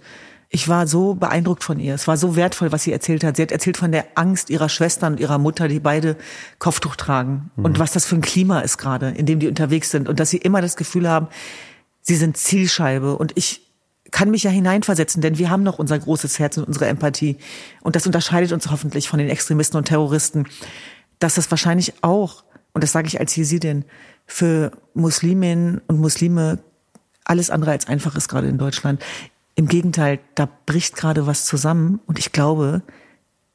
ich 0.54 0.68
war 0.68 0.86
so 0.86 1.14
beeindruckt 1.14 1.64
von 1.64 1.80
ihr. 1.80 1.94
Es 1.94 2.06
war 2.06 2.16
so 2.16 2.36
wertvoll, 2.36 2.70
was 2.70 2.84
sie 2.84 2.92
erzählt 2.92 3.24
hat. 3.24 3.36
Sie 3.36 3.42
hat 3.42 3.50
erzählt 3.50 3.76
von 3.76 3.90
der 3.90 4.06
Angst 4.14 4.50
ihrer 4.50 4.68
Schwestern 4.68 5.14
und 5.14 5.20
ihrer 5.20 5.38
Mutter, 5.38 5.66
die 5.66 5.80
beide 5.80 6.16
Kopftuch 6.60 6.94
tragen. 6.94 7.50
Mhm. 7.56 7.64
Und 7.64 7.78
was 7.80 7.92
das 7.92 8.06
für 8.06 8.14
ein 8.14 8.20
Klima 8.20 8.60
ist 8.60 8.78
gerade, 8.78 9.10
in 9.10 9.26
dem 9.26 9.40
die 9.40 9.48
unterwegs 9.48 9.90
sind. 9.90 10.08
Und 10.08 10.20
dass 10.20 10.30
sie 10.30 10.36
immer 10.36 10.60
das 10.60 10.76
Gefühl 10.76 11.08
haben, 11.08 11.26
sie 12.02 12.14
sind 12.14 12.36
Zielscheibe. 12.36 13.16
Und 13.16 13.32
ich 13.34 13.62
kann 14.12 14.30
mich 14.30 14.44
ja 14.44 14.50
hineinversetzen, 14.50 15.22
denn 15.22 15.38
wir 15.38 15.50
haben 15.50 15.64
noch 15.64 15.80
unser 15.80 15.98
großes 15.98 16.38
Herz 16.38 16.56
und 16.56 16.64
unsere 16.64 16.86
Empathie. 16.86 17.36
Und 17.80 17.96
das 17.96 18.06
unterscheidet 18.06 18.52
uns 18.52 18.70
hoffentlich 18.70 19.08
von 19.08 19.18
den 19.18 19.28
Extremisten 19.28 19.76
und 19.76 19.86
Terroristen, 19.86 20.46
dass 21.18 21.34
das 21.34 21.50
wahrscheinlich 21.50 21.94
auch, 22.02 22.44
und 22.74 22.84
das 22.84 22.92
sage 22.92 23.08
ich 23.08 23.18
als 23.18 23.34
Jesidin, 23.34 23.84
für 24.26 24.72
Musliminnen 24.94 25.80
und 25.86 26.00
Muslime 26.00 26.58
alles 27.24 27.50
andere 27.50 27.70
als 27.70 27.86
einfach 27.86 28.16
ist 28.16 28.28
gerade 28.28 28.48
in 28.48 28.58
Deutschland. 28.58 29.02
Im 29.54 29.66
Gegenteil, 29.66 30.20
da 30.34 30.48
bricht 30.66 30.96
gerade 30.96 31.26
was 31.26 31.46
zusammen 31.46 32.00
und 32.06 32.18
ich 32.18 32.32
glaube, 32.32 32.82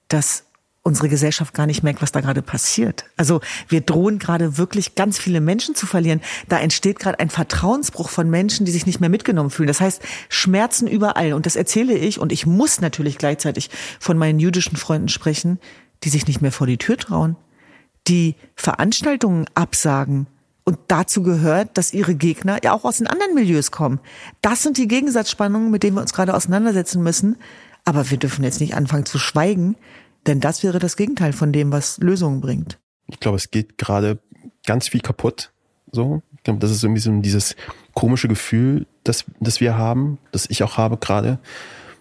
dass 0.07 0.45
unsere 0.81 1.09
Gesellschaft 1.09 1.53
gar 1.53 1.67
nicht 1.67 1.83
merkt, 1.83 2.01
was 2.01 2.11
da 2.11 2.21
gerade 2.21 2.41
passiert. 2.41 3.05
Also 3.17 3.41
wir 3.67 3.81
drohen 3.81 4.17
gerade 4.17 4.57
wirklich 4.57 4.95
ganz 4.95 5.19
viele 5.19 5.41
Menschen 5.41 5.75
zu 5.75 5.85
verlieren. 5.85 6.21
Da 6.47 6.57
entsteht 6.59 6.99
gerade 6.99 7.19
ein 7.19 7.29
Vertrauensbruch 7.29 8.09
von 8.09 8.29
Menschen, 8.29 8.65
die 8.65 8.71
sich 8.71 8.85
nicht 8.85 8.99
mehr 8.99 9.09
mitgenommen 9.09 9.49
fühlen. 9.49 9.67
Das 9.67 9.81
heißt, 9.81 10.01
Schmerzen 10.29 10.87
überall. 10.87 11.33
Und 11.33 11.45
das 11.45 11.57
erzähle 11.57 11.93
ich 11.93 12.19
und 12.19 12.31
ich 12.31 12.45
muss 12.45 12.81
natürlich 12.81 13.17
gleichzeitig 13.17 13.69
von 13.99 14.17
meinen 14.17 14.39
jüdischen 14.39 14.77
Freunden 14.77 15.09
sprechen, 15.09 15.59
die 16.03 16.09
sich 16.09 16.27
nicht 16.27 16.41
mehr 16.41 16.51
vor 16.51 16.65
die 16.65 16.77
Tür 16.77 16.97
trauen, 16.97 17.35
die 18.07 18.35
Veranstaltungen 18.55 19.45
absagen, 19.53 20.27
und 20.69 20.77
dazu 20.87 21.23
gehört, 21.23 21.79
dass 21.79 21.95
ihre 21.95 22.13
Gegner 22.13 22.59
ja 22.63 22.73
auch 22.73 22.85
aus 22.85 22.99
den 22.99 23.07
anderen 23.07 23.33
Milieus 23.33 23.71
kommen. 23.71 23.99
Das 24.43 24.61
sind 24.61 24.77
die 24.77 24.87
Gegensatzspannungen, 24.87 25.71
mit 25.71 25.81
denen 25.81 25.97
wir 25.97 26.01
uns 26.01 26.13
gerade 26.13 26.35
auseinandersetzen 26.35 27.01
müssen. 27.01 27.37
Aber 27.85 28.11
wir 28.11 28.19
dürfen 28.19 28.43
jetzt 28.43 28.61
nicht 28.61 28.75
anfangen 28.75 29.07
zu 29.07 29.17
schweigen, 29.17 29.75
denn 30.27 30.39
das 30.41 30.61
wäre 30.61 30.77
das 30.77 30.95
Gegenteil 30.95 31.33
von 31.33 31.51
dem, 31.51 31.71
was 31.71 31.97
Lösungen 31.97 32.39
bringt. 32.39 32.77
Ich 33.07 33.19
glaube, 33.19 33.37
es 33.37 33.49
geht 33.49 33.79
gerade 33.79 34.19
ganz 34.63 34.89
viel 34.89 35.01
kaputt. 35.01 35.51
So, 35.91 36.21
ich 36.37 36.43
glaube, 36.43 36.59
das 36.59 36.69
ist 36.69 36.83
irgendwie 36.83 37.01
so 37.01 37.11
dieses 37.19 37.55
komische 37.95 38.27
Gefühl, 38.27 38.85
das, 39.03 39.25
das 39.39 39.61
wir 39.61 39.75
haben, 39.75 40.19
das 40.31 40.45
ich 40.51 40.61
auch 40.61 40.77
habe 40.77 40.97
gerade, 40.97 41.39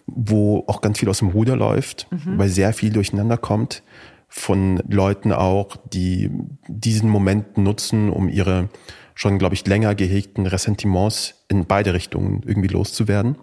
wo 0.05 0.63
auch 0.67 0.81
ganz 0.81 0.99
viel 0.99 1.09
aus 1.09 1.19
dem 1.19 1.29
Ruder 1.29 1.55
läuft, 1.55 2.05
mhm. 2.11 2.37
weil 2.37 2.49
sehr 2.49 2.71
viel 2.73 2.93
durcheinander 2.93 3.37
kommt 3.37 3.81
von 4.29 4.81
Leuten 4.87 5.33
auch, 5.33 5.75
die 5.91 6.29
diesen 6.67 7.09
Moment 7.09 7.57
nutzen, 7.57 8.09
um 8.09 8.29
ihre 8.29 8.69
schon, 9.15 9.37
glaube 9.37 9.55
ich, 9.55 9.67
länger 9.67 9.95
gehegten 9.95 10.45
Ressentiments 10.45 11.43
in 11.49 11.65
beide 11.65 11.93
Richtungen 11.93 12.41
irgendwie 12.45 12.69
loszuwerden. 12.69 13.35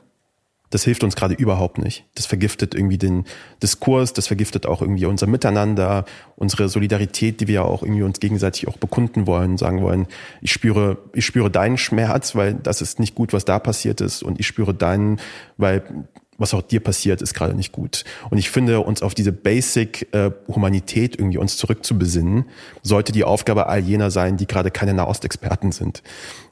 Das 0.70 0.85
hilft 0.85 1.05
uns 1.05 1.14
gerade 1.14 1.35
überhaupt 1.35 1.79
nicht. 1.79 2.07
Das 2.14 2.27
vergiftet 2.27 2.75
irgendwie 2.75 2.99
den 2.99 3.25
Diskurs, 3.62 4.12
das 4.12 4.27
vergiftet 4.27 4.66
auch 4.66 4.81
irgendwie 4.81 5.07
unser 5.07 5.27
Miteinander, 5.27 6.05
unsere 6.35 6.68
Solidarität, 6.68 7.40
die 7.40 7.46
wir 7.46 7.55
ja 7.57 7.62
auch 7.62 7.83
irgendwie 7.83 8.03
uns 8.03 8.20
gegenseitig 8.20 8.66
auch 8.68 8.77
bekunden 8.77 9.27
wollen, 9.27 9.59
sagen 9.59 9.83
wollen, 9.83 10.07
ich 10.40 10.53
spüre, 10.53 10.99
ich 11.12 11.27
spüre 11.27 11.51
deinen 11.51 11.79
Schmerz, 11.79 12.35
weil 12.35 12.55
das 12.55 12.81
ist 12.81 12.99
nicht 12.99 13.14
gut, 13.14 13.33
was 13.33 13.44
da 13.44 13.59
passiert 13.59 14.01
ist 14.01 14.22
und 14.22 14.40
ich 14.40 14.46
spüre 14.46 14.75
deinen, 14.75 15.20
weil 15.57 16.09
was 16.38 16.55
auch 16.55 16.62
dir 16.62 16.81
passiert, 16.81 17.22
ist 17.22 17.35
gerade 17.35 17.55
nicht 17.55 17.72
gut. 17.72 18.05
Und 18.31 18.38
ich 18.38 18.51
finde, 18.51 18.81
uns 18.81 19.03
auf 19.03 19.14
diese 19.14 19.33
Basic 19.33 20.09
äh, 20.12 20.31
Humanität 20.49 21.18
irgendwie 21.18 21.38
uns 21.38 21.57
zurückzubesinnen, 21.57 22.46
sollte 22.83 23.12
die 23.12 23.25
Aufgabe 23.25 23.66
all 23.66 23.81
jener 23.81 24.11
sein, 24.11 24.37
die 24.37 24.46
gerade 24.46 24.70
keine 24.70 24.94
Nahostexperten 24.94 25.72
sind. 25.72 26.03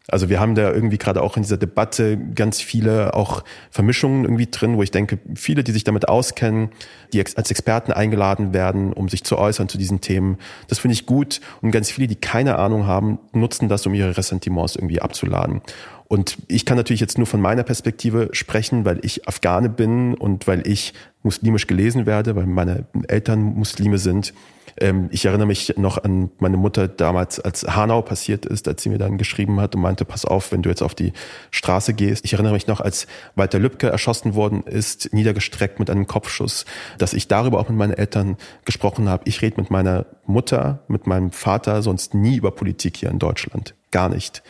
Also 0.09 0.29
wir 0.29 0.38
haben 0.38 0.55
da 0.55 0.70
irgendwie 0.70 0.99
gerade 0.99 1.23
auch 1.23 1.37
in 1.38 1.44
dieser 1.44 1.57
Debatte 1.57 2.18
ganz 2.18 2.61
viele 2.61 3.14
auch 3.14 3.42
Vermischungen 3.70 4.25
irgendwie 4.25 4.47
drin, 4.47 4.77
wo 4.77 4.83
ich 4.83 4.90
denke, 4.90 5.18
viele, 5.35 5.64
die 5.64 5.73
sich 5.73 5.85
damit 5.85 6.09
auskennen, 6.09 6.68
die 7.14 7.20
als 7.20 7.51
Experten 7.51 7.90
eingeladen 7.90 8.53
werden, 8.53 8.92
um 8.92 9.09
sich 9.09 9.25
zu 9.25 9.38
äußern 9.38 9.70
zu 9.70 9.79
diesen 9.79 10.03
Themen, 10.03 10.37
das 10.68 10.79
finde 10.79 10.92
ich 10.92 11.07
gut. 11.07 11.40
Und 11.62 11.70
ganz 11.70 11.90
viele, 11.90 12.07
die 12.07 12.16
keine 12.16 12.59
Ahnung 12.59 12.87
haben, 12.87 13.18
nutzen 13.33 13.70
das, 13.70 13.87
um 13.87 13.94
ihre 13.94 14.14
Ressentiments 14.14 14.77
irgendwie 14.77 15.01
abzuladen. 15.01 15.62
Und 16.07 16.37
ich 16.49 16.67
kann 16.67 16.77
natürlich 16.77 17.01
jetzt 17.01 17.19
nur 17.19 17.27
von 17.27 17.40
meiner 17.40 17.62
Perspektive 17.62 18.29
sprechen, 18.33 18.85
weil 18.85 19.01
ich 19.03 19.27
Afghane 19.27 19.69
bin 19.69 20.14
und 20.14 20.47
weil 20.47 20.67
ich 20.67 20.93
muslimisch 21.23 21.67
gelesen 21.67 22.07
werde, 22.07 22.37
weil 22.37 22.47
meine 22.47 22.85
Eltern 23.09 23.40
Muslime 23.40 23.99
sind. 23.99 24.35
Ähm, 24.77 25.09
ich 25.11 25.25
erinnere 25.25 25.47
mich 25.47 25.75
noch 25.77 26.03
an 26.03 26.31
meine 26.38 26.57
Mutter 26.57 26.88
damals, 26.88 27.40
als 27.40 27.64
Hanau 27.64 28.03
passiert 28.03 28.45
ist, 28.45 28.69
als 28.69 28.83
sie 28.83 28.88
mir 28.90 28.99
dann 28.99 29.19
geschrieben 29.19 29.61
hat 29.61 29.75
und 29.75 29.83
meinte, 29.83 30.05
pass 30.05 30.25
auf, 30.25 30.53
wenn 30.53 30.62
du 30.62 30.69
jetzt 30.69 30.83
auf 30.83 30.95
die 30.95 31.12
Straße 31.51 31.95
gehst. 31.95 32.25
Ich 32.25 32.35
erinnere 32.35 32.53
mich 32.53 32.67
noch, 32.67 32.81
als 32.81 33.07
Walter 33.35 33.59
Lübcke 33.59 33.88
erschossen 33.88 34.35
worden 34.35 34.62
ist, 34.64 35.12
niedergestreckt 35.12 35.79
mit 35.79 35.90
einem 35.90 36.07
Kopfschuss, 36.07 36.64
dass 36.99 37.14
ich 37.14 37.29
darüber 37.29 37.61
auch 37.61 37.69
mit 37.69 37.79
meinen 37.79 37.95
Eltern 37.95 38.37
gesprochen 38.64 39.09
habe. 39.09 39.23
Ich 39.27 39.43
rede 39.43 39.61
mit 39.61 39.71
meiner 39.71 40.07
Mutter, 40.27 40.81
mit 40.88 41.07
meinem 41.07 41.31
Vater 41.31 41.83
sonst 41.83 42.14
nie 42.14 42.37
über 42.37 42.51
Politik 42.51 42.97
hier 42.97 43.11
in 43.11 43.19
Deutschland. 43.19 43.75
Gar 43.90 44.09
nicht. 44.09 44.43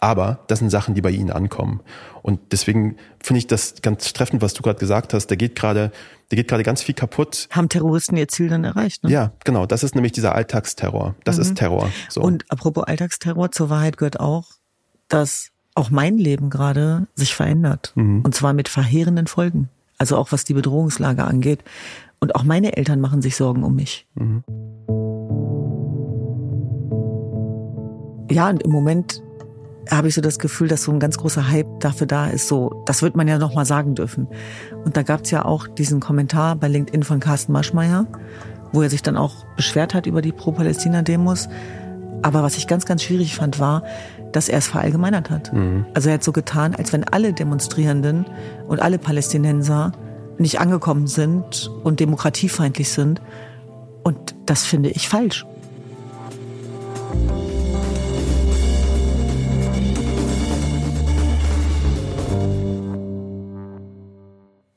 Aber 0.00 0.40
das 0.46 0.60
sind 0.60 0.70
Sachen, 0.70 0.94
die 0.94 1.02
bei 1.02 1.10
ihnen 1.10 1.30
ankommen. 1.30 1.80
Und 2.22 2.40
deswegen 2.52 2.96
finde 3.22 3.38
ich 3.38 3.46
das 3.46 3.82
ganz 3.82 4.12
treffend, 4.14 4.40
was 4.40 4.54
du 4.54 4.62
gerade 4.62 4.78
gesagt 4.78 5.12
hast. 5.12 5.26
Da 5.26 5.36
geht 5.36 5.54
gerade, 5.54 5.92
da 6.30 6.36
geht 6.36 6.48
gerade 6.48 6.62
ganz 6.62 6.82
viel 6.82 6.94
kaputt. 6.94 7.48
Haben 7.50 7.68
Terroristen 7.68 8.16
ihr 8.16 8.26
Ziel 8.28 8.48
dann 8.48 8.64
erreicht? 8.64 9.04
Ne? 9.04 9.10
Ja, 9.10 9.32
genau. 9.44 9.66
Das 9.66 9.84
ist 9.84 9.94
nämlich 9.94 10.12
dieser 10.12 10.34
Alltagsterror. 10.34 11.14
Das 11.24 11.36
mhm. 11.36 11.42
ist 11.42 11.54
Terror. 11.56 11.90
So. 12.08 12.22
Und 12.22 12.50
apropos 12.50 12.84
Alltagsterror, 12.84 13.52
zur 13.52 13.68
Wahrheit 13.68 13.98
gehört 13.98 14.18
auch, 14.18 14.46
dass 15.08 15.50
auch 15.74 15.90
mein 15.90 16.16
Leben 16.16 16.48
gerade 16.48 17.06
sich 17.14 17.34
verändert. 17.34 17.92
Mhm. 17.94 18.22
Und 18.22 18.34
zwar 18.34 18.54
mit 18.54 18.68
verheerenden 18.68 19.26
Folgen. 19.26 19.68
Also 19.98 20.16
auch 20.16 20.32
was 20.32 20.44
die 20.44 20.54
Bedrohungslage 20.54 21.24
angeht. 21.24 21.62
Und 22.20 22.34
auch 22.34 22.42
meine 22.42 22.76
Eltern 22.76 23.00
machen 23.00 23.20
sich 23.20 23.36
Sorgen 23.36 23.64
um 23.64 23.74
mich. 23.74 24.06
Mhm. 24.14 24.44
Ja, 28.30 28.48
und 28.48 28.62
im 28.62 28.70
Moment 28.70 29.22
habe 29.90 30.08
ich 30.08 30.14
so 30.14 30.20
das 30.20 30.38
Gefühl, 30.38 30.68
dass 30.68 30.84
so 30.84 30.92
ein 30.92 31.00
ganz 31.00 31.18
großer 31.18 31.50
Hype 31.50 31.80
dafür 31.80 32.06
da 32.06 32.28
ist. 32.28 32.48
So, 32.48 32.82
das 32.86 33.02
wird 33.02 33.16
man 33.16 33.28
ja 33.28 33.38
noch 33.38 33.54
mal 33.54 33.64
sagen 33.64 33.94
dürfen. 33.94 34.28
Und 34.84 34.96
da 34.96 35.02
gab 35.02 35.24
es 35.24 35.30
ja 35.30 35.44
auch 35.44 35.66
diesen 35.66 36.00
Kommentar 36.00 36.56
bei 36.56 36.68
LinkedIn 36.68 37.02
von 37.02 37.20
Carsten 37.20 37.52
Maschmeyer, 37.52 38.06
wo 38.72 38.82
er 38.82 38.90
sich 38.90 39.02
dann 39.02 39.16
auch 39.16 39.44
beschwert 39.56 39.94
hat 39.94 40.06
über 40.06 40.22
die 40.22 40.32
Pro-Palästina-Demos. 40.32 41.48
Aber 42.22 42.42
was 42.42 42.56
ich 42.56 42.66
ganz, 42.66 42.86
ganz 42.86 43.02
schwierig 43.02 43.34
fand, 43.34 43.58
war, 43.58 43.82
dass 44.32 44.48
er 44.48 44.58
es 44.58 44.68
verallgemeinert 44.68 45.30
hat. 45.30 45.52
Mhm. 45.52 45.86
Also 45.94 46.08
er 46.08 46.14
hat 46.14 46.24
so 46.24 46.32
getan, 46.32 46.74
als 46.74 46.92
wenn 46.92 47.04
alle 47.04 47.32
Demonstrierenden 47.32 48.26
und 48.68 48.80
alle 48.80 48.98
Palästinenser 48.98 49.92
nicht 50.38 50.60
angekommen 50.60 51.06
sind 51.06 51.70
und 51.82 52.00
demokratiefeindlich 52.00 52.90
sind. 52.90 53.20
Und 54.02 54.34
das 54.46 54.64
finde 54.64 54.90
ich 54.90 55.08
falsch. 55.08 55.44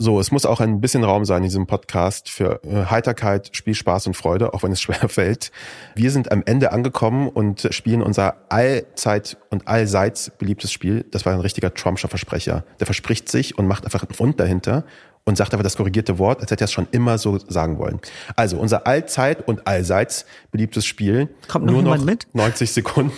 So, 0.03 0.19
es 0.19 0.33
muss 0.33 0.45
auch 0.45 0.59
ein 0.59 0.81
bisschen 0.81 1.05
Raum 1.05 1.23
sein 1.23 1.37
in 1.37 1.43
diesem 1.43 1.65
Podcast 1.65 2.29
für 2.29 2.59
äh, 2.65 2.87
Heiterkeit, 2.91 3.51
Spielspaß 3.53 4.05
und 4.07 4.17
Freude, 4.17 4.53
auch 4.53 4.61
wenn 4.61 4.73
es 4.73 4.81
schwer 4.81 5.07
fällt. 5.07 5.53
Wir 5.95 6.11
sind 6.11 6.29
am 6.29 6.43
Ende 6.45 6.73
angekommen 6.73 7.29
und 7.29 7.69
spielen 7.71 8.01
unser 8.01 8.35
allzeit 8.49 9.37
und 9.49 9.65
allseits 9.69 10.31
beliebtes 10.31 10.73
Spiel. 10.73 11.05
Das 11.11 11.25
war 11.25 11.31
ein 11.31 11.39
richtiger 11.39 11.73
Trumpscher 11.73 12.09
Versprecher. 12.09 12.65
Der 12.81 12.85
verspricht 12.85 13.29
sich 13.29 13.57
und 13.57 13.65
macht 13.65 13.85
einfach 13.85 14.03
einen 14.03 14.13
Fund 14.13 14.41
dahinter 14.41 14.83
und 15.25 15.37
sagt 15.37 15.53
aber 15.53 15.63
das 15.63 15.77
korrigierte 15.77 16.19
Wort, 16.19 16.41
als 16.41 16.51
hätte 16.51 16.63
er 16.63 16.65
es 16.65 16.71
schon 16.71 16.87
immer 16.91 17.17
so 17.17 17.37
sagen 17.37 17.77
wollen. 17.77 17.99
Also 18.35 18.57
unser 18.57 18.87
allzeit 18.87 19.47
und 19.47 19.65
allseits 19.67 20.25
beliebtes 20.51 20.85
Spiel. 20.85 21.29
Kommt 21.47 21.65
noch 21.65 21.73
nur 21.73 21.83
noch 21.83 22.03
mit? 22.03 22.27
90 22.33 22.71
Sekunden. 22.71 23.13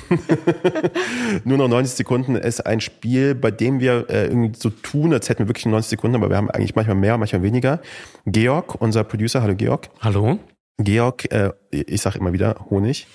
nur 1.44 1.58
noch 1.58 1.68
90 1.68 1.96
Sekunden 1.96 2.36
ist 2.36 2.66
ein 2.66 2.80
Spiel, 2.80 3.34
bei 3.34 3.52
dem 3.52 3.80
wir 3.80 4.10
äh, 4.10 4.28
irgendwie 4.28 4.58
so 4.58 4.70
tun, 4.70 5.14
als 5.14 5.30
hätten 5.30 5.40
wir 5.40 5.48
wirklich 5.48 5.66
90 5.66 5.90
Sekunden, 5.90 6.16
aber 6.16 6.30
wir 6.30 6.38
haben 6.38 6.52
eigentlich 6.52 6.76
manchmal 6.76 6.96
mehr, 6.96 7.18
manchmal 7.18 7.42
weniger. 7.42 7.80
Georg, 8.26 8.76
unser 8.80 9.04
Producer, 9.04 9.42
hallo 9.42 9.56
Georg. 9.56 9.90
Hallo. 10.02 10.40
Georg, 10.78 11.32
äh, 11.32 11.52
ich 11.72 12.02
sage 12.02 12.20
immer 12.20 12.34
wieder 12.34 12.66
Honig. 12.70 13.08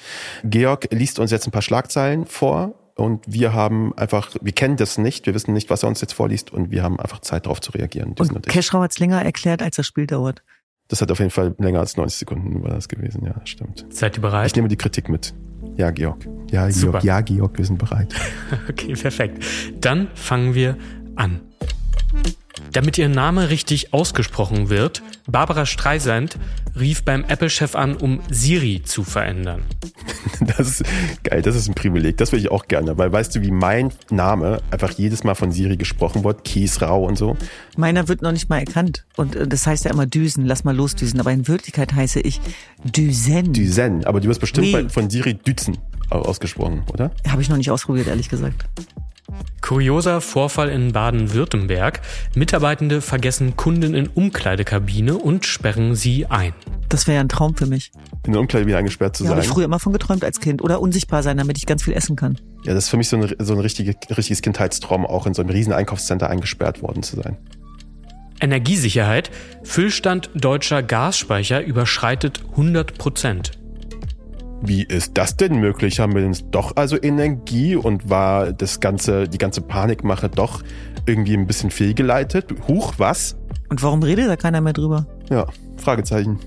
Georg 0.44 0.88
liest 0.90 1.18
uns 1.18 1.30
jetzt 1.30 1.46
ein 1.46 1.50
paar 1.50 1.62
Schlagzeilen 1.62 2.26
vor 2.26 2.74
und 3.00 3.24
wir 3.26 3.54
haben 3.54 3.96
einfach, 3.96 4.36
wir 4.40 4.52
kennen 4.52 4.76
das 4.76 4.98
nicht, 4.98 5.26
wir 5.26 5.34
wissen 5.34 5.54
nicht, 5.54 5.70
was 5.70 5.82
er 5.82 5.88
uns 5.88 6.00
jetzt 6.00 6.12
vorliest 6.12 6.52
und 6.52 6.70
wir 6.70 6.82
haben 6.82 7.00
einfach 7.00 7.20
Zeit 7.20 7.46
darauf 7.46 7.60
zu 7.60 7.72
reagieren. 7.72 8.14
Und 8.18 8.46
Keschrau 8.46 8.82
hat 8.82 8.90
es 8.90 8.98
länger 8.98 9.22
erklärt, 9.24 9.62
als 9.62 9.76
das 9.76 9.86
Spiel 9.86 10.06
dauert. 10.06 10.42
Das 10.88 11.00
hat 11.00 11.10
auf 11.10 11.18
jeden 11.18 11.30
Fall 11.30 11.54
länger 11.58 11.80
als 11.80 11.96
90 11.96 12.18
Sekunden 12.18 12.62
war 12.62 12.70
das 12.70 12.88
gewesen, 12.88 13.24
ja, 13.24 13.40
stimmt. 13.44 13.86
Seid 13.90 14.18
ihr 14.18 14.22
bereit? 14.22 14.48
Ich 14.48 14.56
nehme 14.56 14.68
die 14.68 14.76
Kritik 14.76 15.08
mit. 15.08 15.32
Ja, 15.76 15.90
Georg. 15.92 16.26
Ja, 16.50 16.64
Georg. 16.64 16.72
Super. 16.74 17.00
Ja, 17.02 17.20
Georg, 17.20 17.56
wir 17.56 17.64
sind 17.64 17.78
bereit. 17.78 18.14
okay, 18.68 18.94
perfekt. 18.94 19.44
Dann 19.80 20.08
fangen 20.14 20.54
wir 20.54 20.76
an. 21.14 21.40
Damit 22.72 22.98
ihr 22.98 23.08
Name 23.08 23.50
richtig 23.50 23.92
ausgesprochen 23.92 24.68
wird, 24.68 25.02
Barbara 25.26 25.66
Streisand 25.66 26.38
rief 26.78 27.02
beim 27.02 27.24
Apple-Chef 27.24 27.74
an, 27.74 27.96
um 27.96 28.20
Siri 28.30 28.82
zu 28.84 29.04
verändern. 29.04 29.62
Das 30.40 30.80
ist 30.80 30.84
geil, 31.22 31.42
das 31.42 31.54
ist 31.54 31.68
ein 31.68 31.74
Privileg. 31.74 32.16
Das 32.16 32.32
würde 32.32 32.42
ich 32.42 32.50
auch 32.50 32.66
gerne, 32.66 32.96
weil 32.96 33.12
weißt 33.12 33.34
du, 33.34 33.42
wie 33.42 33.50
mein 33.50 33.92
Name 34.10 34.60
einfach 34.70 34.90
jedes 34.90 35.22
Mal 35.22 35.34
von 35.34 35.52
Siri 35.52 35.76
gesprochen 35.76 36.24
wird, 36.24 36.44
Kiesrau 36.44 37.04
und 37.04 37.16
so. 37.16 37.36
Meiner 37.76 38.08
wird 38.08 38.22
noch 38.22 38.32
nicht 38.32 38.48
mal 38.48 38.58
erkannt 38.58 39.04
und 39.16 39.36
äh, 39.36 39.46
das 39.46 39.66
heißt 39.66 39.84
ja 39.84 39.90
immer 39.90 40.06
Düsen, 40.06 40.46
lass 40.46 40.64
mal 40.64 40.74
losdüsen, 40.74 41.20
aber 41.20 41.32
in 41.32 41.46
Wirklichkeit 41.46 41.94
heiße 41.94 42.20
ich 42.20 42.40
Düsen. 42.84 43.52
Düsen, 43.52 44.04
aber 44.04 44.20
du 44.20 44.28
wirst 44.28 44.40
bestimmt 44.40 44.72
nee. 44.72 44.88
von 44.88 45.10
Siri 45.10 45.34
Düzen 45.34 45.78
ausgesprochen, 46.10 46.82
oder? 46.92 47.10
Habe 47.28 47.42
ich 47.42 47.48
noch 47.48 47.56
nicht 47.56 47.70
ausprobiert, 47.70 48.08
ehrlich 48.08 48.28
gesagt. 48.28 48.64
Kurioser 49.60 50.20
Vorfall 50.20 50.68
in 50.68 50.92
Baden-Württemberg. 50.92 52.00
Mitarbeitende 52.34 53.00
vergessen 53.00 53.56
Kunden 53.56 53.94
in 53.94 54.08
Umkleidekabine 54.08 55.16
und 55.16 55.46
sperren 55.46 55.94
sie 55.94 56.26
ein. 56.26 56.52
Das 56.88 57.06
wäre 57.06 57.16
ja 57.16 57.20
ein 57.20 57.28
Traum 57.28 57.56
für 57.56 57.66
mich. 57.66 57.92
In 58.26 58.32
der 58.32 58.40
Umkleidekabine 58.40 58.78
eingesperrt 58.78 59.16
zu 59.16 59.24
ja, 59.24 59.28
sein. 59.28 59.36
Habe 59.36 59.46
ich 59.46 59.52
früher 59.52 59.64
immer 59.64 59.78
von 59.78 59.92
geträumt 59.92 60.24
als 60.24 60.40
Kind. 60.40 60.62
Oder 60.62 60.80
unsichtbar 60.80 61.22
sein, 61.22 61.36
damit 61.36 61.58
ich 61.58 61.66
ganz 61.66 61.84
viel 61.84 61.94
essen 61.94 62.16
kann. 62.16 62.38
Ja, 62.64 62.74
das 62.74 62.84
ist 62.84 62.90
für 62.90 62.96
mich 62.96 63.08
so 63.08 63.16
ein, 63.16 63.34
so 63.38 63.52
ein 63.52 63.60
richtige, 63.60 63.94
richtiges 64.16 64.42
Kindheitstraum, 64.42 65.06
auch 65.06 65.26
in 65.26 65.34
so 65.34 65.42
einem 65.42 65.50
riesen 65.50 65.72
Einkaufscenter 65.72 66.28
eingesperrt 66.28 66.82
worden 66.82 67.02
zu 67.02 67.16
sein. 67.16 67.36
Energiesicherheit. 68.40 69.30
Füllstand 69.62 70.30
deutscher 70.34 70.82
Gasspeicher 70.82 71.62
überschreitet 71.62 72.42
100 72.52 72.98
Prozent. 72.98 73.59
Wie 74.62 74.82
ist 74.82 75.16
das 75.16 75.36
denn 75.36 75.58
möglich? 75.58 76.00
Haben 76.00 76.14
wir 76.14 76.22
denn 76.22 76.36
doch 76.50 76.76
also 76.76 77.00
Energie 77.00 77.76
und 77.76 78.10
war 78.10 78.52
das 78.52 78.80
ganze, 78.80 79.26
die 79.26 79.38
ganze 79.38 79.62
Panikmache 79.62 80.28
doch 80.28 80.62
irgendwie 81.06 81.34
ein 81.34 81.46
bisschen 81.46 81.70
fehlgeleitet? 81.70 82.54
Huch, 82.68 82.94
was? 82.98 83.36
Und 83.70 83.82
warum 83.82 84.02
redet 84.02 84.28
da 84.28 84.36
keiner 84.36 84.60
mehr 84.60 84.72
drüber? 84.72 85.06
Ja, 85.30 85.46
Fragezeichen. 85.76 86.38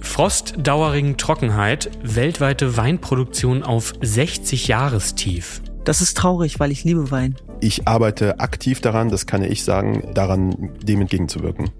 Frost, 0.00 0.54
Dauerregen, 0.58 1.16
Trockenheit, 1.16 1.90
weltweite 2.02 2.76
Weinproduktion 2.76 3.62
auf 3.62 3.92
60 4.00 4.68
Jahrestief. 4.68 5.62
Das 5.84 6.00
ist 6.00 6.16
traurig, 6.16 6.60
weil 6.60 6.72
ich 6.72 6.84
liebe 6.84 7.10
Wein. 7.10 7.36
Ich 7.60 7.86
arbeite 7.86 8.40
aktiv 8.40 8.80
daran, 8.80 9.10
das 9.10 9.26
kann 9.26 9.42
ich 9.42 9.64
sagen, 9.64 10.10
daran 10.14 10.70
dem 10.82 11.02
entgegenzuwirken. 11.02 11.70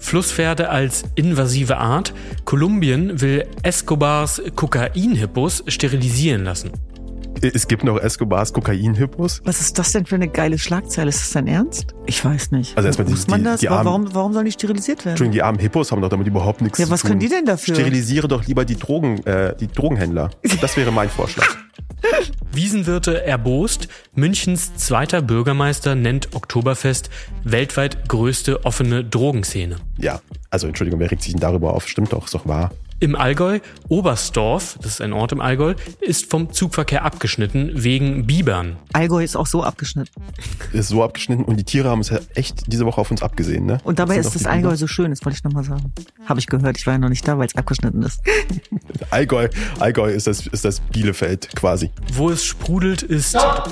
Flusspferde 0.00 0.68
als 0.70 1.04
invasive 1.14 1.76
Art. 1.76 2.12
Kolumbien 2.44 3.20
will 3.20 3.46
Escobars 3.62 4.42
Kokainhippos 4.56 5.62
sterilisieren 5.68 6.42
lassen. 6.42 6.89
Es 7.42 7.68
gibt 7.68 7.84
noch 7.84 7.98
Escobars 7.98 8.52
Kokainhippos. 8.52 9.40
Was 9.44 9.60
ist 9.60 9.78
das 9.78 9.92
denn 9.92 10.04
für 10.04 10.14
eine 10.14 10.28
geile 10.28 10.58
Schlagzeile? 10.58 11.08
Ist 11.08 11.20
das 11.20 11.30
dein 11.30 11.46
Ernst? 11.46 11.94
Ich 12.06 12.22
weiß 12.22 12.50
nicht. 12.50 12.76
Also 12.76 12.86
erstmal 12.86 13.08
Muss 13.08 13.26
man 13.28 13.44
das? 13.44 13.60
Die 13.60 13.68
armen, 13.68 13.86
warum, 13.86 14.14
warum 14.14 14.32
sollen 14.34 14.44
die 14.44 14.52
sterilisiert 14.52 14.98
werden? 15.00 15.10
Entschuldigung, 15.10 15.32
die 15.32 15.42
armen 15.42 15.58
Hippos 15.58 15.90
haben 15.90 16.02
doch 16.02 16.10
damit 16.10 16.26
überhaupt 16.26 16.60
nichts 16.60 16.78
ja, 16.78 16.84
zu 16.84 16.88
tun. 16.88 16.90
Ja, 16.90 17.02
was 17.02 17.08
können 17.08 17.20
die 17.20 17.28
denn 17.28 17.46
dafür? 17.46 17.74
Sterilisiere 17.74 18.28
doch 18.28 18.46
lieber 18.46 18.64
die 18.64 18.76
Drogen, 18.76 19.24
äh, 19.26 19.56
die 19.56 19.68
Drogenhändler. 19.68 20.30
Das 20.60 20.76
wäre 20.76 20.92
mein 20.92 21.08
Vorschlag. 21.08 21.46
Wiesenwirte 22.52 23.24
erbost. 23.24 23.88
Münchens 24.14 24.74
zweiter 24.76 25.22
Bürgermeister 25.22 25.94
nennt 25.94 26.34
Oktoberfest 26.34 27.10
weltweit 27.44 28.08
größte 28.08 28.64
offene 28.64 29.04
Drogenszene. 29.04 29.76
Ja, 29.98 30.20
also 30.50 30.66
Entschuldigung, 30.66 31.00
wer 31.00 31.10
regt 31.10 31.22
sich 31.22 31.32
denn 31.32 31.40
darüber 31.40 31.74
auf? 31.74 31.88
Stimmt 31.88 32.12
doch, 32.12 32.24
ist 32.24 32.34
doch 32.34 32.46
wahr. 32.46 32.70
Im 33.02 33.16
Allgäu, 33.16 33.60
Oberstdorf, 33.88 34.76
das 34.82 34.92
ist 34.92 35.00
ein 35.00 35.14
Ort 35.14 35.32
im 35.32 35.40
Allgäu, 35.40 35.74
ist 36.00 36.30
vom 36.30 36.52
Zugverkehr 36.52 37.02
abgeschnitten 37.02 37.70
wegen 37.82 38.26
Bibern. 38.26 38.76
Allgäu 38.92 39.24
ist 39.24 39.36
auch 39.36 39.46
so 39.46 39.64
abgeschnitten. 39.64 40.12
Ist 40.74 40.88
so 40.88 41.02
abgeschnitten 41.02 41.44
und 41.44 41.56
die 41.56 41.64
Tiere 41.64 41.88
haben 41.88 42.00
es 42.00 42.10
ja 42.10 42.18
echt 42.34 42.70
diese 42.70 42.84
Woche 42.84 43.00
auf 43.00 43.10
uns 43.10 43.22
abgesehen, 43.22 43.64
ne? 43.64 43.78
Und 43.84 43.98
dabei 43.98 44.18
das 44.18 44.26
ist 44.26 44.34
das 44.34 44.44
Allgäu 44.44 44.76
so 44.76 44.86
schön, 44.86 45.08
das 45.08 45.24
wollte 45.24 45.38
ich 45.38 45.44
nochmal 45.44 45.64
sagen. 45.64 45.94
Habe 46.26 46.40
ich 46.40 46.46
gehört, 46.46 46.76
ich 46.76 46.86
war 46.86 46.92
ja 46.92 46.98
noch 46.98 47.08
nicht 47.08 47.26
da, 47.26 47.38
weil 47.38 47.46
es 47.46 47.56
abgeschnitten 47.56 48.02
ist. 48.02 48.20
Allgäu, 49.10 49.48
Allgäu 49.78 50.12
ist 50.12 50.26
das, 50.26 50.46
ist 50.46 50.66
das 50.66 50.80
Bielefeld 50.80 51.48
quasi. 51.56 51.90
Wo 52.12 52.28
es 52.28 52.44
sprudelt, 52.44 53.02
ist... 53.02 53.32
Ja. 53.32 53.64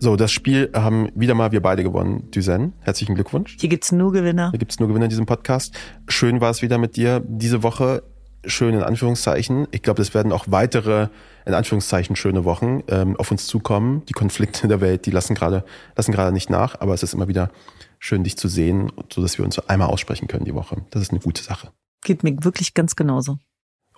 So, 0.00 0.14
das 0.14 0.30
Spiel 0.30 0.70
haben 0.74 1.08
wieder 1.16 1.34
mal 1.34 1.50
wir 1.50 1.60
beide 1.60 1.82
gewonnen. 1.82 2.30
Düsen, 2.30 2.72
herzlichen 2.80 3.16
Glückwunsch. 3.16 3.56
Hier 3.58 3.68
gibt's 3.68 3.90
nur 3.90 4.12
Gewinner. 4.12 4.50
Hier 4.50 4.58
gibt's 4.60 4.78
nur 4.78 4.86
Gewinner 4.86 5.06
in 5.06 5.10
diesem 5.10 5.26
Podcast. 5.26 5.76
Schön 6.06 6.40
war 6.40 6.50
es 6.50 6.62
wieder 6.62 6.78
mit 6.78 6.94
dir 6.94 7.20
diese 7.26 7.64
Woche. 7.64 8.04
Schön 8.44 8.74
in 8.74 8.82
Anführungszeichen. 8.84 9.66
Ich 9.72 9.82
glaube, 9.82 10.00
es 10.00 10.14
werden 10.14 10.30
auch 10.30 10.44
weitere 10.46 11.08
in 11.46 11.54
Anführungszeichen 11.54 12.14
schöne 12.14 12.44
Wochen 12.44 12.84
ähm, 12.86 13.16
auf 13.16 13.32
uns 13.32 13.48
zukommen. 13.48 14.04
Die 14.06 14.12
Konflikte 14.12 14.62
in 14.62 14.68
der 14.68 14.80
Welt, 14.80 15.04
die 15.04 15.10
lassen 15.10 15.34
gerade 15.34 15.64
lassen 15.96 16.12
gerade 16.12 16.30
nicht 16.30 16.48
nach, 16.48 16.80
aber 16.80 16.94
es 16.94 17.02
ist 17.02 17.14
immer 17.14 17.26
wieder 17.26 17.50
schön, 17.98 18.22
dich 18.22 18.36
zu 18.36 18.46
sehen, 18.46 18.92
so 19.12 19.20
dass 19.20 19.36
wir 19.36 19.44
uns 19.44 19.58
einmal 19.58 19.88
aussprechen 19.88 20.28
können 20.28 20.44
die 20.44 20.54
Woche. 20.54 20.76
Das 20.90 21.02
ist 21.02 21.10
eine 21.10 21.18
gute 21.18 21.42
Sache. 21.42 21.72
Geht 22.04 22.22
mir 22.22 22.36
wirklich 22.44 22.74
ganz 22.74 22.94
genauso. 22.94 23.38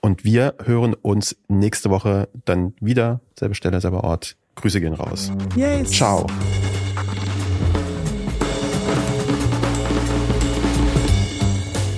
Und 0.01 0.25
wir 0.25 0.55
hören 0.65 0.95
uns 0.95 1.37
nächste 1.49 1.91
Woche 1.91 2.31
dann 2.47 2.73
wieder, 2.81 3.21
selbe 3.39 3.55
Stelle, 3.55 3.83
selber 3.83 4.03
Ort. 4.03 4.39
Grüße 4.61 4.81
gehen 4.81 4.95
raus. 4.95 5.33
Yes. 5.57 5.91
Ciao. 5.91 6.27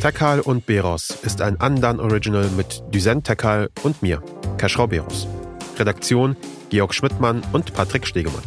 Tekal 0.03 0.41
und 0.41 0.67
Beros 0.67 1.17
ist 1.23 1.41
ein 1.41 1.61
Andan 1.61 2.01
Original 2.01 2.49
mit 2.57 2.83
Düsen 2.93 3.23
Tekal 3.23 3.71
und 3.85 4.03
mir, 4.03 4.21
Keschrau 4.59 4.89
Beros. 4.89 5.29
Redaktion 5.79 6.37
Georg 6.71 6.93
Schmidtmann 6.93 7.43
und 7.53 7.73
Patrick 7.73 8.07
Stegemann. 8.07 8.43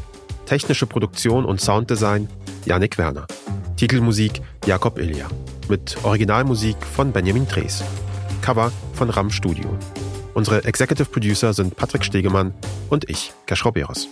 Technische 0.46 0.86
Produktion 0.86 1.46
und 1.46 1.62
Sounddesign 1.62 2.28
Yannick 2.66 2.98
Werner. 2.98 3.26
Titelmusik 3.78 4.42
Jakob 4.66 4.98
Ilja. 4.98 5.28
Mit 5.70 5.98
Originalmusik 6.04 6.78
von 6.86 7.12
Benjamin 7.12 7.48
Drees. 7.48 7.84
Cover 8.42 8.72
von 8.94 9.10
Ram 9.10 9.32
Studio. 9.32 9.70
Unsere 10.36 10.66
Executive 10.66 11.06
Producer 11.06 11.54
sind 11.54 11.78
Patrick 11.78 12.04
Stegemann 12.04 12.54
und 12.90 13.10
ich, 13.10 13.32
Keschrau 13.46 13.72
Beros. 13.72 14.10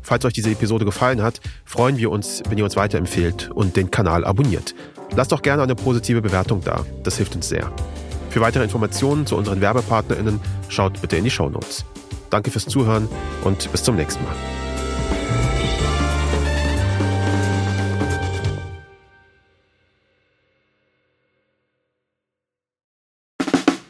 Falls 0.00 0.24
euch 0.24 0.32
diese 0.32 0.48
Episode 0.48 0.84
gefallen 0.84 1.22
hat, 1.22 1.40
freuen 1.64 1.98
wir 1.98 2.12
uns, 2.12 2.40
wenn 2.48 2.56
ihr 2.56 2.62
uns 2.62 2.76
weiterempfehlt 2.76 3.50
und 3.52 3.74
den 3.74 3.90
Kanal 3.90 4.24
abonniert. 4.24 4.76
Lasst 5.16 5.32
doch 5.32 5.42
gerne 5.42 5.64
eine 5.64 5.74
positive 5.74 6.22
Bewertung 6.22 6.62
da, 6.64 6.86
das 7.02 7.16
hilft 7.16 7.34
uns 7.34 7.48
sehr. 7.48 7.72
Für 8.30 8.40
weitere 8.40 8.62
Informationen 8.62 9.26
zu 9.26 9.36
unseren 9.36 9.60
WerbepartnerInnen 9.60 10.40
schaut 10.68 11.00
bitte 11.00 11.16
in 11.16 11.24
die 11.24 11.30
Show 11.30 11.50
Notes. 11.50 11.84
Danke 12.30 12.52
fürs 12.52 12.66
Zuhören 12.66 13.08
und 13.42 13.72
bis 13.72 13.82
zum 13.82 13.96
nächsten 13.96 14.22
Mal. 14.22 14.36